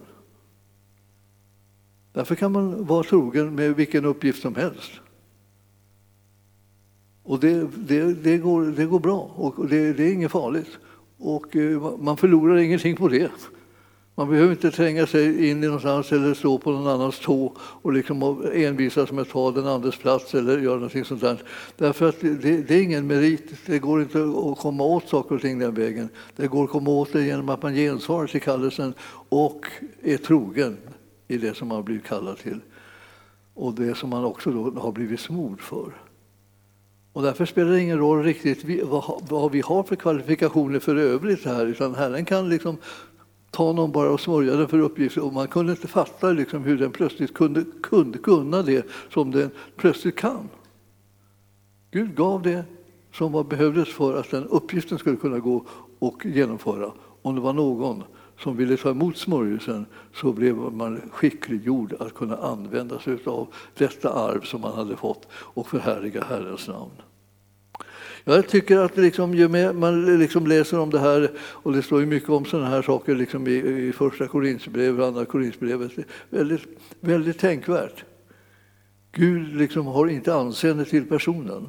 Därför 2.14 2.36
kan 2.36 2.52
man 2.52 2.86
vara 2.86 3.04
trogen 3.04 3.56
med 3.56 3.76
vilken 3.76 4.06
uppgift 4.06 4.42
som 4.42 4.56
helst. 4.56 4.92
Och 7.24 7.40
det, 7.40 7.68
det, 7.76 8.14
det, 8.14 8.38
går, 8.38 8.66
det 8.66 8.86
går 8.86 9.00
bra 9.00 9.32
och 9.36 9.68
det, 9.68 9.94
det 9.94 10.04
är 10.04 10.14
inget 10.14 10.32
farligt. 10.32 10.80
Och 11.22 11.56
eh, 11.56 11.98
man 11.98 12.18
förlorar 12.18 12.58
ingenting 12.58 12.96
på 12.96 13.08
det. 13.08 13.32
Man 14.16 14.30
behöver 14.30 14.52
inte 14.52 14.72
tränga 14.72 15.08
sig 15.08 15.50
in 15.50 15.64
i 15.64 15.66
någonstans 15.66 16.12
eller 16.12 16.34
stå 16.34 16.58
på 16.58 16.72
någon 16.72 16.88
annans 16.88 17.20
tå 17.20 17.54
och 17.58 17.94
liksom 17.94 18.46
envisas 18.54 19.12
med 19.12 19.22
att 19.22 19.30
ta 19.30 19.52
den 19.52 19.68
andres 19.68 19.98
plats 19.98 20.36
eller 20.36 20.58
göra 20.58 20.76
någonting 20.76 21.06
sånt 21.06 21.22
där. 21.22 21.44
Därför 21.78 22.10
att 22.10 22.20
det, 22.22 22.62
det, 22.68 22.76
är 22.76 22.82
ingen 22.82 23.08
merit. 23.08 23.54
Det 23.66 23.80
går 23.80 24.02
inte 24.02 24.20
att 24.20 24.60
komma 24.60 24.84
åt 24.84 25.10
saker 25.10 25.36
och 25.36 25.42
ting 25.42 25.60
den 25.60 25.74
vägen. 25.74 26.10
Det 26.36 26.48
går 26.48 26.64
att 26.64 26.70
komma 26.70 26.92
åt 26.92 27.14
det 27.14 27.26
genom 27.26 27.50
att 27.50 27.64
man 27.64 27.74
gensvarar 27.74 28.28
till 28.28 28.42
kallelsen 28.42 28.94
och 29.30 29.66
är 30.02 30.18
trogen 30.18 30.78
i 31.28 31.38
det 31.38 31.58
som 31.58 31.68
man 31.68 31.76
har 31.76 31.84
blivit 31.84 32.06
kallad 32.06 32.38
till. 32.38 32.60
Och 33.54 33.74
det 33.74 33.96
som 33.96 34.10
man 34.10 34.24
också 34.24 34.52
då 34.52 34.80
har 34.80 34.92
blivit 34.92 35.20
smord 35.20 35.62
för. 35.62 35.92
Och 37.14 37.22
därför 37.22 37.46
spelar 37.46 37.72
det 37.72 37.82
ingen 37.82 37.98
roll 37.98 38.24
riktigt 38.24 38.84
vad 39.30 39.52
vi 39.52 39.62
har 39.62 39.84
för 39.84 39.96
kvalifikationer 39.96 40.80
för 40.80 40.96
övrigt 40.96 41.46
här, 41.46 41.66
utan 41.66 41.96
Herren 41.96 42.26
kan 42.26 42.50
liksom 42.50 42.78
ta 43.52 43.74
någon 43.74 43.92
bara 43.92 44.10
och 44.10 44.20
smörja 44.20 44.56
den 44.56 44.68
för 44.68 44.80
uppgifter. 44.80 45.24
Och 45.24 45.34
man 45.34 45.48
kunde 45.48 45.72
inte 45.72 45.88
fatta 45.88 46.32
liksom 46.32 46.64
hur 46.64 46.78
den 46.78 46.92
plötsligt 46.92 47.34
kunde, 47.34 47.64
kunde 47.84 48.18
kunna 48.18 48.62
det 48.62 48.86
som 49.14 49.32
den 49.32 49.50
plötsligt 49.76 50.16
kan. 50.16 50.50
Gud 51.92 52.16
gav 52.16 52.42
det 52.42 52.64
som 53.14 53.32
var 53.32 53.44
behövdes 53.44 53.94
för 53.94 54.20
att 54.20 54.32
den 54.32 54.48
uppgiften 54.48 55.00
skulle 55.00 55.18
kunna 55.18 55.40
gå 55.40 55.66
och 56.00 56.26
genomföra. 56.26 56.92
Om 57.22 57.36
det 57.36 57.42
var 57.42 57.54
någon 57.54 58.04
som 58.44 58.58
ville 58.58 58.78
ta 58.78 58.90
emot 58.90 59.18
smörjelsen 59.18 59.86
så 60.14 60.34
blev 60.34 60.56
man 60.56 61.02
skickliggjord 61.12 61.94
att 62.00 62.14
kunna 62.14 62.38
använda 62.38 63.00
sig 63.00 63.18
av 63.26 63.48
detta 63.78 64.14
arv 64.14 64.42
som 64.42 64.62
man 64.62 64.74
hade 64.74 64.96
fått 64.96 65.28
och 65.32 65.68
förhärliga 65.68 66.24
Herrens 66.24 66.68
namn. 66.68 66.92
Jag 68.24 68.48
tycker 68.48 68.78
att 68.78 68.98
liksom, 68.98 69.34
ju 69.34 69.48
mer 69.48 69.74
man 69.74 70.20
liksom 70.20 70.48
läser 70.48 70.80
om 70.80 70.90
det 70.90 71.00
här, 71.00 71.32
och 71.40 71.74
det 71.74 71.82
står 71.82 72.00
ju 72.00 72.06
mycket 72.06 72.30
om 72.30 72.46
sådana 72.46 72.70
här 72.70 72.82
saker 72.82 73.16
liksom 73.16 73.48
i, 73.48 73.54
i 73.88 73.94
första 73.94 74.28
Korinthierbrevet 74.28 75.00
och 75.00 75.08
andra 75.08 75.26
Korinthierbrevet, 75.26 75.92
väldigt, 76.30 76.62
väldigt 77.00 77.40
tänkvärt. 77.40 78.04
Gud 79.12 79.56
liksom 79.56 79.88
har 79.88 80.08
inte 80.08 80.36
anseende 80.36 80.86
till 80.86 81.06
personen. 81.06 81.68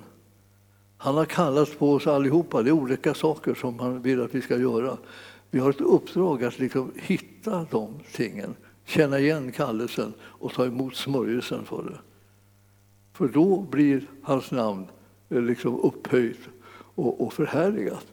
Han 0.99 1.15
har 1.15 1.25
kallat 1.25 1.79
på 1.79 1.93
oss 1.93 2.07
allihopa. 2.07 2.63
Det 2.63 2.71
är 2.71 2.73
olika 2.73 3.15
saker 3.15 3.55
som 3.55 3.79
han 3.79 4.03
vill 4.03 4.23
att 4.23 4.35
vi 4.35 4.43
ska 4.43 4.59
göra. 4.59 4.97
Vi 5.55 5.59
har 5.59 5.71
ett 5.71 5.81
uppdrag 5.81 6.45
att 6.45 6.59
liksom 6.59 6.93
hitta 6.97 7.67
de 7.71 7.89
tingen, 8.13 8.55
känna 8.85 9.19
igen 9.19 9.53
kallelsen 9.53 10.13
och 10.21 10.53
ta 10.53 10.67
emot 10.67 10.97
smörjelsen 10.97 11.65
för 11.65 11.83
det. 11.83 11.99
För 13.13 13.29
då 13.29 13.61
blir 13.71 14.07
hans 14.23 14.51
namn 14.51 14.87
eh, 15.31 15.43
liksom 15.43 15.81
upphöjt 15.81 16.39
och, 16.75 17.27
och 17.27 17.33
förhärligat. 17.33 18.07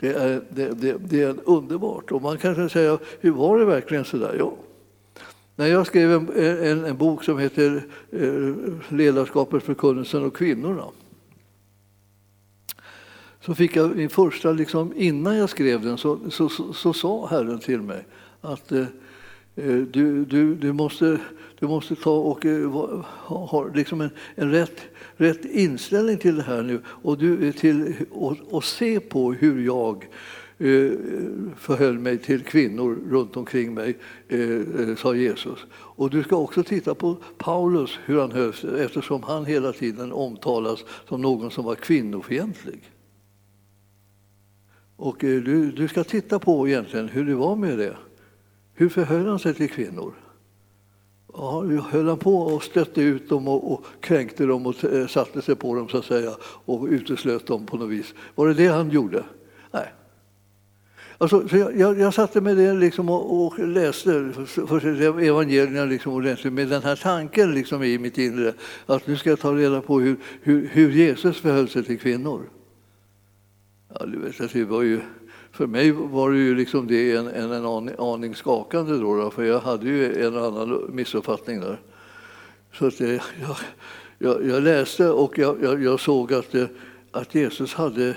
Det 0.00 0.14
är, 0.14 0.44
det, 0.50 0.68
det, 0.68 0.96
det 0.98 1.22
är 1.22 1.36
underbart. 1.44 2.12
Och 2.12 2.22
man 2.22 2.38
kan 2.38 2.70
säga, 2.70 2.98
hur 3.20 3.30
var 3.30 3.58
det 3.58 3.64
verkligen 3.64 4.04
så 4.04 4.16
där? 4.16 4.36
Ja. 4.38 4.52
När 5.56 5.66
jag 5.66 5.86
skrev 5.86 6.12
en, 6.12 6.28
en, 6.62 6.84
en 6.84 6.96
bok 6.96 7.24
som 7.24 7.38
heter 7.38 7.86
eh, 8.10 8.54
Ledarskapet, 8.88 9.62
förkunnelsen 9.62 10.24
och 10.24 10.36
kvinnorna 10.36 10.84
så 13.44 13.54
fick 13.54 13.76
jag 13.76 13.96
min 13.96 14.10
första, 14.10 14.52
liksom, 14.52 14.92
innan 14.96 15.36
jag 15.36 15.50
skrev 15.50 15.82
den, 15.82 15.98
så, 15.98 16.18
så, 16.30 16.48
så, 16.48 16.72
så 16.72 16.92
sa 16.92 17.26
Herren 17.26 17.58
till 17.58 17.82
mig 17.82 18.04
att 18.40 18.72
eh, 18.72 18.80
eh 19.56 19.76
du, 19.76 20.24
du, 20.24 20.54
du, 20.54 20.72
måste, 20.72 21.18
du 21.58 21.66
måste 21.66 21.94
ta 21.94 22.16
och 22.16 22.46
eh, 22.46 22.70
ha, 23.26 23.70
liksom 23.74 24.00
en, 24.00 24.10
en 24.34 24.50
rätt 24.50 24.80
rätt 25.16 25.44
inställning 25.44 26.18
till 26.18 26.36
det 26.36 26.42
här 26.42 26.62
nu 26.62 26.80
och, 26.86 27.18
du, 27.18 27.48
eh, 27.48 27.54
till, 27.54 27.94
och, 28.10 28.36
och 28.50 28.64
se 28.64 29.00
på 29.00 29.32
hur 29.32 29.64
jag 29.64 30.08
eh, 30.58 30.92
förhöll 31.56 31.98
mig 31.98 32.18
till 32.18 32.42
kvinnor 32.42 32.98
runt 33.10 33.36
omkring 33.36 33.74
mig, 33.74 33.98
eh, 34.28 34.40
eh 34.40 34.96
sa 34.96 35.14
Jesus. 35.14 35.58
Och 35.72 36.10
du 36.10 36.22
ska 36.22 36.36
också 36.36 36.62
titta 36.62 36.94
på 36.94 37.16
Paulus, 37.38 37.98
hur 38.04 38.20
han 38.20 38.32
höll 38.32 38.52
eftersom 38.78 39.22
han 39.22 39.44
hela 39.44 39.72
tiden 39.72 40.12
omtalas 40.12 40.84
som 41.08 41.22
någon 41.22 41.50
som 41.50 41.64
var 41.64 41.74
kvinnofientlig. 41.74 42.80
Och 45.04 45.24
eh, 45.24 45.42
du, 45.42 45.70
du 45.70 45.88
ska 45.88 46.04
titta 46.04 46.38
på 46.38 46.68
egentligen 46.68 47.08
hur 47.08 47.24
det 47.24 47.34
var 47.34 47.56
med 47.56 47.78
det. 47.78 47.96
Hur 48.74 48.88
förhöll 48.88 49.26
han 49.26 49.38
sig 49.38 49.54
till 49.54 49.70
kvinnor? 49.70 50.14
Ja, 51.32 51.64
höll 51.90 52.08
han 52.08 52.18
på 52.18 52.36
och 52.38 52.62
stötte 52.62 53.02
ut 53.02 53.28
dem 53.28 53.48
och, 53.48 53.72
och 53.72 53.84
kränkte 54.00 54.46
dem 54.46 54.66
och 54.66 54.84
eh, 54.84 55.06
satte 55.06 55.42
sig 55.42 55.56
på 55.56 55.74
dem 55.74 55.88
så 55.88 55.98
att 55.98 56.04
säga 56.04 56.30
och 56.42 56.86
uteslöt 56.86 57.46
dem 57.46 57.66
på 57.66 57.76
något 57.76 57.90
vis. 57.90 58.14
Var 58.34 58.48
det 58.48 58.54
det 58.54 58.66
han 58.66 58.90
gjorde? 58.90 59.24
Nej. 59.70 59.92
Alltså, 61.18 61.48
så 61.48 61.56
jag, 61.56 61.78
jag, 61.78 61.98
jag 61.98 62.14
satte 62.14 62.40
mig 62.40 62.54
ner 62.54 62.74
liksom 62.74 63.08
och, 63.08 63.46
och 63.46 63.58
läste 63.58 64.32
för 64.46 65.20
evangelierna 65.22 65.84
liksom 65.84 66.12
ordentligt 66.12 66.52
med 66.52 66.68
den 66.68 66.82
här 66.82 66.96
tanken 66.96 67.54
liksom 67.54 67.82
i 67.82 67.98
mitt 67.98 68.18
inre 68.18 68.54
att 68.86 69.06
nu 69.06 69.16
ska 69.16 69.30
jag 69.30 69.40
ta 69.40 69.52
reda 69.52 69.80
på 69.80 70.00
hur, 70.00 70.16
hur, 70.42 70.68
hur 70.72 70.90
Jesus 70.90 71.40
förhöll 71.40 71.68
sig 71.68 71.84
till 71.84 71.98
kvinnor. 71.98 72.42
Ja, 73.98 74.06
du 74.06 74.18
vet, 74.18 74.52
det 74.52 74.64
var 74.64 74.82
ju 74.82 75.00
för 75.54 75.66
mig 75.66 75.90
var 75.92 76.30
det 76.30 76.38
ju 76.38 76.54
liksom 76.54 76.86
det 76.86 77.12
en, 77.12 77.26
en, 77.26 77.52
en 77.52 77.90
aning, 77.98 78.34
skakande 78.34 78.96
då, 78.96 79.16
då, 79.16 79.30
för 79.30 79.44
jag 79.44 79.60
hade 79.60 79.86
ju 79.86 80.26
en 80.26 80.36
annan 80.36 80.86
missuppfattning 80.88 81.60
där. 81.60 81.80
Så 82.72 82.86
att 82.86 82.98
det, 82.98 83.22
jag, 83.40 83.56
jag, 84.18 84.46
jag, 84.46 84.62
läste 84.62 85.10
och 85.10 85.38
jag, 85.38 85.82
jag 85.82 86.00
såg 86.00 86.32
att, 86.32 86.52
det, 86.52 86.68
att 87.10 87.34
Jesus 87.34 87.74
hade 87.74 88.16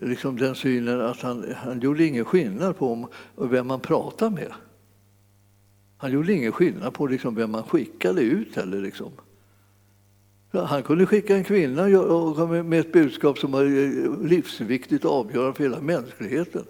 liksom 0.00 0.36
den 0.36 0.54
synen 0.54 1.00
att 1.00 1.20
han, 1.20 1.54
han 1.56 1.80
gjorde 1.80 2.04
ingen 2.04 2.24
skillnad 2.24 2.76
på 2.78 3.08
vem 3.36 3.66
man 3.66 3.80
pratade 3.80 4.34
med. 4.34 4.52
Han 5.96 6.12
gjorde 6.12 6.32
ingen 6.32 6.52
skillnad 6.52 6.94
på 6.94 7.06
liksom 7.06 7.34
vem 7.34 7.50
man 7.50 7.62
skickade 7.62 8.22
ut 8.22 8.56
heller. 8.56 8.80
Liksom. 8.80 9.12
Han 10.52 10.82
kunde 10.82 11.06
skicka 11.06 11.36
en 11.36 11.44
kvinna 11.44 11.82
med 12.62 12.80
ett 12.80 12.92
budskap 12.92 13.38
som 13.38 13.52
var 13.52 13.64
eh, 13.64 14.22
livsviktigt 14.22 15.04
och 15.04 15.12
avgörande 15.12 15.54
för 15.54 15.62
hela 15.62 15.80
mänskligheten. 15.80 16.64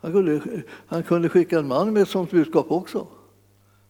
Han 0.00 0.12
kunde, 0.12 0.40
han 0.86 1.02
kunde 1.02 1.28
skicka 1.28 1.58
en 1.58 1.68
man 1.68 1.92
med 1.92 2.02
ett 2.02 2.08
sådant 2.08 2.30
budskap 2.30 2.66
också. 2.70 3.06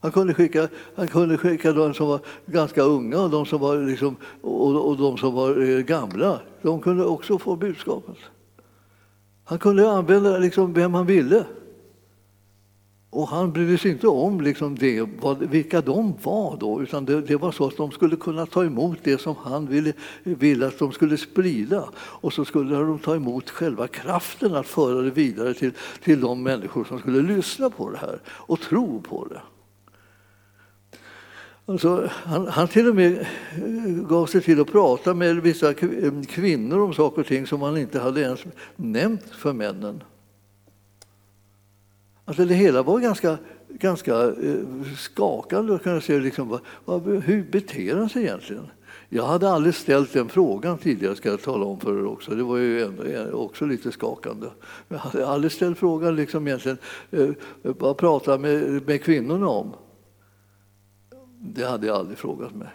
Han 0.01 0.13
kunde 0.13 0.35
skicka, 0.35 0.69
han 0.95 1.09
kunde 1.09 1.39
skicka 1.39 1.73
de 1.73 1.95
som 1.95 2.09
var 2.09 2.21
ganska 2.47 2.83
unga 2.83 3.21
och 3.21 3.31
de 3.31 3.47
som 3.47 3.61
var, 3.61 3.77
liksom, 3.77 4.17
och, 4.41 4.89
och 4.89 4.97
de 4.97 5.19
som 5.19 5.35
var 5.35 5.63
eh, 5.63 5.79
gamla. 5.79 6.41
De 6.63 6.81
kunde 6.81 7.05
också 7.05 7.39
få 7.39 7.57
budskapet. 7.57 8.17
Han 9.45 9.59
kunde 9.59 9.91
använda 9.91 10.39
liksom 10.39 10.73
vem 10.73 10.95
han 10.95 11.07
ville. 11.07 11.45
Och 13.13 13.29
han 13.29 13.53
brydde 13.53 13.79
sig 13.79 13.91
inte 13.91 14.09
om 14.09 14.41
liksom 14.41 14.79
det, 14.79 15.09
vilka 15.39 15.81
de 15.81 16.15
var 16.23 16.57
då, 16.57 16.83
utan 16.83 17.05
det, 17.05 17.21
det, 17.21 17.37
var 17.37 17.53
så 17.53 17.67
att 17.67 17.77
de 17.77 17.91
skulle 17.91 18.17
kunna 18.17 18.47
ta 18.47 18.65
emot 18.65 18.99
det 19.03 19.21
som 19.21 19.37
han 19.43 19.67
ville, 19.67 19.93
ville 20.23 20.67
att 20.67 20.79
de 20.79 20.93
skulle 20.93 21.17
sprida. 21.17 21.89
Och 21.97 22.33
så 22.33 22.45
skulle 22.45 22.77
de 22.77 22.99
ta 22.99 23.17
emot 23.17 23.51
själva 23.51 23.89
kraften 23.89 24.55
att 24.55 24.67
föra 24.67 25.03
det 25.03 25.11
vidare 25.11 25.55
till, 25.55 25.73
till 26.05 26.21
de 26.21 26.43
människor 26.43 26.85
som 26.85 26.99
skulle 26.99 27.35
lyssna 27.35 27.71
på 27.71 27.91
det 27.91 27.99
här 27.99 28.21
och 28.27 28.61
tro 28.61 29.01
på 29.01 29.27
det. 29.31 29.41
Alltså, 31.67 32.09
han, 32.13 32.47
han 32.47 32.69
till 32.69 32.89
och 32.89 32.97
med 32.97 33.13
eh, 33.19 34.09
gav 34.09 34.27
sig 34.27 34.41
till 34.41 34.61
att 34.61 34.73
prata 34.73 35.15
med 35.15 35.37
vissa 35.37 35.75
kvinnor 36.29 36.81
om 36.81 36.95
saker 36.95 37.21
och 37.21 37.27
ting 37.27 37.47
som 37.47 37.63
han 37.63 37.77
inte 37.77 38.01
hade 38.01 38.21
ens 38.21 38.41
nämnt 38.77 39.31
för 39.31 39.53
männen. 39.53 40.03
Alltså 42.25 42.45
det 42.45 42.55
hela 42.55 42.83
var 42.83 43.01
ganska, 43.01 43.39
ganska 43.69 44.15
eh, 44.25 44.57
skakande. 44.97 45.79
Kan 45.79 45.93
jag 45.93 46.03
säga, 46.03 46.19
liksom, 46.19 46.59
vad, 46.85 47.07
hur 47.07 47.51
beter 47.51 47.97
han 47.97 48.09
sig 48.09 48.23
egentligen? 48.23 48.67
Jag 49.09 49.25
hade 49.25 49.51
aldrig 49.51 49.75
ställt 49.75 50.13
den 50.13 50.29
frågan 50.29 50.79
tidigare, 50.79 51.17
ska 51.17 51.29
jag 51.29 51.43
tala 51.43 51.65
om 51.65 51.81
för 51.81 51.99
er 51.99 52.07
också. 52.07 52.35
Det 52.35 52.43
var 52.43 52.57
ju 52.57 52.83
ändå, 52.83 53.03
eh, 53.03 53.29
också 53.29 53.67
lite 53.67 53.93
skakande. 53.93 54.47
Jag 54.89 54.99
hade 54.99 55.27
aldrig 55.27 55.53
ställt 55.53 55.79
frågan 55.79 56.17
liksom 56.17 56.47
egentligen, 56.47 56.79
eh, 57.11 57.29
vad 57.63 57.97
pratar 57.97 58.39
med, 58.39 58.87
med 58.87 59.03
kvinnorna 59.03 59.49
om? 59.49 59.75
Det 61.41 61.65
hade 61.65 61.87
jag 61.87 61.97
aldrig 61.97 62.19
frågat 62.19 62.55
mig. 62.55 62.69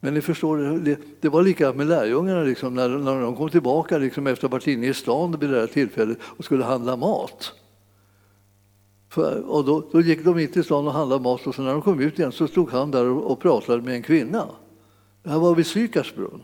Men 0.00 0.14
ni 0.14 0.20
förstår, 0.20 0.58
det, 0.58 0.98
det 1.20 1.28
var 1.28 1.42
likadant 1.42 1.76
med 1.76 1.86
lärjungarna 1.86 2.42
liksom, 2.42 2.74
när, 2.74 2.88
när 2.88 3.20
de 3.20 3.36
kom 3.36 3.50
tillbaka 3.50 3.98
liksom, 3.98 4.26
efter 4.26 4.46
att 4.46 4.50
ha 4.50 4.56
varit 4.56 4.66
inne 4.66 4.86
i 4.86 4.94
stan 4.94 5.36
vid 5.40 5.50
det 5.50 5.60
här 5.60 5.66
tillfället 5.66 6.18
och 6.22 6.44
skulle 6.44 6.64
handla 6.64 6.96
mat. 6.96 7.52
För, 9.14 9.50
och 9.50 9.64
då, 9.64 9.84
då, 9.92 10.00
gick 10.00 10.24
de 10.24 10.38
in 10.38 10.48
till 10.48 10.64
stan 10.64 10.86
och 10.86 10.92
handlade 10.92 11.22
mat 11.22 11.46
och 11.46 11.54
så 11.54 11.62
när 11.62 11.72
de 11.72 11.82
kom 11.82 12.00
ut 12.00 12.18
igen 12.18 12.32
så 12.32 12.48
stod 12.48 12.70
han 12.70 12.90
där 12.90 13.06
och, 13.06 13.30
och 13.30 13.40
pratade 13.40 13.82
med 13.82 13.94
en 13.94 14.02
kvinna. 14.02 14.48
Det 15.22 15.30
här 15.30 15.38
var 15.38 15.54
vid 15.54 15.66
Sykars 15.66 16.14
brunn. 16.14 16.42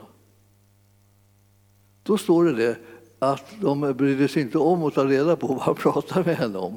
Då 2.02 2.18
står 2.18 2.44
det, 2.44 2.52
det 2.52 2.78
att 3.18 3.44
de 3.60 3.80
brydde 3.80 4.28
sig 4.28 4.42
inte 4.42 4.58
om 4.58 4.84
att 4.84 4.94
ta 4.94 5.04
reda 5.04 5.36
på 5.36 5.46
vad 5.46 5.60
han 5.60 5.74
pratade 5.74 6.24
med 6.26 6.36
henne 6.36 6.58
om. 6.58 6.76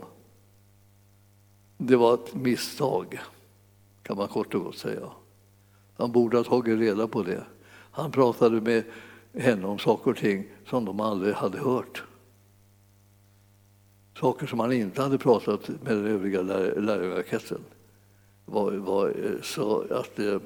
Det 1.78 1.96
var 1.96 2.14
ett 2.14 2.36
misstag, 2.36 3.20
kan 4.04 4.18
man 4.18 4.28
kort 4.28 4.54
och 4.54 4.64
gott 4.64 4.78
säga. 4.78 5.10
Han 5.98 6.12
borde 6.12 6.38
ha 6.38 6.44
tagit 6.44 6.80
reda 6.80 7.08
på 7.08 7.24
det. 7.24 7.44
Han 7.92 8.12
pratade 8.12 8.62
med 8.62 8.84
henne 9.34 9.68
om 9.68 9.80
saker 9.80 10.12
och 10.12 10.18
ting 10.18 10.46
som 10.70 10.86
de 10.86 11.00
aldrig 11.00 11.36
hade 11.36 11.58
hört 11.58 12.04
saker 14.24 14.48
som 14.48 14.60
han 14.60 14.72
inte 14.72 15.02
hade 15.02 15.18
pratat 15.18 15.68
med 15.68 15.96
den 15.98 16.06
övriga 16.06 16.42
lärjungakretsen. 16.42 17.60
Var, 18.46 18.72
var, 18.72 19.08
eh, 19.08 19.42
så 19.42 19.86
att, 19.90 20.20
eh, 20.20 20.40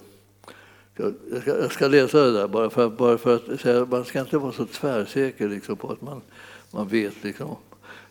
jag, 0.95 1.13
ska, 1.41 1.57
jag 1.57 1.71
ska 1.71 1.87
läsa 1.87 2.17
det 2.25 2.31
där 2.31 2.47
bara 2.47 2.69
för, 2.69 2.89
bara 2.89 3.17
för 3.17 3.35
att 3.35 3.61
säga 3.61 3.85
man 3.85 4.05
ska 4.05 4.19
inte 4.19 4.37
vara 4.37 4.51
så 4.51 4.65
tvärsäker 4.65 5.49
liksom, 5.49 5.77
på 5.77 5.91
att 5.91 6.01
man, 6.01 6.21
man 6.71 6.87
vet 6.87 7.23
liksom, 7.23 7.55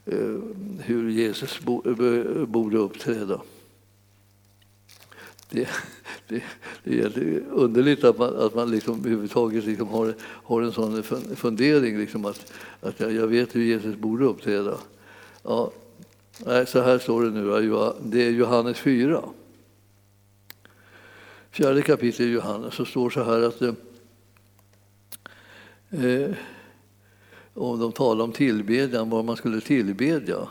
eh, 0.05 0.37
hur 0.81 1.11
Jesus 1.11 1.61
bo, 1.61 1.83
eh, 1.87 2.45
borde 2.47 2.79
uppträda. 2.79 3.41
Det, 5.51 5.69
det, 6.29 6.43
det 6.85 7.01
är 7.01 7.43
underligt 7.51 8.05
att 8.05 8.19
man, 8.19 8.37
att 8.37 8.55
man 8.55 8.71
liksom 8.71 8.99
överhuvudtaget 8.99 9.65
liksom 9.65 9.89
har, 9.89 10.15
har 10.21 10.63
en 10.63 10.73
sån 10.73 11.03
fundering, 11.37 11.99
liksom 11.99 12.25
att, 12.25 12.53
att 12.81 13.01
jag, 13.01 13.13
jag 13.13 13.27
vet 13.27 13.57
hur 13.57 13.63
Jesus 13.63 13.97
borde 13.97 14.25
uppträda. 14.25 14.79
Ja, 15.49 15.73
så 16.67 16.81
här 16.81 16.99
står 16.99 17.23
det 17.23 17.31
nu, 17.31 17.93
det 18.03 18.27
är 18.27 18.31
Johannes 18.31 18.79
4. 18.79 19.25
Fjärde 21.51 21.83
kapitlet 21.83 22.21
i 22.21 22.33
Johannes 22.33 22.75
så 22.75 22.85
står 22.85 23.11
så 23.11 23.25
här 23.25 23.43
att 23.43 23.63
eh, 25.91 26.31
om 27.55 27.81
de 27.81 27.93
talar 27.93 28.25
om 28.25 28.33
tillbedjan, 28.33 29.11
vad 29.11 29.25
man 29.25 29.37
skulle 29.37 29.61
tillbedja. 29.61 30.49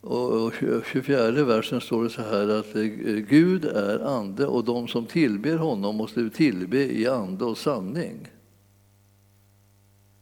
Och 0.00 0.52
24 0.92 1.30
versen 1.44 1.80
står 1.80 2.04
det 2.04 2.10
så 2.10 2.22
här 2.22 2.48
att 2.48 2.76
eh, 2.76 2.82
Gud 3.28 3.64
är 3.64 3.98
ande 3.98 4.46
och 4.46 4.64
de 4.64 4.88
som 4.88 5.06
tillber 5.06 5.56
honom 5.56 5.96
måste 5.96 6.30
tillbe 6.30 6.78
i 6.78 7.08
ande 7.08 7.44
och 7.44 7.58
sanning. 7.58 8.28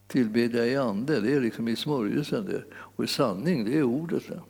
Tillbedja 0.09 0.67
i 0.67 0.77
ande, 0.77 1.21
det 1.21 1.35
är 1.35 1.41
liksom 1.41 1.69
i 1.69 1.77
smörjelsen 1.77 2.45
det. 2.45 2.63
Och 2.75 3.05
i 3.05 3.07
sanning, 3.07 3.65
det 3.65 3.79
är 3.79 3.83
ordet. 3.83 4.29
Det. 4.29 4.41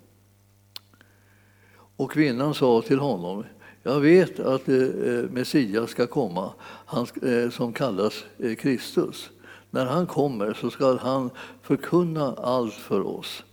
Och 1.97 2.11
kvinnan 2.11 2.55
sa 2.55 2.83
till 2.83 2.99
honom, 2.99 3.45
jag 3.83 4.01
vet 4.01 4.41
att 4.41 4.69
eh, 4.69 4.77
eh, 4.77 5.31
Messias 5.31 5.91
ska 5.91 6.07
komma, 6.07 6.53
han, 6.87 7.07
eh, 7.23 7.51
som 7.51 7.73
kallas 7.73 8.25
Kristus. 8.59 9.31
När 9.71 9.87
han 9.87 10.07
kommer 10.07 10.55
så 10.55 10.71
ska 10.71 10.97
han 10.97 11.31
förkunna 11.63 12.35
allt 12.35 12.75
för 12.75 13.07
oss. 13.07 13.45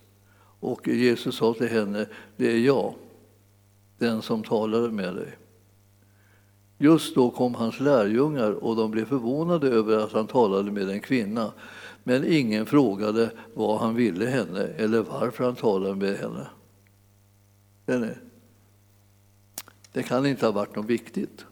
Och 0.59 0.87
Jesus 0.87 1.35
sa 1.35 1.53
till 1.53 1.67
henne, 1.67 2.05
det 2.37 2.51
är 2.51 2.59
jag, 2.59 2.93
den 3.97 4.21
som 4.21 4.43
talade 4.43 4.91
med 4.91 5.15
dig. 5.15 5.37
Just 6.77 7.15
då 7.15 7.29
kom 7.29 7.55
hans 7.55 7.79
lärjungar 7.79 8.51
och 8.51 8.75
de 8.75 8.91
blev 8.91 9.05
förvånade 9.05 9.67
över 9.67 9.97
att 9.97 10.11
han 10.11 10.27
talade 10.27 10.71
med 10.71 10.89
en 10.89 10.99
kvinna. 10.99 11.51
Men 12.07 12.23
ingen 12.23 12.65
frågade 12.65 13.31
vad 13.53 13.79
han 13.79 13.95
ville 13.95 14.25
henne 14.25 14.63
eller 14.63 15.01
varför 15.01 15.43
han 15.43 15.55
talade 15.55 15.95
med 15.95 16.17
henne. 16.17 16.47
Det 19.91 20.03
kan 20.03 20.25
inte 20.25 20.45
ha 20.45 20.51
varit 20.51 20.75
något 20.75 20.85
viktigt, 20.85 21.45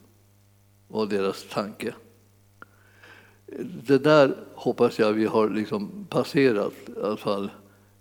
var 0.87 1.05
deras 1.05 1.45
tanke. 1.49 1.93
Det 3.87 3.97
där 3.97 4.35
hoppas 4.53 4.99
jag 4.99 5.13
vi 5.13 5.25
har 5.25 5.49
liksom 5.49 6.05
passerat, 6.09 6.73
i 6.87 6.99
alla 7.03 7.17
fall 7.17 7.51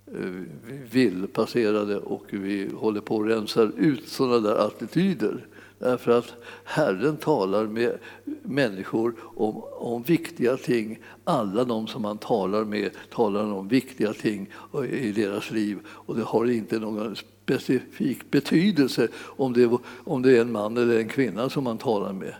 eh, 0.06 0.30
vi 0.66 0.78
vill 0.90 1.26
passera 1.26 1.84
det 1.84 1.98
och 1.98 2.24
vi 2.30 2.70
håller 2.74 3.00
på 3.00 3.22
att 3.22 3.28
rensa 3.28 3.62
ut 3.62 4.08
sådana 4.08 4.38
där 4.38 4.66
attityder 4.66 5.46
Därför 5.82 6.18
att 6.18 6.34
Herren 6.64 7.16
talar 7.16 7.66
med 7.66 7.98
människor 8.42 9.14
om, 9.36 9.62
om 9.72 10.02
viktiga 10.02 10.56
ting. 10.56 10.98
Alla 11.24 11.64
de 11.64 11.86
som 11.86 12.04
han 12.04 12.18
talar 12.18 12.64
med 12.64 12.90
talar 13.10 13.52
om 13.52 13.68
viktiga 13.68 14.12
ting 14.12 14.50
i 14.90 15.12
deras 15.12 15.50
liv. 15.50 15.78
Och 15.86 16.16
det 16.16 16.22
har 16.22 16.50
inte 16.50 16.78
någon 16.78 17.16
specifik 17.16 18.30
betydelse 18.30 19.08
om 19.14 19.52
det, 19.52 19.78
om 20.04 20.22
det 20.22 20.36
är 20.36 20.40
en 20.40 20.52
man 20.52 20.76
eller 20.76 20.98
en 20.98 21.08
kvinna 21.08 21.50
som 21.50 21.66
han 21.66 21.78
talar 21.78 22.12
med. 22.12 22.34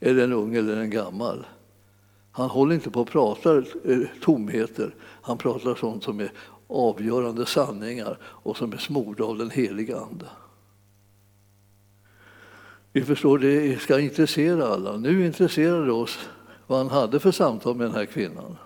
Eller 0.00 0.24
en 0.24 0.32
ung 0.32 0.54
eller 0.54 0.76
en 0.76 0.90
gammal. 0.90 1.46
Han 2.32 2.50
håller 2.50 2.74
inte 2.74 2.90
på 2.90 3.00
att 3.00 3.10
prata 3.10 3.56
eh, 3.58 4.00
tomheter. 4.22 4.94
Han 5.00 5.38
pratar 5.38 5.74
sånt 5.74 6.04
som 6.04 6.20
är 6.20 6.32
avgörande 6.68 7.46
sanningar 7.46 8.18
och 8.22 8.56
som 8.56 8.72
är 8.72 8.76
smorda 8.76 9.24
av 9.24 9.38
den 9.38 9.50
heliga 9.50 9.96
Ande. 9.96 10.26
Vi 12.96 13.04
förstår, 13.04 13.38
det 13.38 13.80
ska 13.80 14.00
intressera 14.00 14.66
alla. 14.66 14.96
Nu 14.96 15.26
intresserar 15.26 15.86
det 15.86 15.92
oss 15.92 16.18
vad 16.66 16.78
han 16.78 16.88
hade 16.88 17.20
för 17.20 17.32
samtal 17.32 17.76
med 17.76 17.86
den 17.86 17.94
här 17.94 18.04
kvinnan. 18.04 18.56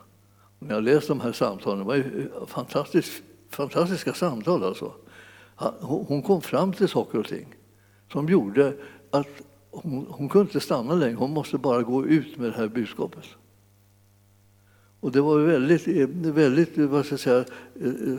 När 0.59 0.75
jag 0.75 0.85
läst 0.85 1.09
de 1.09 1.21
här 1.21 1.33
samtalen, 1.33 1.79
det 1.79 1.85
var 1.85 1.95
ju 1.95 2.03
eh, 2.03 2.47
fantastiskt, 2.47 3.23
fantastiska 3.49 4.13
samtal 4.13 4.65
alltså. 4.65 4.93
Hon 5.81 6.23
kom 6.23 6.43
fram 6.43 6.73
till 6.73 6.89
saker 6.89 7.19
och 7.19 7.27
ting 7.27 7.47
som 8.13 8.29
gjorde 8.29 8.75
att 9.11 9.29
hon, 9.71 10.07
hon 10.11 10.29
kunde 10.29 10.47
inte 10.47 10.61
stanna 10.61 10.95
längre, 10.95 11.15
hon 11.15 11.31
måste 11.31 11.59
bara 11.59 11.83
gå 11.83 12.07
ut 12.07 12.39
med 12.39 12.51
det 12.51 12.57
här 12.57 12.69
budskapet. 12.69 13.25
Och 15.01 15.13
det 15.13 15.21
var 15.21 15.39
väldigt, 15.39 15.89
eh, 15.89 16.09
väldigt 16.33 16.79
eh, 16.79 16.87
vad 16.87 17.05
ska 17.07 17.13
jag 17.13 17.21
säga, 17.21 17.45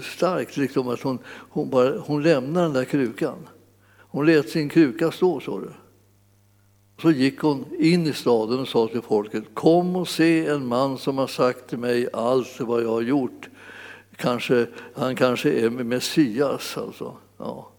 starkt 0.01 0.57
liksom 0.57 0.87
att 0.87 1.01
hon, 1.01 1.19
hon, 1.49 1.69
bara, 1.69 1.99
hon 1.99 2.23
lämnade 2.23 2.65
den 2.65 2.73
där 2.73 2.85
krukan. 2.85 3.47
Hon 3.97 4.25
lät 4.25 4.49
sin 4.49 4.69
kruka 4.69 5.11
stå, 5.11 5.39
så 5.39 5.59
det. 5.59 5.73
Så 7.01 7.11
gick 7.11 7.39
hon 7.39 7.65
in 7.79 8.07
i 8.07 8.13
staden 8.13 8.59
och 8.59 8.67
sa 8.67 8.87
till 8.87 9.01
folket 9.01 9.43
Kom 9.53 9.95
och 9.95 10.07
se 10.07 10.47
en 10.47 10.65
man 10.65 10.97
som 10.97 11.17
har 11.17 11.27
sagt 11.27 11.69
till 11.69 11.77
mig 11.77 12.07
allt 12.13 12.59
vad 12.59 12.83
jag 12.83 12.89
har 12.89 13.01
gjort. 13.01 13.49
Kanske, 14.15 14.67
han 14.95 15.15
kanske 15.15 15.51
är 15.51 15.69
Messias. 15.69 16.77
Alltså. 16.77 17.17
Ja. 17.37 17.71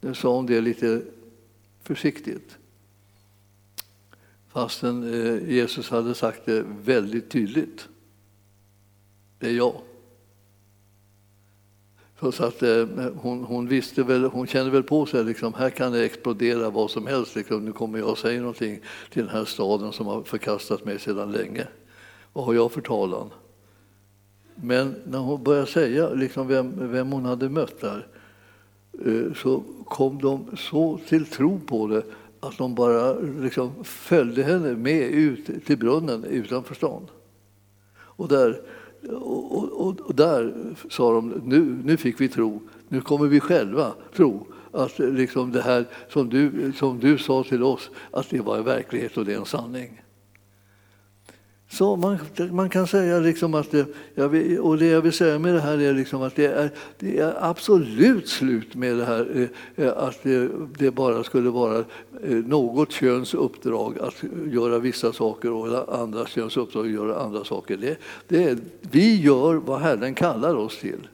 Nu 0.00 0.14
sa 0.14 0.34
hon 0.34 0.46
det 0.46 0.60
lite 0.60 1.02
försiktigt. 1.82 2.56
Fastän 4.48 5.14
eh, 5.14 5.50
Jesus 5.52 5.90
hade 5.90 6.14
sagt 6.14 6.46
det 6.46 6.64
väldigt 6.84 7.30
tydligt. 7.30 7.88
Det 9.38 9.46
är 9.46 9.52
jag. 9.52 9.80
Så 12.20 12.44
att, 12.44 12.62
eh, 12.62 12.86
hon, 13.16 13.44
hon, 13.44 13.68
visste 13.68 14.02
väl, 14.02 14.24
hon 14.24 14.46
kände 14.46 14.70
väl 14.70 14.82
på 14.82 15.06
sig 15.06 15.24
liksom, 15.24 15.54
här 15.54 15.70
kan 15.70 15.92
det 15.92 16.04
explodera 16.04 16.70
vad 16.70 16.90
som 16.90 17.06
helst. 17.06 17.36
Liksom, 17.36 17.64
nu 17.64 17.72
kommer 17.72 17.98
jag 17.98 18.18
säga 18.18 18.40
någonting 18.40 18.80
till 19.10 19.22
den 19.22 19.34
här 19.36 19.44
staden 19.44 19.92
som 19.92 20.06
har 20.06 20.22
förkastat 20.22 20.84
mig 20.84 20.98
sedan 20.98 21.32
länge. 21.32 21.66
Vad 22.32 22.44
har 22.44 22.54
jag 22.54 22.72
för 22.72 22.80
talan? 22.80 23.30
Men 24.54 24.94
när 25.04 25.18
hon 25.18 25.42
började 25.42 25.66
säga 25.66 26.08
liksom, 26.08 26.48
vem, 26.48 26.92
vem 26.92 27.12
hon 27.12 27.24
hade 27.24 27.48
mött 27.48 27.80
där 27.80 28.06
eh, 29.04 29.34
så 29.34 29.62
kom 29.84 30.22
de 30.22 30.56
så 30.56 30.98
till 31.08 31.26
tro 31.26 31.60
på 31.66 31.86
det 31.86 32.02
att 32.40 32.58
de 32.58 32.74
bara 32.74 33.12
liksom 33.18 33.84
följde 33.84 34.42
henne 34.42 34.76
med 34.76 35.02
ut 35.02 35.66
till 35.66 35.78
brunnen 35.78 36.24
utanför 36.24 36.74
stan. 36.74 37.10
Och 37.96 38.28
där, 38.28 38.60
och, 39.12 39.86
och, 39.86 40.00
och 40.00 40.14
där 40.14 40.54
sa 40.90 41.12
de, 41.12 41.42
nu, 41.44 41.82
nu 41.84 41.96
fick 41.96 42.20
vi 42.20 42.28
tro, 42.28 42.60
nu 42.88 43.00
kommer 43.00 43.26
vi 43.26 43.40
själva 43.40 43.92
tro 44.16 44.46
att 44.72 44.98
liksom 44.98 45.52
det 45.52 45.62
här 45.62 45.84
som 46.08 46.28
du, 46.28 46.72
som 46.76 46.98
du 46.98 47.18
sa 47.18 47.44
till 47.44 47.62
oss, 47.62 47.90
att 48.10 48.30
det 48.30 48.40
var 48.40 48.56
en 48.56 48.64
verklighet 48.64 49.16
och 49.16 49.24
det 49.24 49.32
är 49.32 49.38
en 49.38 49.44
sanning. 49.44 50.02
Så 51.76 51.96
man, 51.96 52.18
man 52.50 52.68
kan 52.68 52.86
säga 52.86 53.18
liksom 53.18 53.54
att 53.54 53.70
det, 53.70 54.28
vill, 54.28 54.60
och 54.60 54.78
det 54.78 54.86
jag 54.86 55.00
vill 55.00 55.12
säga 55.12 55.38
med 55.38 55.54
det 55.54 55.60
här 55.60 55.80
är 55.80 55.94
liksom 55.94 56.22
att 56.22 56.36
det 56.36 56.46
är, 56.46 56.70
det 56.98 57.18
är 57.18 57.34
absolut 57.50 58.28
slut 58.28 58.74
med 58.74 58.96
det 58.96 59.04
här 59.04 59.50
eh, 59.76 59.86
eh, 59.86 59.92
att 59.96 60.22
det, 60.22 60.50
det, 60.78 60.90
bara 60.90 61.24
skulle 61.24 61.50
vara 61.50 61.78
eh, 61.78 61.84
något 62.30 62.92
köns 62.92 63.34
uppdrag 63.34 63.98
att 63.98 64.14
göra 64.52 64.78
vissa 64.78 65.12
saker 65.12 65.52
och 65.52 65.98
andra 66.00 66.26
köns 66.26 66.56
uppdrag 66.56 66.86
att 66.86 66.92
göra 66.92 67.18
andra 67.18 67.44
saker. 67.44 67.76
Det, 67.76 67.98
det 68.28 68.58
vi 68.80 69.20
gör 69.20 69.54
vad 69.54 69.80
Herren 69.80 70.14
kallar 70.14 70.54
oss 70.54 70.78
till. 70.78 71.08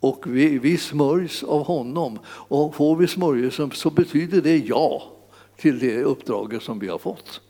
Och 0.00 0.24
vi, 0.26 0.58
vi 0.58 0.78
smörjs 0.78 1.42
av 1.42 1.64
honom. 1.64 2.18
Och 2.26 2.74
får 2.74 2.96
vi 2.96 3.06
smörjelsen 3.06 3.70
så 3.70 3.90
betyder 3.90 4.40
det 4.40 4.56
ja 4.56 5.02
till 5.56 5.78
det 5.78 6.02
uppdraget 6.02 6.62
som 6.62 6.78
vi 6.78 6.88
har 6.88 6.98
fått. 6.98 7.40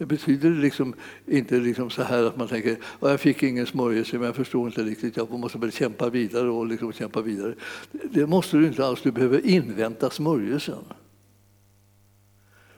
Det 0.00 0.06
betyder 0.06 0.50
liksom 0.50 0.94
inte 1.26 1.54
liksom 1.54 1.90
så 1.90 2.02
här 2.02 2.24
att 2.24 2.36
man 2.36 2.48
tänker 2.48 2.72
att 2.72 3.10
jag 3.10 3.20
fick 3.20 3.42
ingen 3.42 3.66
smörjelse 3.66 4.16
men 4.16 4.26
jag 4.26 4.36
förstår 4.36 4.66
inte 4.66 4.82
riktigt, 4.82 5.16
jag 5.16 5.30
måste 5.30 5.58
väl 5.58 5.72
kämpa 5.72 6.10
vidare 6.10 6.50
och 6.50 6.66
liksom 6.66 6.92
kämpa 6.92 7.20
vidare. 7.20 7.54
Det 8.10 8.26
måste 8.26 8.56
du 8.56 8.66
inte 8.66 8.86
alls, 8.86 9.02
du 9.02 9.10
behöver 9.12 9.46
invänta 9.46 10.10
smörjelsen. 10.10 10.84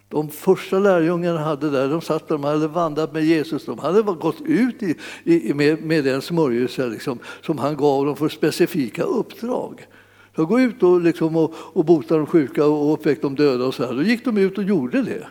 De 0.09 0.29
första 0.29 0.79
lärjungarna 0.79 1.39
hade 1.39 1.71
där, 1.71 1.89
de 1.89 2.01
satt 2.01 2.29
de 2.29 2.45
hade 2.45 2.69
vandrat 2.69 3.13
med 3.13 3.25
Jesus, 3.25 3.65
de 3.65 3.79
hade 3.79 4.03
gått 4.03 4.41
ut 4.41 4.83
i, 4.83 4.97
i, 5.25 5.55
med, 5.55 5.83
med 5.83 6.05
den 6.05 6.23
smörjelse 6.23 6.87
liksom, 6.87 7.19
som 7.43 7.59
han 7.59 7.77
gav 7.77 8.07
dem 8.07 8.17
för 8.17 8.29
specifika 8.29 9.03
uppdrag. 9.03 9.87
De 10.35 10.47
gå 10.47 10.61
ut 10.61 10.83
och, 10.83 11.01
liksom, 11.01 11.37
och, 11.37 11.55
och 11.57 11.85
bota 11.85 12.17
de 12.17 12.27
sjuka 12.27 12.67
och 12.67 12.93
uppväck 12.93 13.23
de 13.23 13.35
döda 13.35 13.65
och 13.65 13.75
så 13.75 13.87
här. 13.87 13.95
Då 13.95 14.03
gick 14.03 14.25
de 14.25 14.39
ut 14.39 14.59
och 14.59 14.65
gjorde 14.65 15.03
det. 15.03 15.27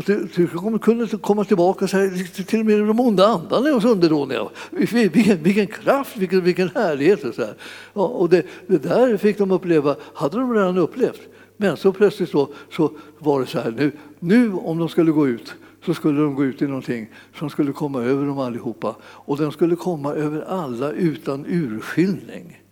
Och 0.00 0.06
till, 0.06 0.28
till, 0.28 0.48
kunde 0.80 1.06
komma 1.06 1.44
tillbaka 1.44 1.84
och 1.84 1.90
säga 1.90 2.24
till 2.46 2.60
och 2.60 2.66
med 2.66 2.78
de 2.78 3.00
onda 3.00 3.26
andarna 3.26 3.68
är 3.68 3.76
oss 3.76 3.84
underdåniga. 3.84 4.48
Vilken, 4.70 5.42
vilken 5.42 5.66
kraft, 5.66 6.16
vilken, 6.16 6.44
vilken 6.44 6.68
härlighet. 6.74 7.24
Och, 7.24 7.34
så 7.34 7.42
här. 7.42 7.54
Ja, 7.94 8.02
och 8.02 8.28
det, 8.28 8.46
det, 8.66 8.78
där 8.78 9.16
fick 9.16 9.38
de 9.38 9.50
uppleva, 9.50 9.96
hade 10.14 10.38
de 10.38 10.54
redan 10.54 10.78
upplevt. 10.78 11.20
Men 11.56 11.76
så 11.76 11.92
plötsligt 11.92 12.30
så, 12.30 12.48
så 12.70 12.92
var 13.18 13.40
det 13.40 13.46
så 13.46 13.60
här, 13.60 13.70
nu, 13.70 13.92
nu 14.18 14.52
om 14.52 14.78
de 14.78 14.88
skulle 14.88 15.10
gå 15.10 15.28
ut 15.28 15.54
så 15.84 15.94
skulle 15.94 16.20
de 16.20 16.34
gå 16.34 16.44
ut 16.44 16.62
i 16.62 16.66
någonting 16.66 17.08
som 17.34 17.50
skulle 17.50 17.72
komma 17.72 18.02
över 18.02 18.26
dem 18.26 18.38
allihopa. 18.38 18.96
Och 19.02 19.36
den 19.36 19.52
skulle 19.52 19.76
komma 19.76 20.14
över 20.14 20.40
alla 20.40 20.90
utan 20.90 21.46
urskiljning. 21.46 22.62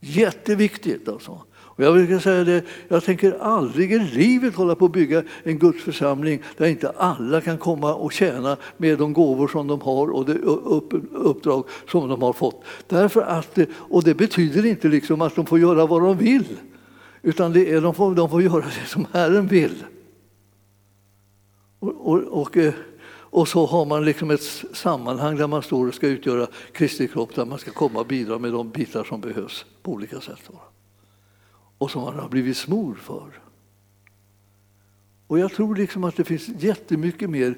Jätteviktigt 0.00 1.08
alltså. 1.08 1.42
Och 1.76 1.84
jag 1.84 1.94
brukar 1.94 2.18
säga 2.18 2.44
det, 2.44 2.64
jag 2.88 3.04
tänker 3.04 3.38
aldrig 3.40 3.92
i 3.92 3.98
livet 3.98 4.54
hålla 4.54 4.74
på 4.74 4.84
att 4.84 4.92
bygga 4.92 5.22
en 5.42 5.58
gudsförsamling 5.58 6.42
där 6.56 6.66
inte 6.66 6.90
alla 6.90 7.40
kan 7.40 7.58
komma 7.58 7.94
och 7.94 8.12
tjäna 8.12 8.56
med 8.76 8.98
de 8.98 9.12
gåvor 9.12 9.48
som 9.48 9.66
de 9.66 9.80
har 9.80 10.10
och 10.10 10.26
det 10.26 10.38
uppdrag 11.12 11.64
som 11.90 12.08
de 12.08 12.22
har 12.22 12.32
fått. 12.32 12.64
Därför 12.86 13.22
att, 13.22 13.58
och 13.72 14.04
det 14.04 14.14
betyder 14.14 14.66
inte 14.66 14.88
liksom 14.88 15.22
att 15.22 15.36
de 15.36 15.46
får 15.46 15.58
göra 15.58 15.86
vad 15.86 16.02
de 16.02 16.18
vill, 16.18 16.46
utan 17.22 17.52
det 17.52 17.72
är, 17.72 17.80
de, 17.80 17.94
får, 17.94 18.14
de 18.14 18.30
får 18.30 18.42
göra 18.42 18.64
det 18.64 18.88
som 18.88 19.06
Herren 19.12 19.46
vill. 19.46 19.84
Och, 21.78 22.12
och, 22.12 22.18
och, 22.18 22.56
eh, 22.56 22.74
och 23.34 23.48
så 23.48 23.66
har 23.66 23.84
man 23.84 24.04
liksom 24.04 24.30
ett 24.30 24.64
sammanhang 24.72 25.36
där 25.36 25.46
man 25.46 25.62
står 25.62 25.88
och 25.88 25.94
ska 25.94 26.06
utgöra 26.06 26.46
Kristi 26.72 27.08
kropp, 27.08 27.34
där 27.34 27.44
man 27.44 27.58
ska 27.58 27.70
komma 27.70 28.00
och 28.00 28.06
bidra 28.06 28.38
med 28.38 28.52
de 28.52 28.70
bitar 28.70 29.04
som 29.04 29.20
behövs 29.20 29.64
på 29.82 29.92
olika 29.92 30.20
sätt 30.20 30.50
och 31.84 31.90
som 31.90 32.02
han 32.02 32.18
har 32.18 32.28
blivit 32.28 32.56
smord 32.56 32.98
för. 32.98 33.30
Och 35.26 35.38
jag 35.38 35.52
tror 35.52 35.76
liksom 35.76 36.04
att 36.04 36.16
det 36.16 36.24
finns 36.24 36.48
jättemycket 36.48 37.30
mer 37.30 37.54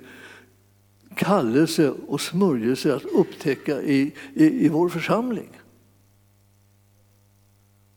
kallelse 1.15 1.91
och 1.91 2.21
smörjelse 2.21 2.95
att 2.95 3.05
upptäcka 3.05 3.83
i, 3.83 4.13
i, 4.35 4.65
i 4.65 4.69
vår 4.69 4.89
församling. 4.89 5.49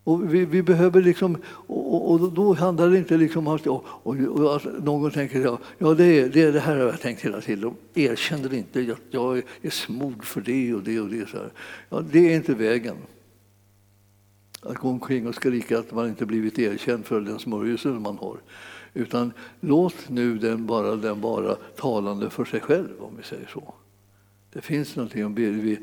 Och 0.04 0.34
vi, 0.34 0.46
vi, 0.46 0.64
behöver 0.64 1.02
liksom, 1.02 1.38
och, 1.68 2.12
och, 2.12 2.32
då 2.32 2.54
handlar 2.54 2.90
det 2.90 2.98
inte 2.98 3.18
liksom 3.18 3.48
om 3.48 3.56
att, 3.56 3.68
och, 3.68 3.86
och, 4.04 4.56
att 4.56 4.84
någon 4.84 5.12
tänker 5.12 5.40
ja, 5.40 5.60
ja 5.78 5.94
det, 5.94 6.06
är, 6.06 6.30
det 6.30 6.42
är 6.42 6.52
det 6.52 6.60
här 6.60 6.78
jag 6.78 6.92
har 6.92 6.98
tänkt 6.98 7.22
hela 7.22 7.42
tiden. 7.42 7.62
De 7.94 8.02
erkänner 8.02 8.54
inte 8.54 8.80
att 8.92 9.02
jag 9.12 9.42
är 9.62 9.70
smord 9.70 10.26
för 10.26 10.42
det 10.42 10.74
och 10.74 10.84
det 10.84 11.00
och 11.00 11.10
det. 11.10 11.30
Så 11.30 11.38
här. 11.38 11.52
Ja, 11.90 12.04
det 12.12 12.32
är 12.32 12.36
inte 12.36 12.54
vägen 12.54 12.96
att 14.62 14.78
gå 14.78 14.90
omkring 14.90 15.28
och 15.28 15.36
skrika 15.36 15.80
att 15.80 15.92
man 15.92 16.08
inte 16.08 16.26
blivit 16.26 16.60
erkänd 16.60 17.06
för 17.06 17.22
den 17.22 17.40
smörjelse 17.40 17.88
man 17.88 18.18
har. 18.18 18.38
Utan 18.94 19.34
låt 19.60 20.10
nu 20.10 20.38
den 20.38 20.66
bara, 20.66 20.96
den 20.96 21.22
bara 21.22 21.56
talande 21.56 22.30
för 22.30 22.46
sig 22.46 22.60
själv, 22.60 22.90
om 23.00 23.18
vi 23.18 23.24
säger 23.24 23.48
så. 23.48 23.74
Det 24.54 24.62
finns 24.62 24.96
någonting 24.96 25.26
om 25.26 25.36
vi, 25.36 25.80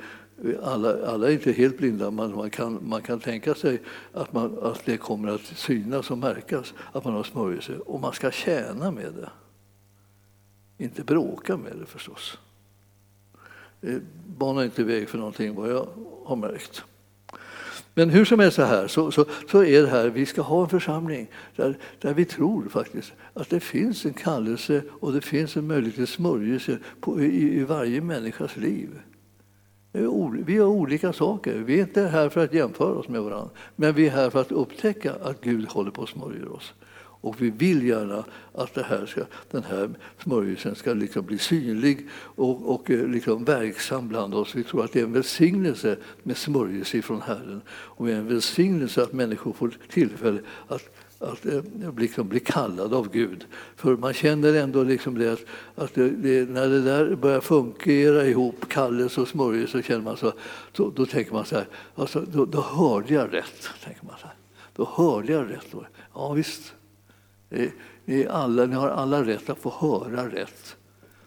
alla, 0.62 1.07
alla 1.07 1.29
är 1.29 1.33
inte 1.33 1.53
helt 1.53 1.79
blinda, 1.79 2.11
men 2.11 2.35
man 2.35 2.51
kan, 2.51 2.79
man 2.83 3.03
kan 3.03 3.20
tänka 3.20 3.55
sig 3.55 3.83
att, 4.12 4.33
man, 4.33 4.59
att 4.62 4.85
det 4.85 4.97
kommer 4.97 5.29
att 5.29 5.45
synas 5.45 6.11
och 6.11 6.18
märkas 6.18 6.74
att 6.93 7.05
man 7.05 7.14
har 7.14 7.22
smörjelse. 7.22 7.79
Och 7.79 8.01
man 8.01 8.12
ska 8.12 8.31
tjäna 8.31 8.91
med 8.91 9.12
det. 9.14 9.31
Inte 10.85 11.05
bråka 11.05 11.57
med 11.57 11.72
det 11.81 11.87
förstås. 11.87 12.39
Eh, 13.81 13.91
det 13.91 14.01
banar 14.39 14.64
inte 14.64 14.85
väg 14.85 15.09
för 15.09 15.18
någonting 15.18 15.55
vad 15.55 15.70
jag 15.70 15.89
har 16.24 16.37
märkt. 16.37 16.85
Men 17.99 18.11
hur 18.11 18.24
som 18.24 18.40
helst 18.40 18.57
så 18.57 18.62
här, 18.62 18.86
så, 18.86 19.11
så, 19.11 19.24
så 19.51 19.64
är 19.64 19.82
det 19.82 19.88
här, 19.88 20.09
vi 20.09 20.26
ska 20.26 20.42
ha 20.42 20.62
en 20.62 20.68
församling 20.68 21.30
där, 21.57 21.78
där 22.01 22.14
vi 22.14 22.24
tror 22.24 22.68
faktiskt 22.68 23.12
att 23.34 23.51
det 23.51 23.61
finns 23.61 24.07
en 24.07 24.12
kallelse 24.12 24.82
och 25.01 25.12
det 25.12 25.20
finns 25.20 25.57
en 25.57 25.66
möjlighet 25.66 25.94
till 25.94 26.07
smörjelse 26.07 26.78
på, 27.01 27.20
i, 27.22 27.59
i 27.61 27.64
varje 27.64 28.01
människas 28.01 28.57
liv. 28.57 28.88
Vi 30.47 30.59
har 30.59 30.66
olika 30.66 31.12
saker. 31.12 31.55
Vi 31.55 31.78
är 31.78 31.82
inte 31.82 32.03
här 32.03 32.28
för 32.28 32.44
att 32.44 32.55
jämföra 32.55 32.99
oss 32.99 33.09
med 33.09 33.22
varandra, 33.22 33.51
men 33.76 33.94
vi 33.94 34.07
är 34.07 34.11
här 34.11 34.30
för 34.30 34.40
att 34.40 34.53
upptäcka 34.53 35.14
att 35.22 35.40
Gud 35.40 35.68
håller 35.68 35.90
på 35.90 36.03
att 36.03 36.09
smörja 36.09 36.49
oss. 36.49 36.74
Och 37.27 37.43
vi 37.43 37.51
vill 37.51 37.87
gärna 37.87 38.24
att 38.53 38.74
det 38.74 38.83
här 38.83 39.07
ska, 39.07 39.20
den 39.51 39.62
här 39.62 39.91
smörjelsen 40.22 40.74
ska 40.74 40.95
liksom 40.95 41.27
bli 41.27 41.39
synlig 41.39 42.09
och, 42.12 42.74
och 42.74 42.91
eh, 42.91 43.09
liksom 43.09 43.45
verksam 43.45 44.09
bland 44.09 44.35
oss. 44.35 44.55
Vi 44.55 44.64
tror 44.64 44.85
att 44.85 44.93
det 44.93 45.01
är 45.01 45.05
en 45.05 45.12
välsignelse 45.12 45.97
med 46.22 46.37
smörjelse 46.37 47.03
från 47.03 47.22
Herren. 47.22 47.61
Och 47.68 48.11
en 48.11 48.29
välsignelse 48.29 49.03
att 49.03 49.12
människor 49.12 49.53
får 49.53 49.72
tillfälle 49.91 50.41
att 50.68 50.83
att 51.18 51.47
eh, 51.47 51.62
liksom 51.99 52.29
bli 52.29 52.41
kallad 52.41 52.95
av 52.95 53.11
Gud. 53.11 53.47
För 53.77 53.97
man 53.97 54.14
känner 54.14 54.55
ändå 54.55 54.83
liksom 54.83 55.18
det 55.18 55.33
att, 55.33 55.45
att 55.74 55.95
det, 55.95 56.11
det, 56.11 56.49
när 56.51 56.68
det 56.68 56.83
där 56.83 57.14
börjar 57.14 57.41
fungera 57.41 58.27
ihop, 58.27 58.68
kallelse 58.68 59.20
och 59.20 59.29
smörjelse, 59.29 59.72
så 59.72 59.83
känner 59.83 60.03
man 60.03 60.16
så, 60.16 60.33
så, 60.72 60.91
då 60.91 61.07
tänker 61.07 61.33
man 61.33 61.45
så 61.45 61.55
här, 61.55 61.66
alltså, 61.95 62.20
då, 62.20 62.45
då 62.45 62.61
hörde 62.61 63.14
jag 63.14 63.35
rätt. 63.35 63.70
Tänker 63.85 64.05
man 64.05 64.14
så 64.20 64.27
här. 64.27 64.37
Då 64.77 64.89
hörde 64.95 65.33
jag 65.33 65.51
rätt. 65.51 65.74
Ja 66.14 66.33
visst, 66.33 66.74
ni, 68.05 68.26
alla, 68.26 68.66
ni 68.66 68.74
har 68.74 68.88
alla 68.88 69.24
rätt 69.24 69.51
att 69.51 69.59
få 69.59 69.70
höra 69.70 70.28
rätt. 70.28 70.76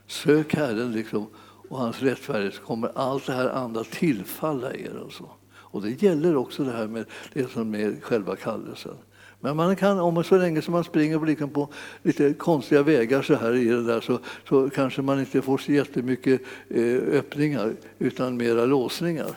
Sök 0.07 0.55
Herren 0.55 0.91
liksom, 0.91 1.28
och 1.70 1.78
hans 1.78 2.01
rättfärdighet 2.01 2.53
så 2.53 2.61
kommer 2.61 2.91
allt 2.95 3.26
det 3.26 3.34
här 3.34 3.49
andra 3.49 3.84
tillfalla 3.84 4.74
er. 4.74 4.95
Och, 4.95 5.13
så. 5.13 5.32
och 5.51 5.82
det 5.82 6.01
gäller 6.01 6.36
också 6.36 6.63
det 6.63 6.72
här 6.72 6.88
med 6.88 7.05
det 7.34 7.51
som 7.51 7.76
är 7.76 8.01
själva 8.01 8.36
kallelsen. 8.36 8.95
Men 9.41 9.55
man 9.55 9.76
kan, 9.76 9.99
om 9.99 10.24
så 10.24 10.38
länge 10.38 10.61
som 10.61 10.72
man 10.72 10.84
springer 10.84 11.26
liksom 11.26 11.49
på 11.49 11.70
lite 12.03 12.34
konstiga 12.34 12.84
vägar 12.84 13.22
så 13.22 13.36
här 13.36 13.55
i 13.55 13.65
det 13.65 13.84
där 13.84 14.01
så, 14.01 14.20
så 14.49 14.70
kanske 14.70 15.01
man 15.01 15.20
inte 15.20 15.41
får 15.41 15.57
så 15.57 15.72
jättemycket 15.72 16.41
eh, 16.70 16.95
öppningar 16.95 17.74
utan 17.99 18.38
mera 18.38 18.65
låsningar. 18.65 19.30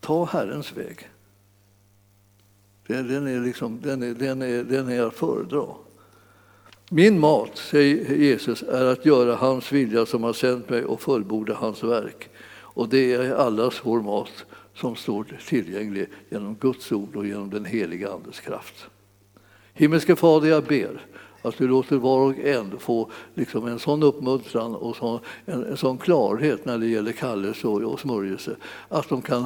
Ta 0.00 0.24
Herrens 0.24 0.76
väg. 0.76 1.08
Den, 2.90 3.26
är, 3.26 3.40
liksom, 3.40 3.80
den, 3.82 4.02
är, 4.02 4.14
den, 4.14 4.42
är, 4.42 4.64
den 4.64 4.88
är 4.88 5.02
att 5.02 5.14
föredra. 5.14 5.66
Min 6.90 7.18
mat, 7.18 7.56
säger 7.56 8.14
Jesus, 8.14 8.62
är 8.62 8.84
att 8.84 9.06
göra 9.06 9.34
hans 9.34 9.72
vilja 9.72 10.06
som 10.06 10.22
har 10.22 10.32
sänt 10.32 10.68
mig 10.68 10.84
och 10.84 11.00
fullborda 11.00 11.54
hans 11.54 11.84
verk. 11.84 12.28
Och 12.52 12.88
det 12.88 13.12
är 13.12 13.34
allas 13.34 13.80
vår 13.82 14.02
mat 14.02 14.44
som 14.74 14.96
står 14.96 15.26
tillgänglig 15.48 16.06
genom 16.28 16.54
Guds 16.54 16.92
ord 16.92 17.16
och 17.16 17.26
genom 17.26 17.50
den 17.50 17.64
heliga 17.64 18.12
Andes 18.12 18.40
kraft. 18.40 18.86
Himmelske 19.74 20.16
Fader, 20.16 20.48
jag 20.48 20.64
ber 20.64 21.00
att 21.42 21.58
du 21.58 21.68
låter 21.68 21.96
var 21.96 22.18
och 22.18 22.38
en 22.38 22.78
få 22.78 23.10
liksom 23.34 23.66
en 23.66 23.78
sån 23.78 24.02
uppmuntran 24.02 24.74
och 24.74 24.96
sån, 24.96 25.20
en, 25.44 25.64
en 25.64 25.76
sån 25.76 25.98
klarhet 25.98 26.64
när 26.64 26.78
det 26.78 26.86
gäller 26.86 27.12
kallelse 27.12 27.66
och, 27.66 27.82
och 27.82 28.00
smörjelse 28.00 28.56
att 28.88 29.08
de 29.08 29.22
kan 29.22 29.44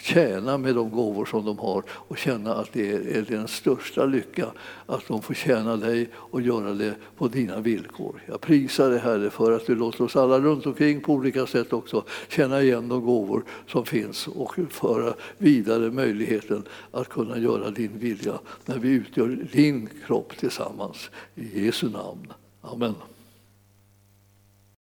tjäna 0.00 0.58
med 0.58 0.74
de 0.74 0.90
gåvor 0.90 1.24
som 1.24 1.44
de 1.44 1.58
har 1.58 1.82
och 1.90 2.18
känna 2.18 2.54
att 2.54 2.72
det 2.72 3.16
är 3.16 3.22
den 3.28 3.48
största 3.48 4.04
lycka 4.04 4.46
att 4.86 5.08
de 5.08 5.22
får 5.22 5.34
tjäna 5.34 5.76
dig 5.76 6.08
och 6.14 6.40
göra 6.40 6.72
det 6.72 6.94
på 7.16 7.28
dina 7.28 7.60
villkor. 7.60 8.22
Jag 8.26 8.40
prisar 8.40 8.90
dig 8.90 8.98
Herre 8.98 9.30
för 9.30 9.52
att 9.52 9.66
du 9.66 9.74
låter 9.74 10.04
oss 10.04 10.16
alla 10.16 10.40
runt 10.40 10.66
omkring 10.66 11.00
på 11.00 11.12
olika 11.12 11.46
sätt 11.46 11.72
också 11.72 12.04
känna 12.28 12.62
igen 12.62 12.88
de 12.88 13.04
gåvor 13.04 13.44
som 13.66 13.86
finns 13.86 14.26
och 14.26 14.54
föra 14.70 15.14
vidare 15.38 15.90
möjligheten 15.90 16.64
att 16.90 17.08
kunna 17.08 17.38
göra 17.38 17.70
din 17.70 17.98
vilja 17.98 18.38
när 18.66 18.78
vi 18.78 18.88
utgör 18.88 19.46
din 19.52 19.88
kropp 20.06 20.36
tillsammans. 20.36 21.10
I 21.34 21.64
Jesu 21.64 21.88
namn. 21.88 22.32
Amen. 22.62 22.94